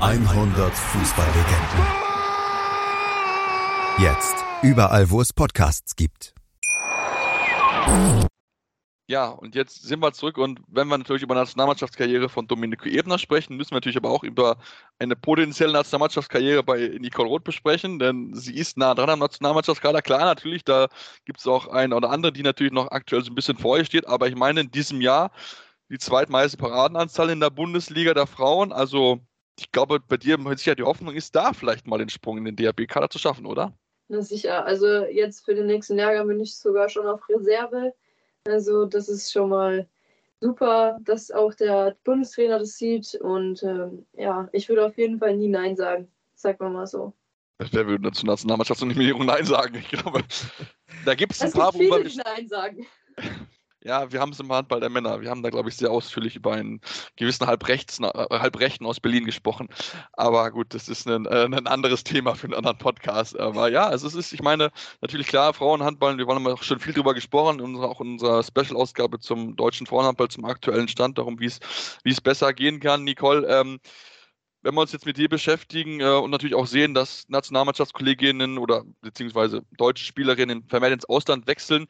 [0.00, 1.86] 100 Fußballlegenden.
[3.98, 4.36] Jetzt.
[4.62, 6.34] Überall, wo es Podcasts gibt.
[9.08, 13.18] Ja, und jetzt sind wir zurück und wenn wir natürlich über Nationalmannschaftskarriere von Domenico Ebner
[13.18, 14.58] sprechen, müssen wir natürlich aber auch über
[15.00, 20.02] eine potenzielle Nationalmannschaftskarriere bei Nicole Roth besprechen, denn sie ist nah dran am Nationalmannschaftskader.
[20.02, 20.86] Klar, natürlich, da
[21.24, 23.84] gibt es auch eine oder andere, die natürlich noch aktuell so ein bisschen vor ihr
[23.84, 25.32] steht, aber ich meine, in diesem Jahr
[25.90, 29.20] die zweitmeiste Paradenanzahl in der Bundesliga der Frauen, also
[29.58, 32.44] ich glaube, bei dir mit Sicherheit die Hoffnung ist, da vielleicht mal den Sprung in
[32.44, 33.72] den DAB-Kader zu schaffen, oder?
[34.08, 34.64] Na sicher.
[34.64, 37.92] Also jetzt für den nächsten Lehrgang bin ich sogar schon auf Reserve.
[38.46, 39.86] Also das ist schon mal
[40.40, 43.14] super, dass auch der Bundestrainer das sieht.
[43.16, 46.10] Und ähm, ja, ich würde auf jeden Fall nie Nein sagen.
[46.34, 47.12] Sag mal mal so.
[47.58, 49.74] Wer würde zur Nationalmannschaftsnominierung Nein sagen?
[49.74, 50.22] Ich glaube,
[51.04, 52.22] da gibt es ein paar, wo wir.
[52.24, 52.86] Nein sagen.
[53.84, 55.20] Ja, wir haben es im Handball der Männer.
[55.20, 56.80] Wir haben da, glaube ich, sehr ausführlich über einen
[57.16, 59.68] gewissen Halbrechts, äh, Halbrechten aus Berlin gesprochen.
[60.14, 63.38] Aber gut, das ist ein, äh, ein anderes Thema für einen anderen Podcast.
[63.38, 66.92] Aber ja, also es ist, ich meine, natürlich klar, Frauenhandball, wir haben auch schon viel
[66.92, 72.20] drüber gesprochen, auch in unserer Special-Ausgabe zum deutschen Frauenhandball, zum aktuellen Stand, darum, wie es
[72.20, 73.04] besser gehen kann.
[73.04, 73.78] Nicole, ähm,
[74.62, 78.84] wenn wir uns jetzt mit dir beschäftigen äh, und natürlich auch sehen, dass Nationalmannschaftskolleginnen oder
[79.00, 81.86] beziehungsweise deutsche Spielerinnen vermehrt ins Ausland wechseln,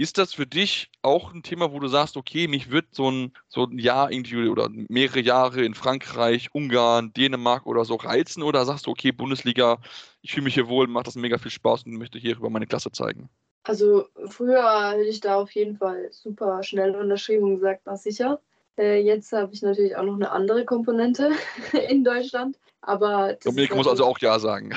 [0.00, 3.34] ist das für dich auch ein Thema, wo du sagst, okay, mich wird so ein,
[3.48, 8.42] so ein Jahr irgendwie oder mehrere Jahre in Frankreich, Ungarn, Dänemark oder so reizen?
[8.42, 9.78] Oder sagst du, okay, Bundesliga,
[10.22, 12.66] ich fühle mich hier wohl, macht das mega viel Spaß und möchte hier über meine
[12.66, 13.28] Klasse zeigen?
[13.64, 18.40] Also früher hätte ich da auf jeden Fall super schnell unterschrieben und gesagt, na sicher.
[18.78, 21.30] Äh, jetzt habe ich natürlich auch noch eine andere Komponente
[21.90, 22.58] in Deutschland.
[22.80, 24.72] Aber Dominik muss also auch Ja sagen.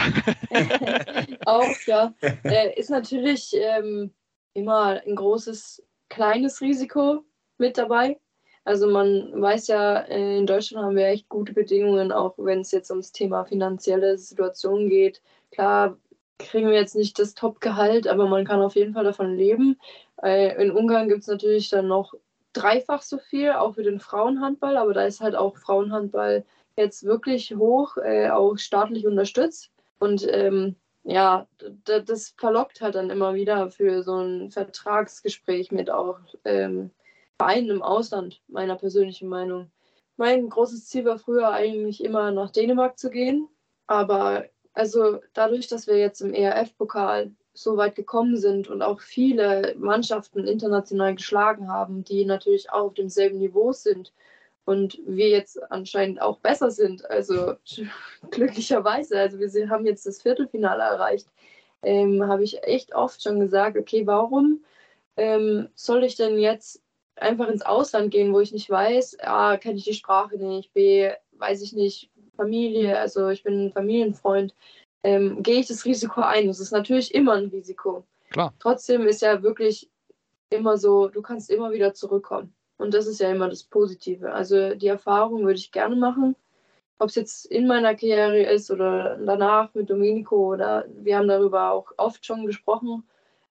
[1.45, 2.13] auch, ja.
[2.43, 4.11] Äh, ist natürlich ähm,
[4.53, 7.23] immer ein großes, kleines Risiko
[7.57, 8.19] mit dabei.
[8.65, 12.91] Also man weiß ja, in Deutschland haben wir echt gute Bedingungen, auch wenn es jetzt
[12.91, 15.21] ums Thema finanzielle Situation geht.
[15.51, 15.97] Klar
[16.39, 19.79] kriegen wir jetzt nicht das Top-Gehalt, aber man kann auf jeden Fall davon leben.
[20.21, 22.13] Äh, in Ungarn gibt es natürlich dann noch
[22.53, 26.45] dreifach so viel, auch für den Frauenhandball, aber da ist halt auch Frauenhandball
[26.77, 29.71] jetzt wirklich hoch, äh, auch staatlich unterstützt.
[29.99, 31.47] Und ähm, ja,
[31.85, 36.91] das verlockt halt dann immer wieder für so ein Vertragsgespräch mit auch ähm,
[37.37, 39.69] Vereinen im Ausland, meiner persönlichen Meinung.
[40.15, 43.49] Mein großes Ziel war früher eigentlich immer nach Dänemark zu gehen,
[43.87, 49.75] aber also dadurch, dass wir jetzt im ERF-Pokal so weit gekommen sind und auch viele
[49.77, 54.13] Mannschaften international geschlagen haben, die natürlich auch auf demselben Niveau sind
[54.66, 57.09] und wir jetzt anscheinend auch besser sind.
[57.09, 57.55] Also
[58.32, 61.28] glücklicherweise, also wir haben jetzt das Viertelfinale erreicht,
[61.84, 64.64] ähm, habe ich echt oft schon gesagt, okay, warum
[65.18, 66.82] ähm, soll ich denn jetzt
[67.16, 71.11] einfach ins Ausland gehen, wo ich nicht weiß, A, kenne ich die Sprache nicht, B,
[71.34, 74.55] weiß ich nicht, Familie, also ich bin ein Familienfreund,
[75.03, 76.47] ähm, gehe ich das Risiko ein.
[76.47, 78.05] Das ist natürlich immer ein Risiko.
[78.32, 78.53] Klar.
[78.59, 79.89] Trotzdem ist ja wirklich
[80.49, 82.53] immer so, du kannst immer wieder zurückkommen.
[82.78, 84.34] Und das ist ja immer das Positive.
[84.34, 86.36] Also die Erfahrung würde ich gerne machen.
[86.99, 91.71] ob es jetzt in meiner Karriere ist oder danach mit Domenico oder wir haben darüber
[91.71, 93.03] auch oft schon gesprochen.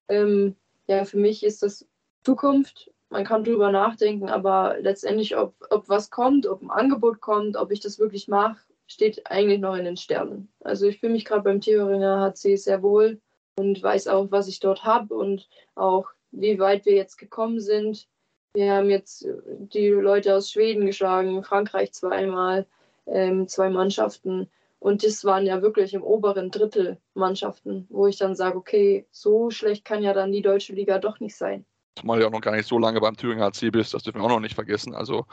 [0.08, 0.56] Ähm,
[0.86, 1.86] ja, für mich ist das
[2.24, 2.90] Zukunft.
[3.10, 7.70] Man kann drüber nachdenken, aber letztendlich, ob, ob was kommt, ob ein Angebot kommt, ob
[7.70, 8.56] ich das wirklich mache,
[8.86, 10.48] steht eigentlich noch in den Sternen.
[10.60, 13.20] Also ich fühle mich gerade beim Thüringer HC sehr wohl
[13.56, 18.08] und weiß auch, was ich dort habe und auch, wie weit wir jetzt gekommen sind.
[18.54, 19.26] Wir haben jetzt
[19.72, 22.66] die Leute aus Schweden geschlagen, Frankreich zweimal,
[23.06, 24.48] ähm, zwei Mannschaften.
[24.78, 29.50] Und das waren ja wirklich im oberen Drittel Mannschaften, wo ich dann sage, okay, so
[29.50, 31.64] schlecht kann ja dann die deutsche Liga doch nicht sein.
[31.96, 34.20] Zumal du ja auch noch gar nicht so lange beim Thüringer HC bist, das dürfen
[34.20, 34.94] wir auch noch nicht vergessen.
[34.94, 35.26] Also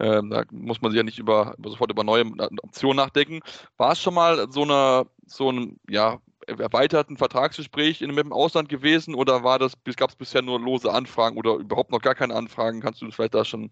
[0.00, 2.24] ähm, da muss man sich ja nicht über, sofort über neue
[2.62, 3.40] Optionen nachdenken.
[3.76, 8.68] War es schon mal so eine, so ein, ja, erweiterten Vertragsgespräch in, mit dem Ausland
[8.68, 12.34] gewesen oder war das, gab es bisher nur lose Anfragen oder überhaupt noch gar keine
[12.34, 12.80] Anfragen?
[12.80, 13.70] Kannst du vielleicht da schon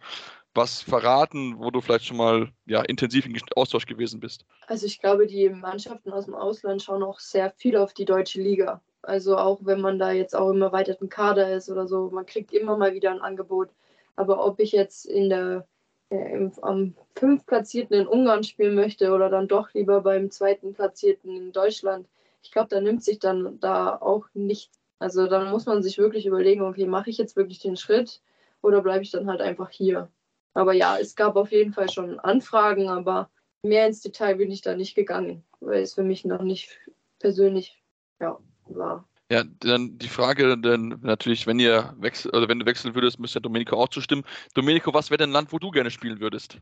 [0.55, 4.45] was verraten, wo du vielleicht schon mal ja, intensiv im Austausch gewesen bist?
[4.66, 8.41] Also ich glaube, die Mannschaften aus dem Ausland schauen auch sehr viel auf die deutsche
[8.41, 8.81] Liga.
[9.03, 12.53] Also auch wenn man da jetzt auch im erweiterten Kader ist oder so, man kriegt
[12.53, 13.70] immer mal wieder ein Angebot.
[14.14, 15.66] Aber ob ich jetzt in der
[16.12, 20.75] äh, im, am fünf Platzierten in Ungarn spielen möchte oder dann doch lieber beim zweiten
[20.75, 22.07] Platzierten in Deutschland,
[22.43, 24.78] ich glaube, da nimmt sich dann da auch nichts.
[24.99, 28.20] Also dann muss man sich wirklich überlegen, okay, mache ich jetzt wirklich den Schritt
[28.61, 30.09] oder bleibe ich dann halt einfach hier?
[30.55, 33.30] Aber ja, es gab auf jeden Fall schon Anfragen, aber
[33.62, 36.78] mehr ins Detail bin ich da nicht gegangen, weil es für mich noch nicht
[37.18, 37.82] persönlich
[38.20, 39.09] ja, war.
[39.30, 43.40] Ja, dann die Frage, denn natürlich, wenn ihr wechsel, oder wenn du wechseln würdest, müsste
[43.40, 44.24] Domenico auch zustimmen.
[44.53, 46.59] Domenico, was wäre denn ein Land, wo du gerne spielen würdest?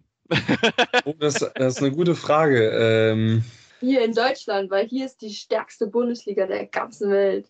[1.05, 2.71] oh, das, das, ist eine gute Frage.
[2.71, 3.45] Ähm,
[3.81, 7.47] hier in Deutschland, weil hier ist die stärkste Bundesliga der ganzen Welt.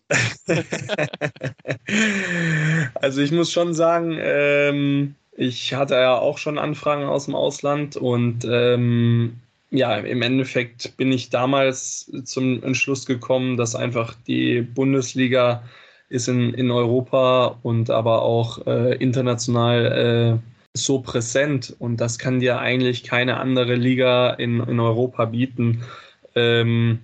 [2.95, 7.97] also ich muss schon sagen, ähm, ich hatte ja auch schon Anfragen aus dem Ausland
[7.97, 15.63] und ähm, ja, im Endeffekt bin ich damals zum Entschluss gekommen, dass einfach die Bundesliga
[16.09, 22.41] ist in, in Europa und aber auch äh, international äh, so präsent und das kann
[22.41, 25.83] dir eigentlich keine andere Liga in, in Europa bieten.
[26.35, 26.99] Ähm,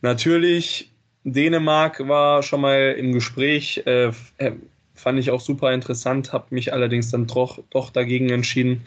[0.00, 0.92] natürlich,
[1.24, 4.52] Dänemark war schon mal im Gespräch, äh, äh
[4.96, 8.86] fand ich auch super interessant, habe mich allerdings dann doch, doch dagegen entschieden.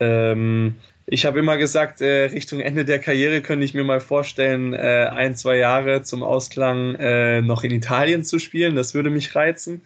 [0.00, 0.74] Ähm,
[1.06, 5.08] ich habe immer gesagt, äh, Richtung Ende der Karriere könnte ich mir mal vorstellen, äh,
[5.12, 8.74] ein, zwei Jahre zum Ausklang äh, noch in Italien zu spielen.
[8.74, 9.82] Das würde mich reizen.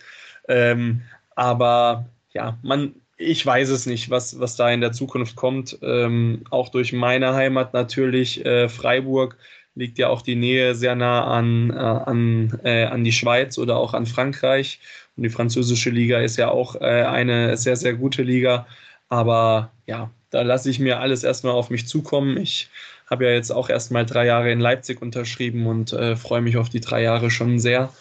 [0.48, 1.02] Ähm,
[1.34, 5.78] aber ja, man, ich weiß es nicht, was, was da in der Zukunft kommt.
[5.82, 9.36] Ähm, auch durch meine Heimat natürlich, äh, Freiburg,
[9.74, 13.76] liegt ja auch die Nähe sehr nah an, äh, an, äh, an die Schweiz oder
[13.76, 14.80] auch an Frankreich.
[15.16, 18.66] Und die französische Liga ist ja auch eine sehr, sehr gute Liga.
[19.08, 22.36] Aber ja, da lasse ich mir alles erstmal auf mich zukommen.
[22.36, 22.70] Ich
[23.10, 26.68] habe ja jetzt auch erstmal drei Jahre in Leipzig unterschrieben und äh, freue mich auf
[26.68, 27.92] die drei Jahre schon sehr.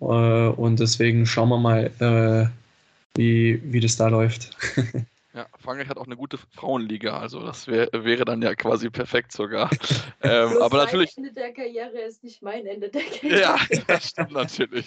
[0.00, 2.63] Äh, und deswegen schauen wir mal, äh,
[3.16, 4.50] wie, wie das da läuft.
[5.34, 9.32] Ja, Frankreich hat auch eine gute Frauenliga, also das wär, wäre dann ja quasi perfekt
[9.32, 9.68] sogar.
[10.22, 11.16] ähm, aber natürlich.
[11.16, 13.40] Ende der Karriere ist nicht mein Ende der Karriere.
[13.40, 13.58] Ja,
[13.88, 14.86] das stimmt natürlich.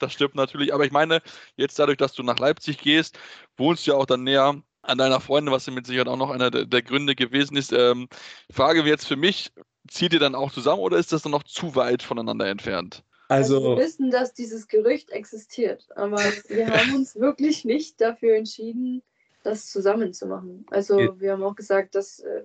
[0.00, 0.74] das stimmt natürlich.
[0.74, 1.22] Aber ich meine,
[1.54, 3.20] jetzt dadurch, dass du nach Leipzig gehst,
[3.56, 6.30] wohnst du ja auch dann näher an deiner Freundin, was ja mit Sicherheit auch noch
[6.30, 7.72] einer der, der Gründe gewesen ist.
[7.72, 8.08] Ähm,
[8.50, 9.52] Frage jetzt für mich,
[9.86, 13.04] zieht ihr dann auch zusammen oder ist das dann noch zu weit voneinander entfernt?
[13.28, 16.18] Also, wir wissen, dass dieses Gerücht existiert, aber
[16.48, 19.02] wir haben uns wirklich nicht dafür entschieden,
[19.42, 20.66] das zusammen zu machen.
[20.70, 21.20] Also ja.
[21.20, 22.42] wir haben auch gesagt, das äh,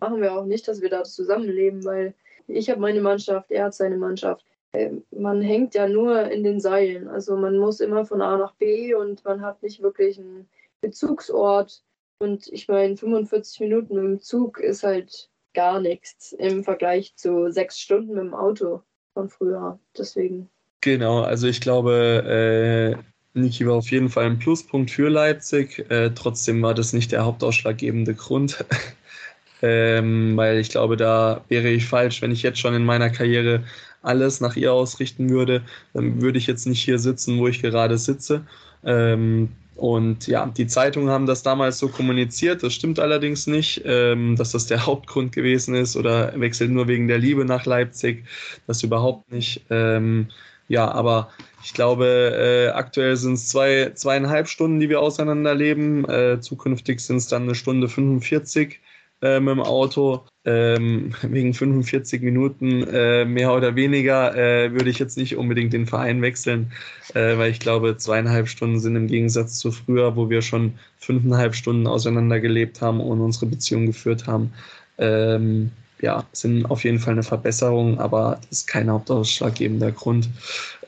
[0.00, 2.14] machen wir auch nicht, dass wir da zusammenleben, weil
[2.46, 4.44] ich habe meine Mannschaft, er hat seine Mannschaft.
[4.72, 7.08] Äh, man hängt ja nur in den Seilen.
[7.08, 10.48] Also man muss immer von A nach B und man hat nicht wirklich einen
[10.80, 11.82] Bezugsort.
[12.18, 17.50] Und ich meine, 45 Minuten mit dem Zug ist halt gar nichts im Vergleich zu
[17.50, 18.82] sechs Stunden mit dem Auto
[19.12, 19.78] von früher.
[19.96, 20.48] Deswegen.
[20.80, 25.90] Genau, also ich glaube, äh, Niki war auf jeden Fall ein Pluspunkt für Leipzig.
[25.90, 28.64] Äh, trotzdem war das nicht der hauptausschlaggebende Grund.
[29.62, 33.64] ähm, weil ich glaube, da wäre ich falsch, wenn ich jetzt schon in meiner Karriere
[34.02, 35.62] alles nach ihr ausrichten würde.
[35.94, 38.44] Dann würde ich jetzt nicht hier sitzen, wo ich gerade sitze.
[38.84, 42.62] Ähm, und ja, die Zeitungen haben das damals so kommuniziert.
[42.62, 47.08] Das stimmt allerdings nicht, ähm, dass das der Hauptgrund gewesen ist oder wechselt nur wegen
[47.08, 48.24] der Liebe nach Leipzig.
[48.66, 49.64] Das überhaupt nicht.
[49.70, 50.28] Ähm,
[50.68, 51.30] ja, aber
[51.64, 56.08] ich glaube, äh, aktuell sind es zwei, zweieinhalb Stunden, die wir auseinanderleben.
[56.08, 58.80] Äh, zukünftig sind es dann eine Stunde 45
[59.22, 60.24] äh, mit dem Auto.
[60.44, 65.86] Ähm, wegen 45 Minuten äh, mehr oder weniger äh, würde ich jetzt nicht unbedingt den
[65.86, 66.72] Verein wechseln,
[67.14, 71.54] äh, weil ich glaube, zweieinhalb Stunden sind im Gegensatz zu früher, wo wir schon fünfeinhalb
[71.54, 74.52] Stunden auseinander gelebt haben und unsere Beziehung geführt haben,
[74.98, 75.70] ähm,
[76.02, 80.28] ja, sind auf jeden Fall eine Verbesserung, aber ist kein hauptausschlaggebender Grund.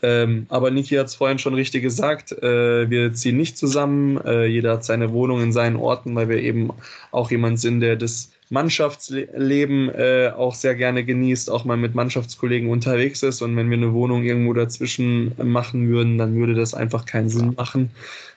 [0.03, 4.45] Ähm, aber Niki hat es vorhin schon richtig gesagt, äh, wir ziehen nicht zusammen, äh,
[4.47, 6.71] jeder hat seine Wohnung in seinen Orten, weil wir eben
[7.13, 12.69] auch jemand sind, der das Mannschaftsleben äh, auch sehr gerne genießt, auch mal mit Mannschaftskollegen
[12.69, 13.41] unterwegs ist.
[13.41, 17.55] Und wenn wir eine Wohnung irgendwo dazwischen machen würden, dann würde das einfach keinen Sinn
[17.57, 17.91] machen.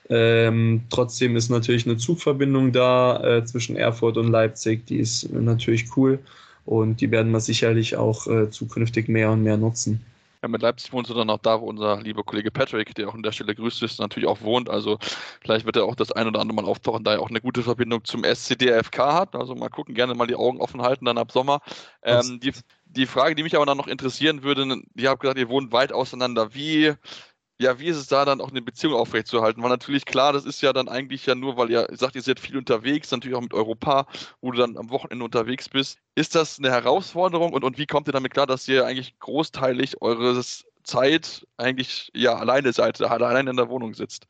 [0.08, 5.84] Ähm, trotzdem ist natürlich eine Zugverbindung da äh, zwischen Erfurt und Leipzig, die ist natürlich
[5.96, 6.20] cool
[6.68, 10.04] und die werden wir sicherlich auch äh, zukünftig mehr und mehr nutzen.
[10.42, 13.22] Ja, mit Leipzig wohnt dann auch da, wo unser lieber Kollege Patrick, der auch an
[13.22, 14.68] der Stelle grüßt ist, natürlich auch wohnt.
[14.68, 14.98] Also
[15.40, 17.62] vielleicht wird er auch das ein oder andere Mal auftauchen, da er auch eine gute
[17.62, 19.34] Verbindung zum SCDFK hat.
[19.34, 21.60] Also mal gucken, gerne mal die Augen offen halten, dann ab Sommer.
[22.02, 22.52] Ähm, die,
[22.84, 25.92] die Frage, die mich aber dann noch interessieren würde, ihr habt gesagt, ihr wohnt weit
[25.92, 26.54] auseinander.
[26.54, 26.92] Wie
[27.60, 29.62] ja, wie ist es da dann auch eine Beziehung aufrechtzuerhalten?
[29.62, 32.38] Weil natürlich klar, das ist ja dann eigentlich ja nur, weil ihr sagt, ihr seid
[32.38, 34.06] viel unterwegs, natürlich auch mit Europa,
[34.40, 35.98] wo du dann am Wochenende unterwegs bist.
[36.14, 40.00] Ist das eine Herausforderung und, und wie kommt ihr damit klar, dass ihr eigentlich großteilig
[40.00, 40.40] eure
[40.84, 44.26] Zeit eigentlich ja alleine seid, alleine in der Wohnung sitzt?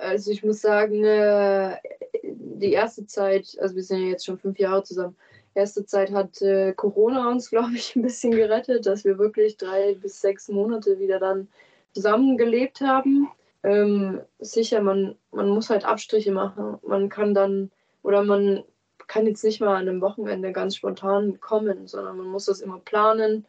[0.00, 1.76] Also ich muss sagen, äh,
[2.24, 5.16] die erste Zeit, also wir sind ja jetzt schon fünf Jahre zusammen,
[5.54, 9.94] erste Zeit hat äh, Corona uns, glaube ich, ein bisschen gerettet, dass wir wirklich drei
[9.94, 11.48] bis sechs Monate wieder dann
[11.92, 13.28] zusammen gelebt haben.
[13.62, 16.78] Ähm, sicher, man, man muss halt Abstriche machen.
[16.82, 17.70] Man kann dann,
[18.02, 18.64] oder man
[19.06, 22.78] kann jetzt nicht mal an einem Wochenende ganz spontan kommen, sondern man muss das immer
[22.78, 23.46] planen.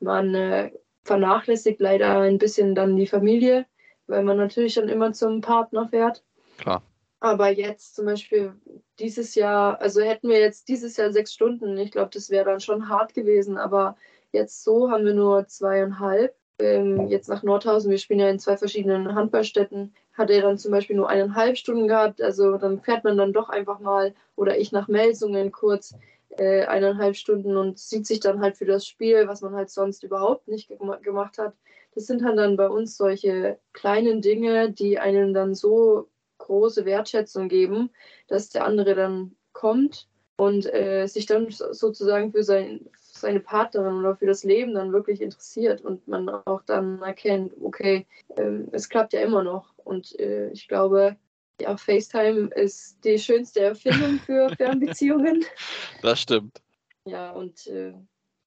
[0.00, 0.72] Man äh,
[1.04, 3.66] vernachlässigt leider ein bisschen dann die Familie,
[4.06, 6.22] weil man natürlich dann immer zum Partner fährt.
[6.58, 6.82] Klar.
[7.20, 8.52] Aber jetzt zum Beispiel
[8.98, 12.60] dieses Jahr, also hätten wir jetzt dieses Jahr sechs Stunden, ich glaube, das wäre dann
[12.60, 13.96] schon hart gewesen, aber
[14.32, 18.56] jetzt so haben wir nur zweieinhalb ähm, jetzt nach Nordhausen, wir spielen ja in zwei
[18.56, 22.22] verschiedenen Handballstätten, hat er dann zum Beispiel nur eineinhalb Stunden gehabt.
[22.22, 25.94] Also dann fährt man dann doch einfach mal oder ich nach Melsungen kurz
[26.38, 30.02] äh, eineinhalb Stunden und sieht sich dann halt für das Spiel, was man halt sonst
[30.02, 31.54] überhaupt nicht ge gemacht hat.
[31.94, 36.08] Das sind halt dann bei uns solche kleinen Dinge, die einem dann so
[36.38, 37.90] große Wertschätzung geben,
[38.28, 42.88] dass der andere dann kommt und äh, sich dann sozusagen für sein,
[43.20, 48.06] seine Partnerin oder für das Leben dann wirklich interessiert und man auch dann erkennt, okay,
[48.36, 49.76] ähm, es klappt ja immer noch.
[49.78, 51.16] Und äh, ich glaube,
[51.60, 55.44] ja, FaceTime ist die schönste Erfindung für Fernbeziehungen.
[56.02, 56.62] Das stimmt.
[57.04, 57.94] Ja, und äh,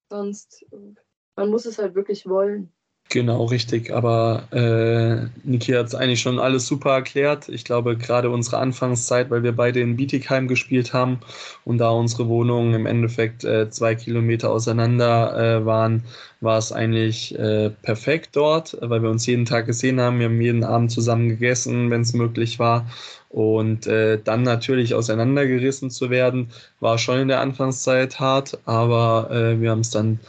[0.10, 0.66] sonst,
[1.36, 2.72] man muss es halt wirklich wollen.
[3.12, 3.92] Genau, richtig.
[3.92, 7.50] Aber äh, Niki hat es eigentlich schon alles super erklärt.
[7.50, 11.20] Ich glaube, gerade unsere Anfangszeit, weil wir beide in Bietigheim gespielt haben
[11.66, 16.04] und da unsere Wohnungen im Endeffekt äh, zwei Kilometer auseinander äh, waren,
[16.40, 20.20] war es eigentlich äh, perfekt dort, weil wir uns jeden Tag gesehen haben.
[20.20, 22.86] Wir haben jeden Abend zusammen gegessen, wenn es möglich war.
[23.30, 26.50] Und äh, dann natürlich auseinandergerissen zu werden,
[26.80, 30.20] war schon in der Anfangszeit hart, aber äh, wir haben es dann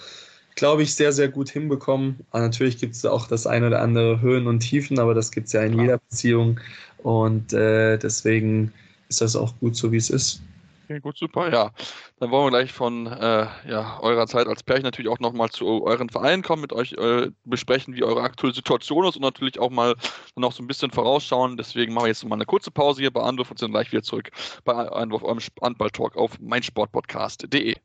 [0.61, 2.20] glaube ich, sehr, sehr gut hinbekommen.
[2.31, 5.47] Aber natürlich gibt es auch das eine oder andere Höhen und Tiefen, aber das gibt
[5.47, 5.82] es ja in Klar.
[5.82, 6.61] jeder Beziehung.
[6.99, 8.70] Und äh, deswegen
[9.09, 10.43] ist das auch gut so, wie es ist.
[10.85, 11.70] Okay, gut, super, ja.
[12.19, 15.82] Dann wollen wir gleich von äh, ja, eurer Zeit als Pärchen natürlich auch nochmal zu
[15.82, 19.70] euren Vereinen kommen, mit euch äh, besprechen, wie eure aktuelle Situation ist und natürlich auch
[19.70, 19.95] mal
[20.37, 21.57] noch so ein bisschen vorausschauen.
[21.57, 24.03] Deswegen machen wir jetzt mal eine kurze Pause hier bei Anwurf und sind gleich wieder
[24.03, 24.31] zurück
[24.65, 27.77] bei Anwurf eurem Handball-Talk auf meinsportpodcast.de.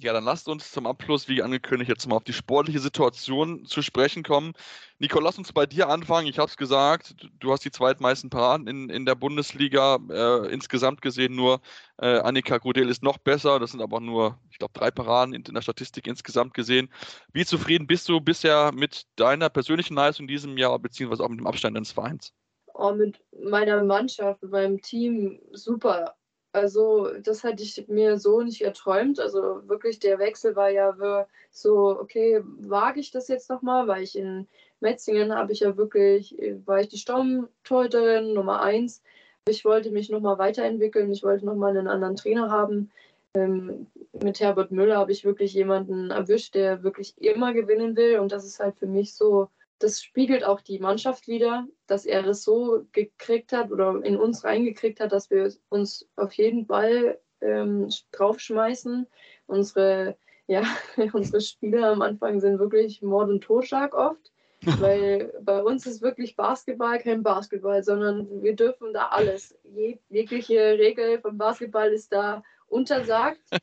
[0.00, 3.82] Ja, dann lasst uns zum Abschluss, wie angekündigt, jetzt mal auf die sportliche Situation zu
[3.82, 4.52] sprechen kommen.
[5.00, 6.28] Nico, lass uns bei dir anfangen.
[6.28, 9.98] Ich habe es gesagt, du hast die zweitmeisten Paraden in, in der Bundesliga.
[10.08, 11.60] Äh, insgesamt gesehen nur
[11.96, 13.58] äh, Annika Grudel ist noch besser.
[13.58, 16.90] Das sind aber nur, ich glaube, drei Paraden in, in, der Statistik insgesamt gesehen.
[17.32, 21.40] Wie zufrieden bist du bisher mit deiner persönlichen Leistung in diesem Jahr, beziehungsweise auch mit
[21.40, 22.32] dem Abstand deines Vereins?
[22.72, 26.14] Oh, mit meiner Mannschaft, mit meinem Team super.
[26.52, 29.20] Also das hatte ich mir so nicht erträumt.
[29.20, 34.16] Also wirklich, der Wechsel war ja so, okay, wage ich das jetzt nochmal, weil ich
[34.16, 34.48] in
[34.80, 36.34] Metzingen habe ich ja wirklich,
[36.64, 39.02] war ich die Stammtorhüterin Nummer eins.
[39.46, 42.90] Ich wollte mich nochmal weiterentwickeln, ich wollte nochmal einen anderen Trainer haben.
[43.34, 48.18] Ähm, mit Herbert Müller habe ich wirklich jemanden erwischt, der wirklich immer gewinnen will.
[48.18, 49.48] Und das ist halt für mich so
[49.78, 54.44] das spiegelt auch die Mannschaft wieder, dass er das so gekriegt hat oder in uns
[54.44, 59.06] reingekriegt hat, dass wir uns auf jeden Ball ähm, draufschmeißen.
[59.46, 60.62] Unsere, ja,
[61.12, 64.32] unsere Spieler am Anfang sind wirklich Mord und Totschlag oft,
[64.80, 69.56] weil bei uns ist wirklich Basketball kein Basketball, sondern wir dürfen da alles.
[69.62, 73.40] Je, jegliche Regel vom Basketball ist da untersagt.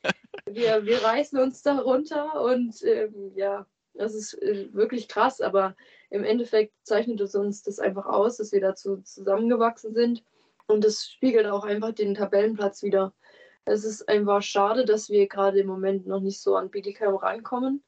[0.48, 3.66] Wir, wir reißen uns da runter und ähm, ja,
[3.98, 5.76] das ist äh, wirklich krass, aber
[6.10, 10.24] im Endeffekt zeichnet es uns das einfach aus, dass wir dazu zusammengewachsen sind.
[10.68, 13.14] Und das spiegelt auch einfach den Tabellenplatz wieder.
[13.66, 17.84] Es ist einfach schade, dass wir gerade im Moment noch nicht so an Bietigheim rankommen.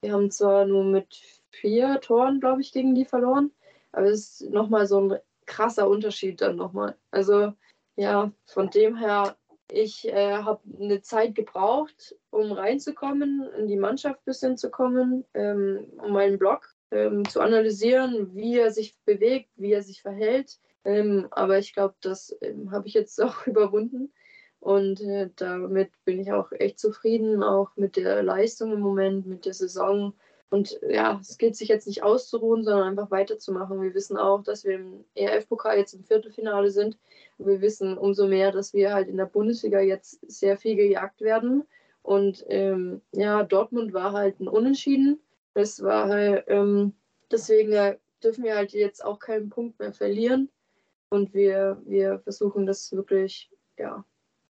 [0.00, 1.14] Wir haben zwar nur mit
[1.50, 3.50] vier Toren, glaube ich, gegen die verloren,
[3.92, 6.96] aber es ist nochmal so ein krasser Unterschied dann nochmal.
[7.10, 7.52] Also
[7.96, 9.36] ja, von dem her,
[9.70, 15.24] ich äh, habe eine Zeit gebraucht, um reinzukommen, in die Mannschaft ein bisschen zu kommen,
[15.34, 20.58] ähm, um meinen Blog ähm, zu analysieren, wie er sich bewegt, wie er sich verhält.
[20.84, 24.12] Ähm, aber ich glaube, das ähm, habe ich jetzt auch überwunden.
[24.60, 29.44] Und äh, damit bin ich auch echt zufrieden, auch mit der Leistung im Moment, mit
[29.44, 30.14] der Saison.
[30.50, 33.82] Und ja, es geht sich jetzt nicht auszuruhen, sondern einfach weiterzumachen.
[33.82, 36.96] Wir wissen auch, dass wir im ERF-Pokal jetzt im Viertelfinale sind.
[37.36, 41.64] Wir wissen umso mehr, dass wir halt in der Bundesliga jetzt sehr viel gejagt werden.
[42.02, 45.20] Und ähm, ja, Dortmund war halt ein Unentschieden.
[45.52, 46.94] Das war halt, ähm,
[47.30, 50.48] deswegen äh, dürfen wir halt jetzt auch keinen Punkt mehr verlieren.
[51.10, 54.04] Und wir, wir versuchen das wirklich, ja,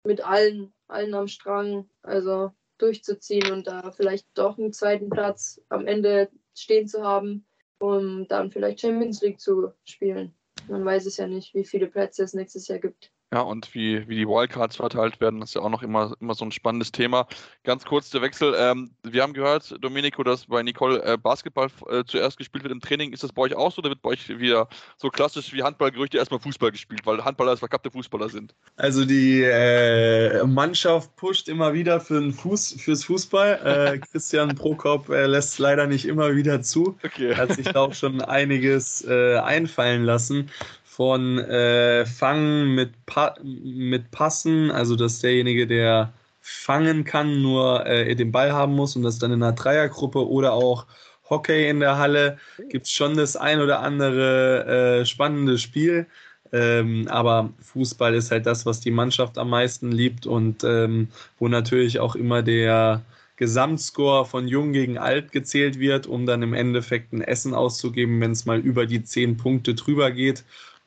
[0.05, 5.87] mit allen, allen am Strang, also durchzuziehen und da vielleicht doch einen zweiten Platz am
[5.87, 7.47] Ende stehen zu haben,
[7.79, 10.35] um dann vielleicht Champions League zu spielen.
[10.69, 13.13] Man weiß es ja nicht, wie viele Plätze es nächstes Jahr gibt.
[13.31, 16.47] Ja, und wie, wie die Wildcards verteilt werden, ist ja auch noch immer, immer so
[16.47, 17.27] ein spannendes Thema.
[17.63, 18.55] Ganz kurz der Wechsel.
[18.59, 22.81] Ähm, wir haben gehört, Domenico, dass bei Nicole äh, Basketball äh, zuerst gespielt wird im
[22.81, 23.13] Training.
[23.13, 26.17] Ist das bei euch auch so oder wird bei euch wieder so klassisch wie Handballgerüchte
[26.17, 28.55] erstmal Fußball gespielt, weil Handballer als verkappte Fußballer sind?
[28.77, 33.61] Also die äh, Mannschaft pusht immer wieder für den Fuß, fürs Fußball.
[33.63, 36.97] Äh, Christian Prokop äh, lässt leider nicht immer wieder zu.
[37.05, 37.37] Okay.
[37.37, 40.51] Hat sich da auch schon einiges äh, einfallen lassen
[40.99, 48.16] von äh, Fangen mit, pa mit Passen, also dass derjenige, der fangen kann, nur äh,
[48.16, 50.87] den Ball haben muss und das dann in einer Dreiergruppe oder auch
[51.31, 52.39] Hockey in der Halle,
[52.69, 56.09] gibt es schon das ein oder andere äh, spannende Spiel.
[56.51, 61.47] Ähm, aber Fußball ist halt das, was die Mannschaft am meisten liebt und ähm, wo
[61.47, 63.03] natürlich auch immer der
[63.37, 68.33] Gesamtscore von Jung gegen Alt gezählt wird, um dann im Endeffekt ein Essen auszugeben, wenn
[68.33, 70.43] es mal über die zehn Punkte drüber geht.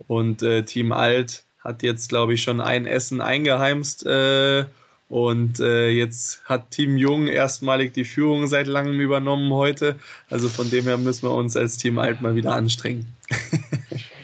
[0.07, 4.05] Und äh, Team Alt hat jetzt, glaube ich, schon ein Essen eingeheimst.
[4.05, 4.65] Äh,
[5.09, 9.97] und äh, jetzt hat Team Jung erstmalig die Führung seit langem übernommen heute.
[10.29, 13.05] Also von dem her müssen wir uns als Team Alt mal wieder anstrengen.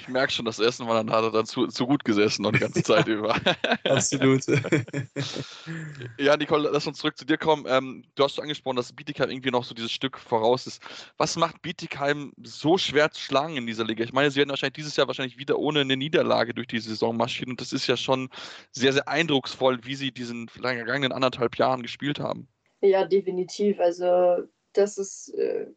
[0.08, 2.56] ich merke schon, das erste Mal dann hat er dann zu, zu gut gesessen und
[2.56, 3.36] die ganze Zeit über.
[3.84, 4.46] Absolut.
[6.18, 7.66] ja, Nicole, lass uns zurück zu dir kommen.
[7.68, 10.82] Ähm, du hast schon angesprochen, dass Bietigheim irgendwie noch so dieses Stück voraus ist.
[11.18, 14.04] Was macht Bietigheim so schwer zu schlagen in dieser Liga?
[14.04, 17.18] Ich meine, sie werden wahrscheinlich dieses Jahr wahrscheinlich wieder ohne eine Niederlage durch die Saison
[17.18, 18.30] marschieren und das ist ja schon
[18.72, 22.48] sehr, sehr eindrucksvoll, wie sie diesen vergangenen anderthalb Jahren gespielt haben.
[22.82, 23.80] Ja, definitiv.
[23.80, 25.68] Also das ist äh,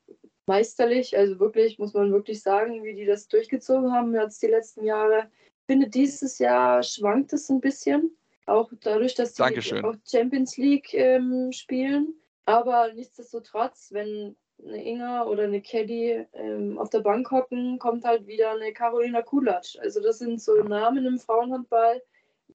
[0.50, 1.16] meisterlich.
[1.16, 5.30] Also wirklich, muss man wirklich sagen, wie die das durchgezogen haben jetzt die letzten Jahre.
[5.44, 8.16] Ich finde, dieses Jahr schwankt es ein bisschen.
[8.46, 9.84] Auch dadurch, dass die Dankeschön.
[9.84, 12.14] auch Champions League ähm, spielen.
[12.46, 18.26] Aber nichtsdestotrotz, wenn eine Inga oder eine Caddy ähm, auf der Bank hocken, kommt halt
[18.26, 19.78] wieder eine Carolina Kulatsch.
[19.78, 22.02] Also das sind so Namen im Frauenhandball.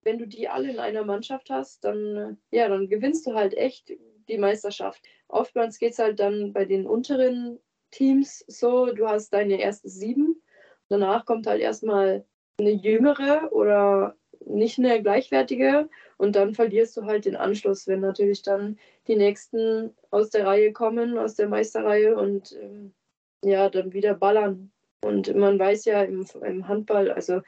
[0.04, 3.94] Wenn du die alle in einer Mannschaft hast, dann, ja, dann gewinnst du halt echt
[4.28, 5.02] die Meisterschaft.
[5.30, 7.58] Oftmals geht es halt dann bei den unteren
[7.96, 10.42] Teams so, du hast deine erste sieben.
[10.90, 12.26] Danach kommt halt erstmal
[12.60, 14.16] eine jüngere oder
[14.46, 18.78] nicht eine gleichwertige und dann verlierst du halt den Anschluss, wenn natürlich dann
[19.08, 22.94] die nächsten aus der Reihe kommen, aus der Meisterreihe und ähm,
[23.44, 24.72] ja, dann wieder ballern.
[25.02, 27.42] Und man weiß ja im, im Handball, also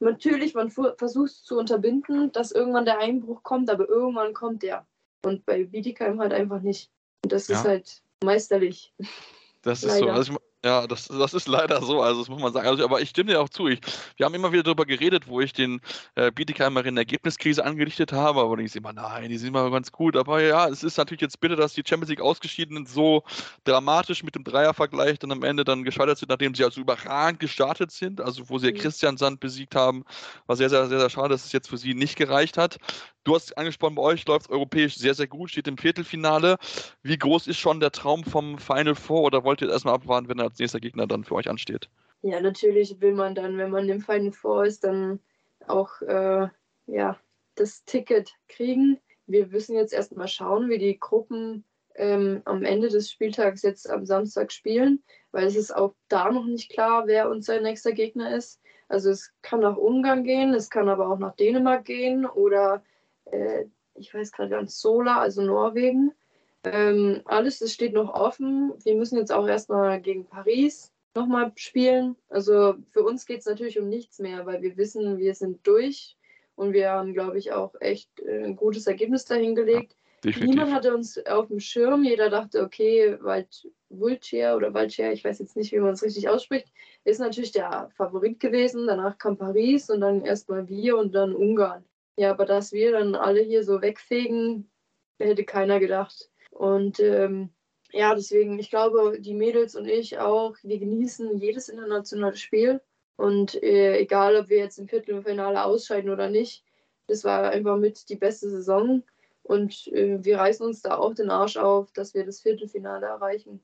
[0.00, 4.86] natürlich, man versucht zu unterbinden, dass irgendwann der Einbruch kommt, aber irgendwann kommt der.
[5.24, 6.90] Und bei Bietigheim halt einfach nicht.
[7.24, 7.56] Und das ja.
[7.56, 8.92] ist halt meisterlich.
[9.64, 10.06] Das ist Leider.
[10.06, 10.10] so.
[10.12, 12.66] Also ich, ja, das, das ist leider so, also das muss man sagen.
[12.66, 13.68] Also, aber ich stimme dir auch zu.
[13.68, 13.80] Ich,
[14.16, 15.82] wir haben immer wieder darüber geredet, wo ich den
[16.14, 19.70] äh, Bietigheimer in der Ergebniskrise angerichtet habe, aber ich sehe immer, nein, die sind immer
[19.70, 20.16] ganz gut.
[20.16, 23.24] Aber ja, es ist natürlich jetzt bitter, dass die Champions League ausgeschiedenen so
[23.64, 27.90] dramatisch mit dem Dreiervergleich dann am Ende dann gescheitert sind, nachdem sie also überragend gestartet
[27.90, 28.78] sind, also wo sie mhm.
[28.78, 30.04] Christian Sand besiegt haben.
[30.46, 32.78] War sehr, sehr, sehr, sehr schade, dass es jetzt für sie nicht gereicht hat.
[33.24, 36.58] Du hast angesprochen, bei euch läuft es europäisch sehr, sehr gut, steht im Viertelfinale.
[37.02, 40.38] Wie groß ist schon der Traum vom Final Four oder wollt ihr erstmal abwarten, wenn
[40.38, 41.88] er als nächster Gegner dann für euch ansteht?
[42.22, 45.20] Ja, natürlich will man dann, wenn man im Final Four ist, dann
[45.66, 46.48] auch äh,
[46.86, 47.18] ja,
[47.56, 48.98] das Ticket kriegen.
[49.26, 51.64] Wir müssen jetzt erstmal schauen, wie die Gruppen
[51.96, 55.02] ähm, am Ende des Spieltags jetzt am Samstag spielen,
[55.32, 58.60] weil es ist auch da noch nicht klar, wer unser nächster Gegner ist.
[58.88, 62.82] Also es kann nach Ungarn gehen, es kann aber auch nach Dänemark gehen oder
[63.26, 63.64] äh,
[63.94, 66.12] ich weiß gerade ganz Sola, also Norwegen.
[66.64, 68.72] Ähm, alles, das steht noch offen.
[68.84, 72.16] Wir müssen jetzt auch erstmal gegen Paris nochmal spielen.
[72.28, 76.16] Also für uns geht es natürlich um nichts mehr, weil wir wissen, wir sind durch
[76.56, 79.96] Und wir haben, glaube ich, auch echt äh, ein gutes Ergebnis dahingelegt.
[80.24, 80.48] Definitiv.
[80.48, 82.02] Niemand hatte uns auf dem Schirm.
[82.04, 86.28] Jeder dachte, okay, Wald, Vulcier oder Valcier, ich weiß jetzt nicht, wie man es richtig
[86.28, 86.68] ausspricht,
[87.04, 88.86] ist natürlich der Favorit gewesen.
[88.86, 91.84] Danach kam Paris und dann erstmal wir und dann Ungarn.
[92.16, 94.70] Ja, aber dass wir dann alle hier so wegfegen,
[95.18, 96.30] hätte keiner gedacht.
[96.54, 97.50] Und ähm,
[97.92, 102.80] ja, deswegen, ich glaube, die Mädels und ich auch, wir genießen jedes internationale Spiel.
[103.16, 106.64] Und äh, egal, ob wir jetzt im Viertelfinale ausscheiden oder nicht,
[107.06, 109.02] das war einfach mit die beste Saison.
[109.42, 113.60] Und äh, wir reißen uns da auch den Arsch auf, dass wir das Viertelfinale erreichen.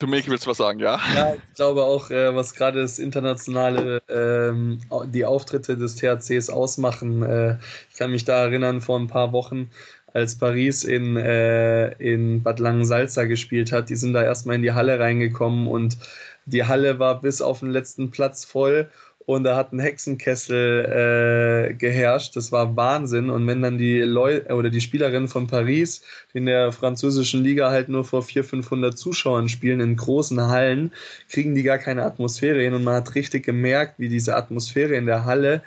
[0.00, 1.00] Dominik, willst du was sagen, ja?
[1.12, 7.22] Ja, ich glaube auch, äh, was gerade das internationale, ähm, die Auftritte des THCs ausmachen.
[7.24, 7.58] Äh,
[7.90, 9.70] ich kann mich da erinnern, vor ein paar Wochen,
[10.18, 14.72] als Paris in, äh, in Bad Langensalza gespielt hat, die sind da erstmal in die
[14.72, 15.98] Halle reingekommen und
[16.46, 18.88] die Halle war bis auf den letzten Platz voll
[19.28, 22.34] und da hat ein Hexenkessel äh, geherrscht.
[22.34, 23.28] Das war Wahnsinn.
[23.28, 26.00] Und wenn dann die Leute oder die Spielerinnen von Paris
[26.32, 30.92] die in der französischen Liga halt nur vor 400, 500 Zuschauern spielen in großen Hallen,
[31.28, 32.72] kriegen die gar keine Atmosphäre hin.
[32.72, 35.62] Und man hat richtig gemerkt, wie diese Atmosphäre in der Halle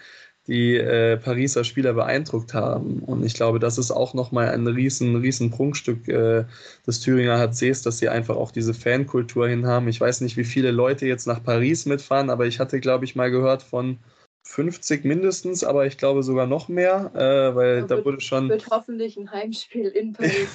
[0.48, 3.00] die äh, Pariser Spieler beeindruckt haben.
[3.00, 6.46] Und ich glaube, das ist auch nochmal ein riesen, riesen Prunkstück äh,
[6.88, 9.88] des Thüringer HCs, dass sie einfach auch diese Fankultur hin haben.
[9.88, 13.16] Ich weiß nicht, wie viele Leute jetzt nach Paris mitfahren, aber ich hatte, glaube ich,
[13.16, 14.00] mal gehört von
[14.44, 18.50] 50 mindestens, aber ich glaube sogar noch mehr, äh, weil da, da wurde schon.
[18.50, 20.50] Wird hoffentlich ein Heimspiel in Paris.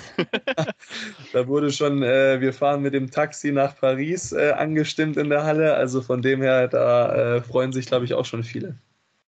[1.32, 5.44] da wurde schon, äh, wir fahren mit dem Taxi nach Paris äh, angestimmt in der
[5.44, 5.74] Halle.
[5.74, 8.76] Also von dem her, da äh, freuen sich, glaube ich, auch schon viele.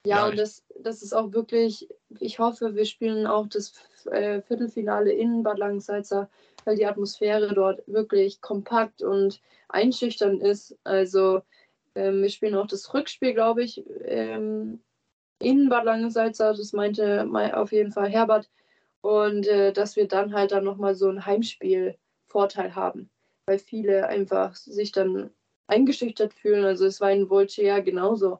[0.04, 1.88] Ja, ja und das, das ist auch wirklich,
[2.18, 3.74] ich hoffe, wir spielen auch das
[4.10, 6.28] äh, Viertelfinale in Bad Langensalza,
[6.64, 10.76] weil die Atmosphäre dort wirklich kompakt und einschüchternd ist.
[10.84, 11.42] Also
[11.94, 14.80] ähm, wir spielen auch das Rückspiel, glaube ich, ähm,
[15.38, 18.48] in Bad Langensalza, das meinte auf jeden Fall Herbert.
[19.00, 23.10] Und äh, dass wir dann halt dann nochmal so einen Heimspiel-Vorteil haben,
[23.46, 25.30] weil viele einfach sich dann
[25.66, 26.64] eingeschüchtert fühlen.
[26.64, 28.38] Also es war in Volce genauso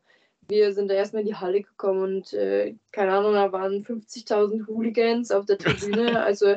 [0.48, 4.66] wir sind da erstmal in die Halle gekommen und äh, keine Ahnung, da waren 50.000
[4.66, 6.23] Hooligans auf der Tribüne.
[6.24, 6.56] Also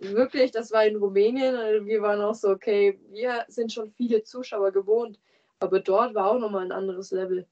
[0.00, 1.54] wirklich, das war in Rumänien.
[1.54, 5.18] Also wir waren auch so, okay, wir sind schon viele Zuschauer gewohnt,
[5.60, 7.46] aber dort war auch nochmal ein anderes Level.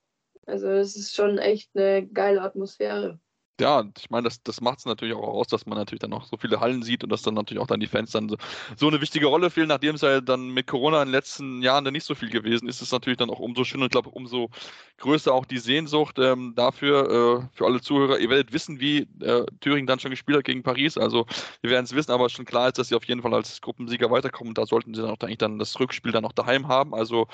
[0.46, 3.18] Also es ist schon echt eine geile Atmosphäre
[3.60, 6.24] ja, ich meine, das, das macht es natürlich auch aus, dass man natürlich dann noch
[6.24, 8.36] so viele Hallen sieht und dass dann natürlich auch dann die Fans dann so,
[8.76, 11.84] so eine wichtige Rolle fehlen, nachdem es ja dann mit Corona in den letzten Jahren
[11.84, 13.92] dann nicht so viel gewesen ist, ist es natürlich dann auch umso schöner und ich
[13.92, 14.50] glaube umso
[14.98, 18.18] größer auch die Sehnsucht ähm, dafür, äh, für alle Zuhörer.
[18.18, 21.26] Ihr werdet wissen, wie äh, Thüringen dann schon gespielt hat gegen Paris, also
[21.60, 24.10] wir werden es wissen, aber schon klar ist, dass sie auf jeden Fall als Gruppensieger
[24.10, 26.92] weiterkommen und da sollten sie dann auch eigentlich dann das Rückspiel dann auch daheim haben,
[26.92, 27.26] also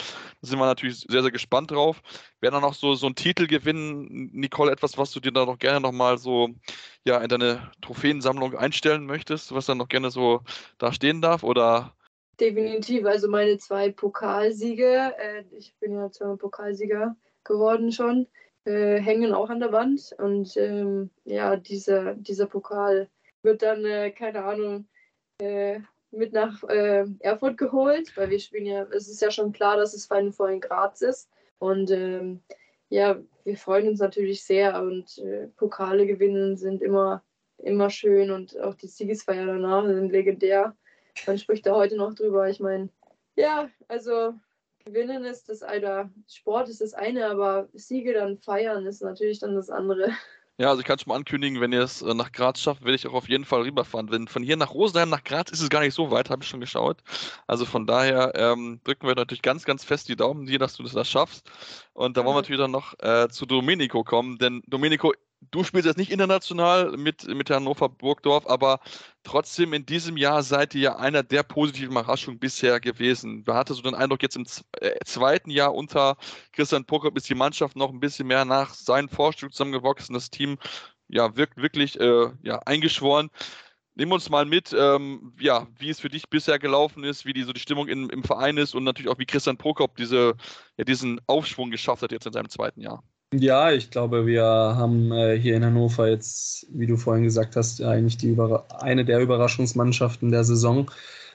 [0.43, 2.03] da sind wir natürlich sehr, sehr gespannt drauf.
[2.41, 5.59] Wer dann noch so, so einen Titel gewinnen, Nicole, etwas, was du dir da noch
[5.59, 6.51] gerne nochmal so
[7.05, 10.43] ja, in deine Trophäensammlung einstellen möchtest, was dann noch gerne so
[10.79, 11.43] da stehen darf?
[11.43, 11.95] Oder
[12.39, 17.15] Definitiv, also meine zwei Pokalsiege, äh, ich bin ja zweimal Pokalsieger
[17.45, 18.27] geworden schon,
[18.65, 20.15] äh, hängen auch an der Wand.
[20.19, 23.11] Und ähm, ja, dieser, dieser Pokal
[23.43, 24.89] wird dann, äh, keine Ahnung,
[25.39, 25.81] äh,
[26.11, 29.95] mit nach äh, Erfurt geholt, weil wir spielen ja, es ist ja schon klar, dass
[29.95, 31.31] es Final Four in Graz ist.
[31.59, 32.43] Und ähm,
[32.91, 37.23] ja, wir freuen uns natürlich sehr und äh, Pokale gewinnen sind immer,
[37.59, 40.77] immer schön und auch die Siegesfeier danach sind legendär.
[41.27, 42.49] Man spricht da heute noch drüber.
[42.49, 42.91] Ich meine,
[43.37, 44.35] ja, also
[44.85, 49.55] gewinnen ist das eine, Sport ist das eine, aber Siege dann feiern ist natürlich dann
[49.55, 50.11] das andere.
[50.61, 52.95] Ja, also ich kann schon mal ankündigen, wenn ihr es äh, nach Graz schafft, werde
[52.95, 54.11] ich auch auf jeden Fall rüberfahren.
[54.11, 56.51] Wenn von hier nach Rosenheim nach Graz ist es gar nicht so weit, habe ich
[56.51, 56.99] schon geschaut.
[57.47, 60.83] Also von daher ähm, drücken wir natürlich ganz, ganz fest die Daumen dir, dass du
[60.83, 61.51] das schaffst.
[61.95, 65.87] Und da wollen wir natürlich dann noch äh, zu Domenico kommen, denn Domenico du spielst
[65.87, 68.81] jetzt nicht international mit, mit Hannover Burgdorf, aber
[69.25, 73.43] trotzdem in diesem Jahr seid ihr ja einer der positiven Überraschungen bisher gewesen.
[73.47, 74.47] Wer hatte so den Eindruck, jetzt im
[74.81, 76.17] äh, zweiten Jahr unter
[76.53, 80.59] Christian Prokop ist die Mannschaft noch ein bisschen mehr nach seinen Vorstellungen zusammengewachsen, das Team
[81.09, 83.31] ja wirkt wirklich äh, ja, eingeschworen.
[83.97, 87.43] Nimm uns mal mit, ähm, ja, wie es für dich bisher gelaufen ist, wie die,
[87.43, 90.37] so die Stimmung in, im Verein ist und natürlich auch, wie Christian Prokop diese,
[90.77, 93.03] ja, diesen Aufschwung geschafft hat jetzt in seinem zweiten Jahr.
[93.33, 97.81] Ja, ich glaube, wir haben äh, hier in Hannover jetzt, wie du vorhin gesagt hast,
[97.81, 98.37] eigentlich die
[98.81, 100.91] eine der Überraschungsmannschaften der Saison.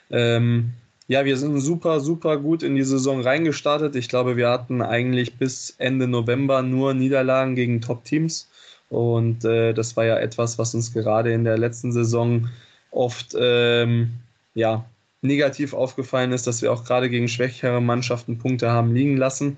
[0.09, 0.73] Ähm,
[1.07, 3.95] ja, wir sind super, super gut in die Saison reingestartet.
[3.95, 8.49] Ich glaube, wir hatten eigentlich bis Ende November nur Niederlagen gegen Top-Teams.
[8.89, 12.49] Und äh, das war ja etwas, was uns gerade in der letzten Saison
[12.91, 14.15] oft ähm,
[14.53, 14.85] ja,
[15.25, 19.57] negativ aufgefallen ist, dass wir auch gerade gegen schwächere Mannschaften Punkte haben liegen lassen.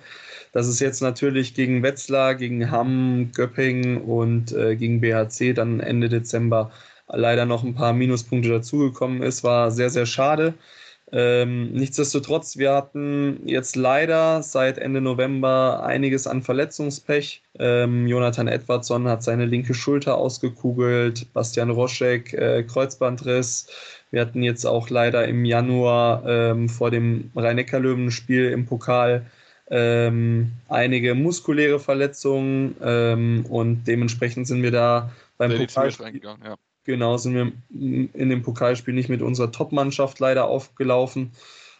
[0.54, 6.10] Dass es jetzt natürlich gegen Wetzlar, gegen Hamm, Göppingen und äh, gegen BHC dann Ende
[6.10, 6.72] Dezember
[7.08, 10.54] leider noch ein paar Minuspunkte dazugekommen ist, war sehr, sehr schade.
[11.10, 17.44] Ähm, nichtsdestotrotz, wir hatten jetzt leider seit Ende November einiges an Verletzungspech.
[17.60, 23.68] Ähm, Jonathan Edwardson hat seine linke Schulter ausgekugelt, Bastian Roschek äh, Kreuzbandriss.
[24.12, 29.26] Wir hatten jetzt auch leider im Januar ähm, vor dem Rhein-Neckar-Löwen-Spiel im Pokal
[29.70, 36.56] ähm, einige muskuläre Verletzungen ähm, und dementsprechend sind wir da beim Pokalspiel, ja.
[36.86, 41.32] Genau, sind wir in dem Pokalspiel nicht mit unserer Top-Mannschaft leider aufgelaufen.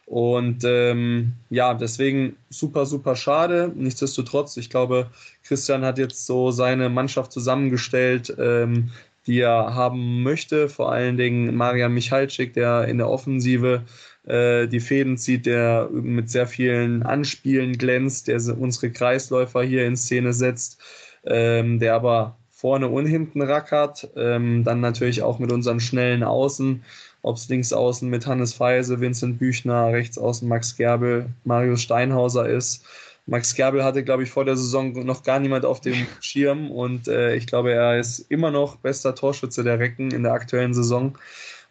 [0.06, 3.72] Und ähm, ja, deswegen super, super schade.
[3.74, 5.10] Nichtsdestotrotz, ich glaube,
[5.44, 8.92] Christian hat jetzt so seine Mannschaft zusammengestellt, ähm,
[9.28, 10.70] die er haben möchte.
[10.70, 13.84] Vor allen Dingen Marian Michalczyk, der in der Offensive
[14.26, 19.96] äh, die Fäden zieht, der mit sehr vielen Anspielen glänzt, der unsere Kreisläufer hier in
[19.96, 20.82] Szene setzt,
[21.26, 24.10] ähm, der aber vorne und hinten rackert.
[24.16, 26.84] Ähm, dann natürlich auch mit unseren schnellen Außen,
[27.22, 32.50] ob es links außen mit Hannes Feise, Vincent Büchner, rechts außen Max Gerbel, Marius Steinhauser
[32.50, 32.84] ist.
[33.28, 37.08] Max Gerbel hatte, glaube ich, vor der Saison noch gar niemand auf dem Schirm und
[37.08, 41.18] äh, ich glaube, er ist immer noch bester Torschütze der Recken in der aktuellen Saison.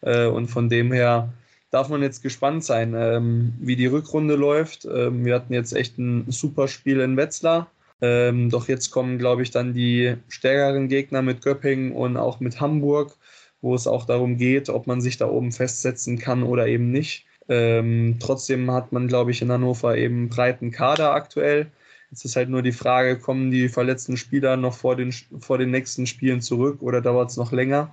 [0.03, 1.33] Äh, und von dem her
[1.71, 4.85] darf man jetzt gespannt sein, ähm, wie die Rückrunde läuft.
[4.85, 7.71] Ähm, wir hatten jetzt echt ein super Spiel in Wetzlar.
[8.01, 12.61] Ähm, doch jetzt kommen, glaube ich, dann die stärkeren Gegner mit Göppingen und auch mit
[12.61, 13.17] Hamburg,
[13.63, 17.26] wo es auch darum geht, ob man sich da oben festsetzen kann oder eben nicht.
[17.49, 21.71] Ähm, trotzdem hat man, glaube ich, in Hannover eben breiten Kader aktuell.
[22.11, 25.71] Jetzt ist halt nur die Frage, kommen die verletzten Spieler noch vor den, vor den
[25.71, 27.93] nächsten Spielen zurück oder dauert es noch länger?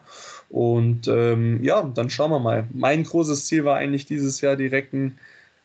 [0.50, 2.68] Und ähm, ja, dann schauen wir mal.
[2.74, 5.18] Mein großes Ziel war eigentlich dieses Jahr direkt ein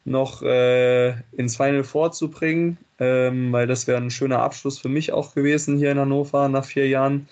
[0.08, 5.34] noch äh, ins Final vorzubringen, ähm, weil das wäre ein schöner Abschluss für mich auch
[5.34, 7.28] gewesen hier in Hannover nach vier Jahren.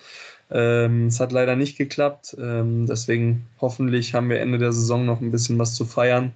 [0.49, 5.21] Ähm, es hat leider nicht geklappt, ähm, deswegen hoffentlich haben wir Ende der Saison noch
[5.21, 6.33] ein bisschen was zu feiern,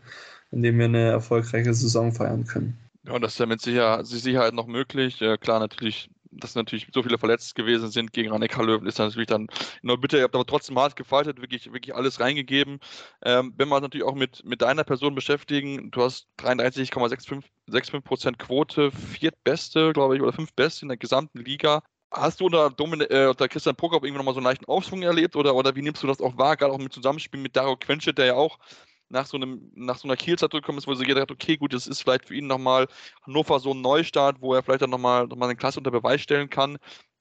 [0.52, 2.78] indem wir eine erfolgreiche Saison feiern können.
[3.08, 5.22] Ja, das ist ja mit Sicherheit noch möglich.
[5.22, 9.28] Äh, klar, natürlich dass natürlich so viele verletzt gewesen sind gegen Ranek Löwen, ist natürlich
[9.28, 9.48] dann
[9.82, 12.80] nur bitte, ihr habt aber trotzdem hart gefaltet, wirklich, wirklich alles reingegeben.
[13.24, 18.92] Ähm, wenn wir uns natürlich auch mit, mit deiner Person beschäftigen, du hast 33,65% Quote,
[18.92, 21.84] viertbeste, glaube ich, oder fünftbeste in der gesamten Liga.
[22.12, 25.36] Hast du unter, Domin äh, unter Christian Prokop irgendwie nochmal so einen leichten Aufschwung erlebt
[25.36, 28.18] oder, oder wie nimmst du das auch wahr, gerade auch mit Zusammenspiel mit Dario Quenschet,
[28.18, 28.60] der ja auch
[29.12, 31.74] nach so, einem, nach so einer Kielzeit zurückgekommen ist, wo sie gedacht hat, okay, gut,
[31.74, 32.88] das ist vielleicht für ihn nochmal
[33.26, 36.22] Hannover so ein Neustart, wo er vielleicht dann nochmal noch mal eine Klasse unter Beweis
[36.22, 36.78] stellen kann.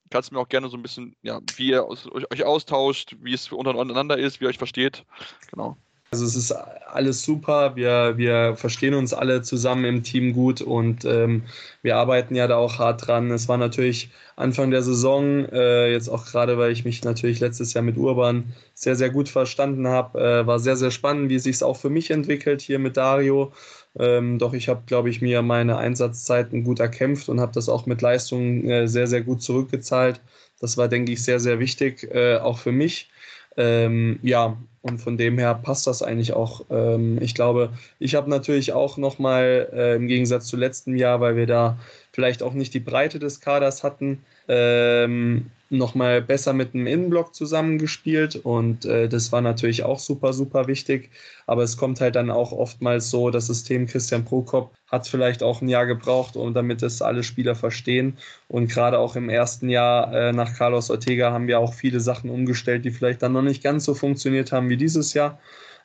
[0.09, 3.51] Kannst du mir auch gerne so ein bisschen, ja, wie ihr euch austauscht, wie es
[3.51, 5.05] untereinander ist, wie ihr euch versteht.
[5.51, 5.77] Genau.
[6.13, 11.05] Also es ist alles super, wir, wir verstehen uns alle zusammen im Team gut und
[11.05, 11.43] ähm,
[11.83, 13.31] wir arbeiten ja da auch hart dran.
[13.31, 17.73] Es war natürlich Anfang der Saison, äh, jetzt auch gerade, weil ich mich natürlich letztes
[17.73, 21.43] Jahr mit Urban sehr, sehr gut verstanden habe, äh, war sehr, sehr spannend, wie es
[21.43, 23.53] sich auch für mich entwickelt hier mit Dario.
[23.97, 27.85] Ähm, doch ich habe, glaube ich, mir meine Einsatzzeiten gut erkämpft und habe das auch
[27.85, 30.19] mit Leistung äh, sehr, sehr gut zurückgezahlt.
[30.59, 33.09] Das war, denke ich, sehr, sehr wichtig, äh, auch für mich.
[33.57, 36.65] Ähm, ja, und von dem her passt das eigentlich auch.
[36.69, 41.35] Ähm, ich glaube, ich habe natürlich auch nochmal äh, im Gegensatz zu letztem Jahr, weil
[41.35, 41.77] wir da
[42.11, 48.35] vielleicht auch nicht die Breite des Kaders hatten, ähm, nochmal besser mit dem Innenblock zusammengespielt
[48.35, 51.09] und äh, das war natürlich auch super, super wichtig.
[51.47, 55.61] Aber es kommt halt dann auch oftmals so, das System Christian Prokop hat vielleicht auch
[55.61, 58.17] ein Jahr gebraucht, um damit es alle Spieler verstehen.
[58.47, 62.29] Und gerade auch im ersten Jahr äh, nach Carlos Ortega haben wir auch viele Sachen
[62.29, 65.39] umgestellt, die vielleicht dann noch nicht ganz so funktioniert haben wie dieses Jahr.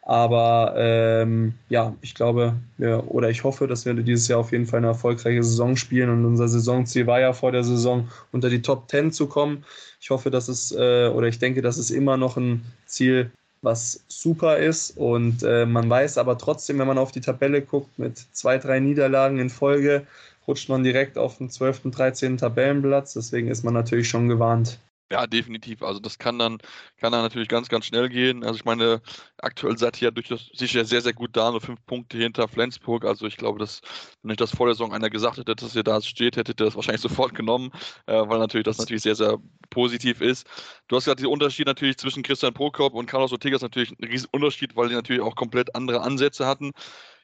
[0.06, 4.66] Aber ähm, ja, ich glaube wir, oder ich hoffe, dass wir dieses Jahr auf jeden
[4.66, 6.10] Fall eine erfolgreiche Saison spielen.
[6.10, 9.64] Und unser Saisonziel war ja vor der Saison unter die Top 10 zu kommen.
[10.00, 14.04] Ich hoffe, dass es äh, oder ich denke, das ist immer noch ein Ziel, was
[14.06, 14.96] super ist.
[14.96, 18.78] Und äh, man weiß aber trotzdem, wenn man auf die Tabelle guckt, mit zwei, drei
[18.78, 20.06] Niederlagen in Folge,
[20.46, 22.36] rutscht man direkt auf den 12., 13.
[22.36, 23.14] Tabellenplatz.
[23.14, 24.78] Deswegen ist man natürlich schon gewarnt.
[25.12, 25.82] Ja, definitiv.
[25.82, 26.58] Also das kann dann,
[26.96, 28.42] kann dann natürlich ganz, ganz schnell gehen.
[28.42, 29.00] Also ich meine,
[29.38, 33.04] aktuell seid ihr ja durchaus sicher sehr, sehr gut da, nur fünf Punkte hinter Flensburg.
[33.04, 33.82] Also ich glaube, dass,
[34.22, 36.64] wenn euch das vor der Saison einer gesagt hätte, dass ihr da steht, hättet ihr
[36.64, 37.70] das wahrscheinlich sofort genommen,
[38.06, 39.38] äh, weil natürlich das natürlich sehr, sehr
[39.70, 40.44] positiv ist.
[40.88, 44.04] Du hast gesagt, der Unterschied natürlich zwischen Christian Prokop und Carlos Ortega ist natürlich ein
[44.04, 46.72] riesen Unterschied, weil die natürlich auch komplett andere Ansätze hatten.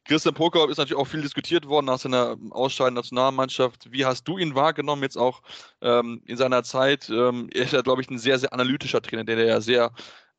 [0.04, 3.92] Christian Prokop ist natürlich auch viel diskutiert worden nach seiner Ausscheidung Nationalmannschaft.
[3.92, 5.42] Wie hast du ihn wahrgenommen jetzt auch
[5.80, 7.08] ähm, in seiner Zeit?
[7.08, 9.92] Ähm, er ist ja, glaube ich, ein sehr, sehr analytischer Trainer, der ja sehr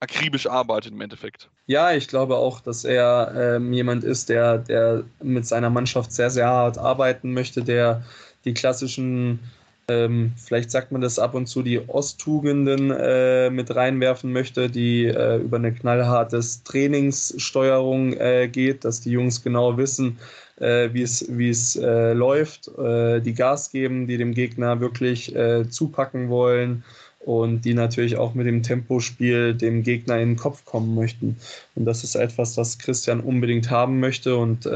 [0.03, 1.49] akribisch arbeitet im Endeffekt.
[1.65, 6.29] Ja, ich glaube auch, dass er ähm, jemand ist, der, der mit seiner Mannschaft sehr,
[6.29, 8.03] sehr hart arbeiten möchte, der
[8.43, 9.39] die klassischen,
[9.87, 15.05] ähm, vielleicht sagt man das ab und zu, die Osttugenden äh, mit reinwerfen möchte, die
[15.05, 20.19] äh, über eine knallhartes Trainingssteuerung äh, geht, dass die Jungs genau wissen,
[20.57, 25.33] äh, wie es, wie es äh, läuft, äh, die Gas geben, die dem Gegner wirklich
[25.69, 26.83] zupacken wollen
[27.19, 31.37] und die natürlich auch mit dem Tempospiel dem Gegner in den Kopf kommen möchten.
[31.75, 34.35] Und das ist etwas, das Christian unbedingt haben möchte.
[34.35, 34.67] Und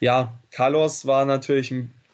[0.00, 1.72] ja, Carlos war natürlich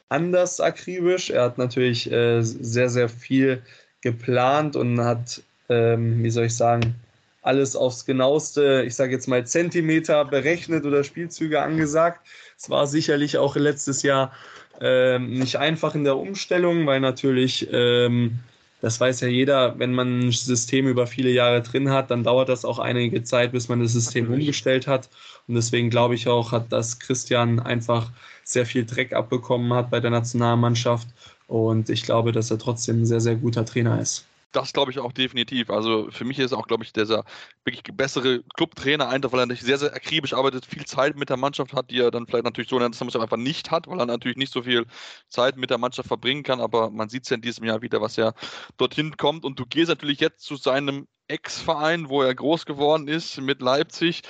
[0.09, 1.31] anders akribisch.
[1.31, 3.62] Er hat natürlich äh, sehr, sehr viel
[4.01, 6.95] geplant und hat, ähm, wie soll ich sagen,
[7.43, 12.27] alles aufs genaueste, ich sage jetzt mal Zentimeter berechnet oder Spielzüge angesagt.
[12.59, 14.33] Es war sicherlich auch letztes Jahr
[14.81, 18.41] ähm, nicht einfach in der Umstellung, weil natürlich ähm,
[18.86, 22.48] das weiß ja jeder, wenn man ein System über viele Jahre drin hat, dann dauert
[22.48, 25.08] das auch einige Zeit, bis man das System umgestellt hat.
[25.48, 28.12] Und deswegen glaube ich auch, hat dass Christian einfach
[28.44, 31.08] sehr viel Dreck abbekommen hat bei der Nationalmannschaft.
[31.48, 34.24] Und ich glaube, dass er trotzdem ein sehr, sehr guter Trainer ist.
[34.57, 35.69] Das glaube ich auch definitiv.
[35.69, 37.24] Also für mich ist auch, glaube ich, dieser
[37.66, 41.37] wirklich bessere Clubtrainer einfach, weil er nicht sehr, sehr akribisch arbeitet, viel Zeit mit der
[41.37, 44.07] Mannschaft hat, die er dann vielleicht natürlich so in der einfach nicht hat, weil er
[44.07, 44.87] natürlich nicht so viel
[45.28, 46.62] Zeit mit der Mannschaft verbringen kann.
[46.62, 48.33] Aber man sieht es ja in diesem Jahr wieder, was er
[48.78, 49.45] dorthin kommt.
[49.45, 54.23] Und du gehst natürlich jetzt zu seinem Ex-Verein, wo er groß geworden ist, mit Leipzig.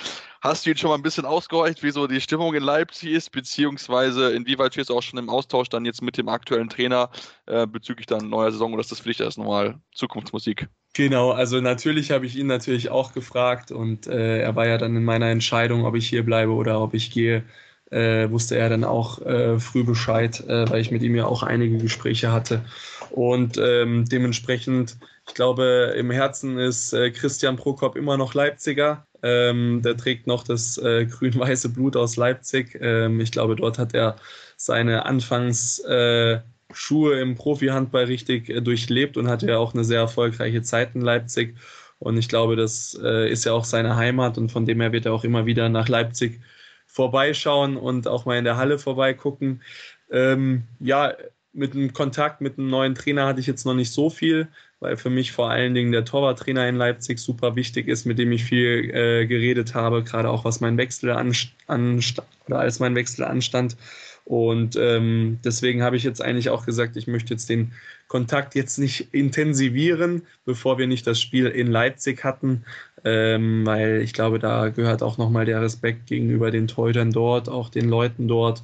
[0.47, 3.33] Hast du ihn schon mal ein bisschen ausgehorcht, wie so die Stimmung in Leipzig ist,
[3.33, 7.09] beziehungsweise inwieweit stehst du auch schon im Austausch dann jetzt mit dem aktuellen Trainer
[7.47, 10.69] äh, bezüglich dann neuer Saison oder ist das für erst nochmal Zukunftsmusik?
[10.93, 14.95] Genau, also natürlich habe ich ihn natürlich auch gefragt und äh, er war ja dann
[14.95, 17.43] in meiner Entscheidung, ob ich hier bleibe oder ob ich gehe,
[17.91, 21.43] äh, wusste er dann auch äh, früh Bescheid, äh, weil ich mit ihm ja auch
[21.43, 22.63] einige Gespräche hatte.
[23.09, 24.97] Und ähm, dementsprechend,
[25.27, 29.05] ich glaube, im Herzen ist äh, Christian Prokop immer noch Leipziger.
[29.23, 32.77] Ähm, der trägt noch das äh, grün-weiße Blut aus Leipzig.
[32.81, 34.15] Ähm, ich glaube, dort hat er
[34.55, 36.43] seine Anfangsschuhe
[37.17, 41.01] äh, im Profihandball richtig äh, durchlebt und hatte ja auch eine sehr erfolgreiche Zeit in
[41.01, 41.57] Leipzig.
[41.99, 45.05] Und ich glaube, das äh, ist ja auch seine Heimat und von dem her wird
[45.05, 46.41] er auch immer wieder nach Leipzig
[46.85, 49.61] vorbeischauen und auch mal in der Halle vorbeigucken.
[50.09, 51.13] Ähm, ja,
[51.53, 54.47] mit dem Kontakt mit einem neuen Trainer hatte ich jetzt noch nicht so viel,
[54.79, 58.31] weil für mich vor allen Dingen der Torwarttrainer in Leipzig super wichtig ist, mit dem
[58.31, 63.25] ich viel äh, geredet habe, gerade auch was mein Wechsel anstand oder als mein Wechsel
[63.25, 63.75] anstand.
[64.27, 67.71] Und ähm, deswegen habe ich jetzt eigentlich auch gesagt, ich möchte jetzt den
[68.09, 72.65] Kontakt jetzt nicht intensivieren, bevor wir nicht das Spiel in Leipzig hatten,
[73.05, 77.69] ähm, weil ich glaube, da gehört auch nochmal der Respekt gegenüber den Teutern dort, auch
[77.69, 78.63] den Leuten dort.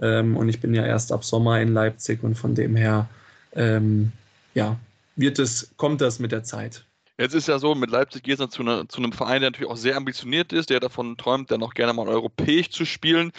[0.00, 3.08] Ähm, und ich bin ja erst ab Sommer in Leipzig und von dem her,
[3.54, 4.10] ähm,
[4.54, 4.78] ja,
[5.16, 6.86] wird es, kommt das mit der Zeit.
[7.16, 9.70] Jetzt ist ja so, mit Leipzig geht es zu, ne, zu einem Verein, der natürlich
[9.70, 13.30] auch sehr ambitioniert ist, der davon träumt, dann auch gerne mal europäisch zu spielen.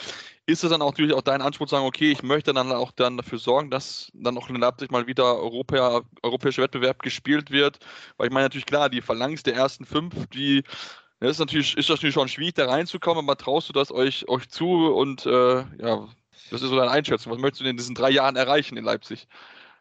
[0.46, 2.92] Ist es dann auch natürlich auch dein Anspruch zu sagen, okay, ich möchte dann auch
[2.94, 7.80] dann dafür sorgen, dass dann auch in Leipzig mal wieder Europa, europäischer Wettbewerb gespielt wird?
[8.16, 10.64] Weil ich meine natürlich klar, die Phalanx der ersten fünf, die
[11.20, 14.48] das ist natürlich, ist natürlich schon schwierig, da reinzukommen, aber traust du das euch, euch
[14.50, 16.08] zu und äh, ja,
[16.52, 17.32] das ist so deine Einschätzung.
[17.32, 19.28] Was möchtest du denn in diesen drei Jahren erreichen in Leipzig?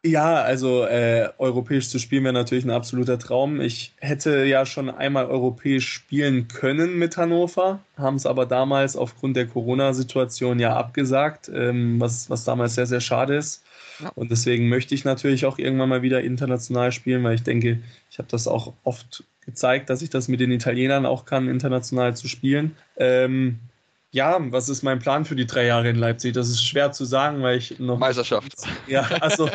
[0.06, 3.62] Ja, also äh, europäisch zu spielen wäre natürlich ein absoluter Traum.
[3.62, 9.34] Ich hätte ja schon einmal europäisch spielen können mit Hannover, haben es aber damals aufgrund
[9.34, 13.64] der Corona-Situation ja abgesagt, ähm, was, was damals sehr, sehr schade ist.
[13.98, 14.10] Ja.
[14.14, 18.18] Und deswegen möchte ich natürlich auch irgendwann mal wieder international spielen, weil ich denke, ich
[18.18, 22.28] habe das auch oft gezeigt, dass ich das mit den Italienern auch kann, international zu
[22.28, 22.76] spielen.
[22.98, 23.58] Ähm,
[24.14, 26.34] ja, was ist mein Plan für die drei Jahre in Leipzig?
[26.34, 27.98] Das ist schwer zu sagen, weil ich noch.
[27.98, 28.52] Meisterschaft.
[28.86, 29.50] Ja, also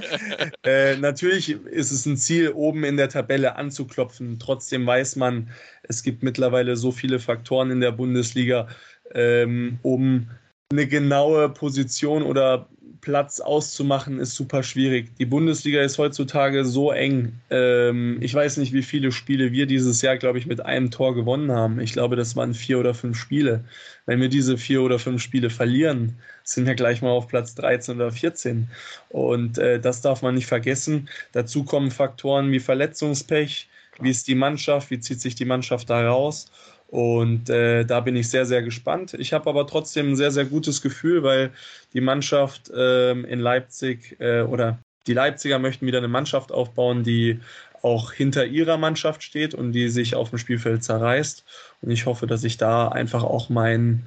[0.64, 4.38] äh, natürlich ist es ein Ziel, oben in der Tabelle anzuklopfen.
[4.38, 5.50] Trotzdem weiß man,
[5.82, 8.68] es gibt mittlerweile so viele Faktoren in der Bundesliga,
[9.12, 10.30] ähm, um
[10.72, 12.66] eine genaue Position oder
[13.00, 15.16] Platz auszumachen, ist super schwierig.
[15.18, 17.40] Die Bundesliga ist heutzutage so eng.
[17.50, 21.14] Ähm, ich weiß nicht, wie viele Spiele wir dieses Jahr, glaube ich, mit einem Tor
[21.14, 21.80] gewonnen haben.
[21.80, 23.64] Ich glaube, das waren vier oder fünf Spiele.
[24.06, 27.96] Wenn wir diese vier oder fünf Spiele verlieren, sind wir gleich mal auf Platz 13
[27.96, 28.68] oder 14.
[29.08, 31.08] Und äh, das darf man nicht vergessen.
[31.32, 33.68] Dazu kommen Faktoren wie Verletzungspech.
[34.00, 34.90] Wie ist die Mannschaft?
[34.90, 36.50] Wie zieht sich die Mannschaft da raus?
[36.88, 39.14] Und äh, da bin ich sehr, sehr gespannt.
[39.14, 41.52] Ich habe aber trotzdem ein sehr, sehr gutes Gefühl, weil
[41.92, 47.40] die Mannschaft äh, in Leipzig äh, oder die Leipziger möchten wieder eine Mannschaft aufbauen, die
[47.82, 51.44] auch hinter ihrer Mannschaft steht und die sich auf dem Spielfeld zerreißt.
[51.82, 54.06] Und ich hoffe, dass ich da einfach auch mein,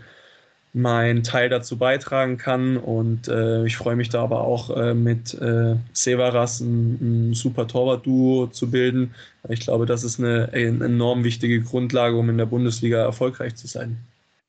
[0.74, 2.78] meinen Teil dazu beitragen kann.
[2.78, 7.68] Und äh, ich freue mich da aber auch äh, mit äh, Severas ein, ein super
[7.68, 9.14] Torwart-Duo zu bilden.
[9.50, 13.68] Ich glaube, das ist eine, eine enorm wichtige Grundlage, um in der Bundesliga erfolgreich zu
[13.68, 13.98] sein.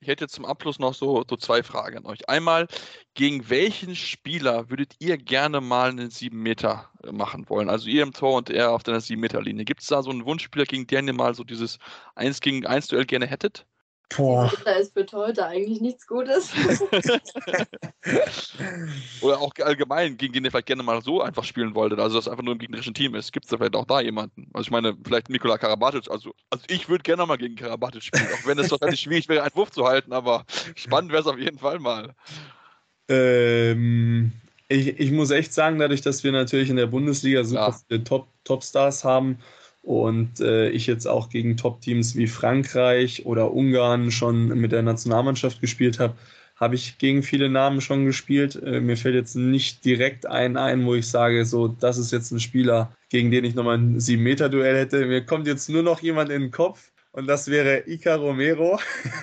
[0.01, 2.29] Ich hätte zum Abschluss noch so, so zwei Fragen an euch.
[2.29, 2.67] Einmal,
[3.15, 7.71] gegen welchen Spieler würdet ihr gerne mal einen 7 Meter machen wollen?
[7.71, 9.65] Also ihr im Tor und er auf der 7 Meter Linie.
[9.65, 11.79] Gibt es da so einen Wunschspieler, gegen den ihr mal so dieses
[12.17, 13.65] 1 gegen 1 Duell gerne hättet?
[14.17, 14.53] Boah.
[14.65, 16.51] Da ist für heute eigentlich nichts Gutes.
[19.21, 22.29] Oder auch allgemein, gegen den ihr vielleicht gerne mal so einfach spielen wolltet, also das
[22.29, 23.33] einfach nur im gegnerischen Team ist.
[23.33, 24.49] Gibt es da vielleicht auch da jemanden?
[24.53, 28.29] Also ich meine, vielleicht Nikola Karabatic, also, also ich würde gerne mal gegen Karabatic spielen,
[28.35, 30.45] auch wenn es wahrscheinlich schwierig wäre, einen Wurf zu halten, aber
[30.75, 32.15] spannend wäre es auf jeden Fall mal.
[33.09, 34.33] Ähm,
[34.69, 37.79] ich, ich muss echt sagen, dadurch, dass wir natürlich in der Bundesliga super ja.
[37.89, 39.39] viele Top, Topstars haben,
[39.83, 45.61] und äh, ich jetzt auch gegen Top-Teams wie Frankreich oder Ungarn schon mit der Nationalmannschaft
[45.61, 46.15] gespielt habe,
[46.57, 48.61] habe ich gegen viele Namen schon gespielt.
[48.63, 52.31] Äh, mir fällt jetzt nicht direkt ein ein, wo ich sage, so, das ist jetzt
[52.31, 55.05] ein Spieler, gegen den ich nochmal ein 7-Meter-Duell hätte.
[55.07, 58.79] Mir kommt jetzt nur noch jemand in den Kopf und das wäre Ica Romero.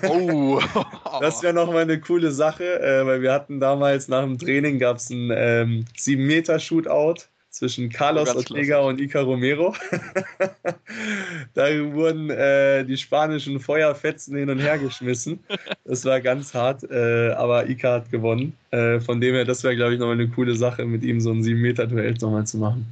[0.06, 0.60] Oh.
[1.20, 4.98] das wäre nochmal eine coole Sache, äh, weil wir hatten damals nach dem Training gab
[4.98, 9.74] es ein ähm, 7-Meter-Shootout zwischen Carlos Ortega und Ica Romero.
[11.54, 15.40] da wurden äh, die spanischen Feuerfetzen hin und her geschmissen.
[15.84, 18.56] Das war ganz hart, äh, aber Ica hat gewonnen.
[18.70, 21.30] Äh, von dem her, das wäre, glaube ich, nochmal eine coole Sache, mit ihm so
[21.32, 22.86] ein 7-Meter-Duell nochmal zu machen.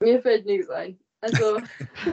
[0.00, 0.98] Mir fällt nichts ein.
[1.20, 1.58] Also,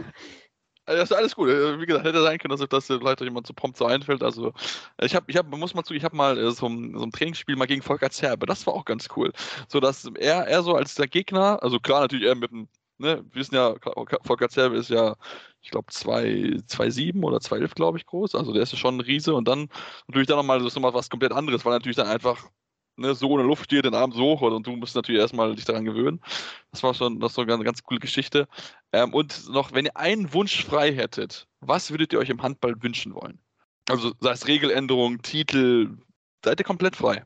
[0.86, 1.50] Also das ist alles gut.
[1.50, 4.24] Äh, wie gesagt, hätte sein können, dass das vielleicht jemand so prompt so einfällt.
[4.24, 4.54] Also
[5.00, 7.12] ich habe, ich habe, muss mal zu, ich habe mal äh, so ein, so ein
[7.12, 8.46] Trainingsspiel mal gegen Volker Zerbe.
[8.46, 9.32] Das war auch ganz cool.
[9.68, 12.68] So dass er, er so als der Gegner, also klar natürlich er mit dem,
[12.98, 13.76] ne, wir wissen ja,
[14.24, 15.16] Volker Zerbe ist ja,
[15.62, 18.36] ich glaube 2,7 oder 2,11 glaube ich groß.
[18.36, 19.70] Also der ist ja schon ein Riese und dann
[20.08, 22.50] natürlich dann nochmal, nochmal was komplett anderes, weil natürlich dann einfach
[23.02, 25.56] ne, so in der Luft steht, den Arm so hoch und du musst natürlich erstmal
[25.56, 26.22] dich daran gewöhnen.
[26.72, 28.48] Das war schon das war eine ganz coole Geschichte.
[28.94, 32.82] Ähm, und noch, wenn ihr einen Wunsch frei hättet, was würdet ihr euch im Handball
[32.82, 33.40] wünschen wollen?
[33.90, 35.98] Also sei es Regeländerung, Titel,
[36.44, 37.26] seid ihr komplett frei?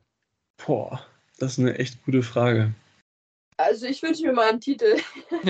[0.66, 1.06] Boah,
[1.38, 2.74] das ist eine echt gute Frage.
[3.58, 4.98] Also ich wünsche mir mal einen Titel.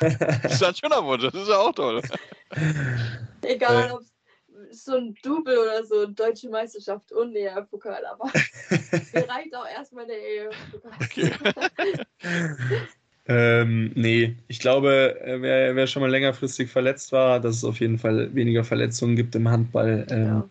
[0.00, 2.02] das ist ein schöner Wunsch, das ist ja auch toll.
[3.42, 4.13] Egal, ob es
[4.82, 8.24] so ein Double oder so, deutsche Meisterschaft und ER-Pokal, aber
[9.12, 10.92] mir reicht auch erstmal der ER-Pokal.
[11.00, 11.30] Okay.
[13.26, 17.80] ähm, nee, ich glaube, äh, wer, wer, schon mal längerfristig verletzt war, dass es auf
[17.80, 20.06] jeden Fall weniger Verletzungen gibt im Handball.
[20.10, 20.48] Ähm, ja.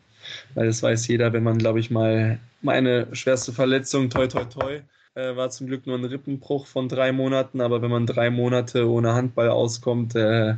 [0.55, 4.81] Weil das weiß jeder, wenn man, glaube ich, mal meine schwerste Verletzung, toi, toi, toi,
[5.15, 8.89] äh, war zum Glück nur ein Rippenbruch von drei Monaten, aber wenn man drei Monate
[8.89, 10.55] ohne Handball auskommt, äh,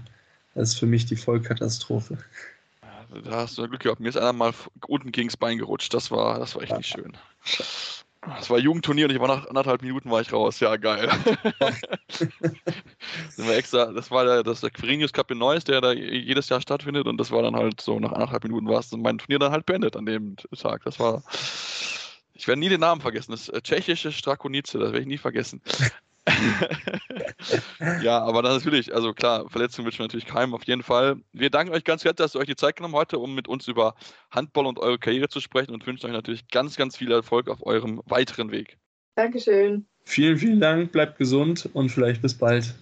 [0.54, 2.18] das ist für mich die Vollkatastrophe
[3.24, 4.00] da hast du Glück gehabt.
[4.00, 4.54] Mir ist einer mal
[4.88, 5.94] unten gegen das Bein gerutscht.
[5.94, 7.18] Das war, das war echt nicht schön.
[8.28, 10.60] Das war ein Jugendturnier und ich war nach anderthalb Minuten war ich raus.
[10.60, 11.08] Ja, geil.
[12.08, 16.50] das war extra, das war der, das der Quirinius Cup in Neuss, der da jedes
[16.50, 19.40] Jahr stattfindet und das war dann halt so, nach anderthalb Minuten war es mein Turnier
[19.40, 20.84] dann halt beendet an dem Tag.
[20.86, 21.24] Das war,
[22.34, 25.62] ich werde nie den Namen vergessen, das tschechische Strakonice, das werde ich nie vergessen.
[28.02, 31.18] ja, aber natürlich, also klar, Verletzungen wünschen wir natürlich keinem auf jeden Fall.
[31.34, 33.68] Wir danken euch ganz herzlich, dass ihr euch die Zeit genommen heute, um mit uns
[33.68, 33.96] über
[34.32, 37.66] Handball und eure Karriere zu sprechen und wünschen euch natürlich ganz, ganz viel Erfolg auf
[37.66, 38.78] eurem weiteren Weg.
[39.16, 39.86] Dankeschön.
[40.04, 42.76] Vielen, vielen Dank, bleibt gesund und vielleicht bis bald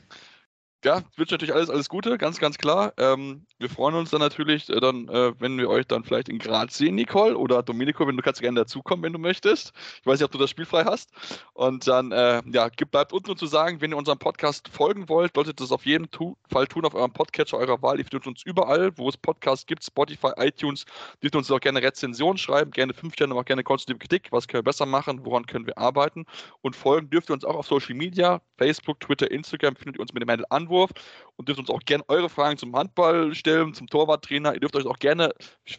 [0.84, 2.93] ja, wünsche natürlich alles, alles Gute, ganz, ganz klar.
[2.97, 6.39] Ähm, wir freuen uns dann natürlich, äh, dann, äh, wenn wir euch dann vielleicht in
[6.39, 9.72] Graz sehen, Nicole oder Domenico, wenn du kannst gerne dazukommen, wenn du möchtest.
[10.01, 11.11] Ich weiß nicht, ob du das Spiel frei hast.
[11.53, 15.34] Und dann, äh, ja, bleibt uns nur zu sagen, wenn ihr unserem Podcast folgen wollt,
[15.35, 17.99] solltet ihr das auf jeden tu Fall tun auf eurem Podcatcher eurer Wahl.
[17.99, 20.85] Ihr findet uns überall, wo es Podcasts gibt, Spotify, iTunes.
[21.22, 24.31] Dürft uns auch gerne Rezensionen schreiben, gerne fünf Sterne, aber auch gerne konstruktive Kritik.
[24.31, 25.26] Was können wir besser machen?
[25.26, 26.26] Woran können wir arbeiten?
[26.61, 30.14] Und folgen dürft ihr uns auch auf Social Media, Facebook, Twitter, Instagram, findet ihr uns
[30.14, 30.91] mit dem Handel Anwurf Anwurf
[31.35, 34.53] und dürft uns auch gerne eure Fragen zum Handball stellen, zum Torwarttrainer.
[34.53, 35.33] Ihr dürft euch auch gerne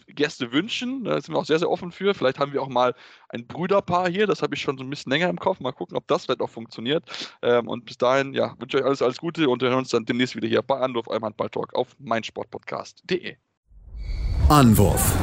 [0.08, 1.04] Gäste wünschen.
[1.04, 2.14] Da sind wir auch sehr, sehr offen für.
[2.14, 2.94] Vielleicht haben wir auch mal
[3.28, 4.26] ein Brüderpaar hier.
[4.26, 5.60] Das habe ich schon so ein bisschen länger im Kopf.
[5.60, 7.04] Mal gucken, ob das vielleicht auch funktioniert.
[7.42, 10.04] Ähm, und bis dahin, ja, wünsche euch alles, alles Gute und wir hören uns dann
[10.04, 13.36] demnächst wieder hier bei Anwurf, eurem Handballtalk auf meinsportpodcast.de.
[14.48, 15.16] Anwurf.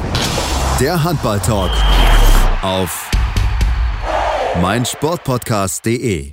[0.80, 1.70] Der Handballtalk
[2.62, 3.10] auf
[4.60, 6.32] meinsportpodcast.de.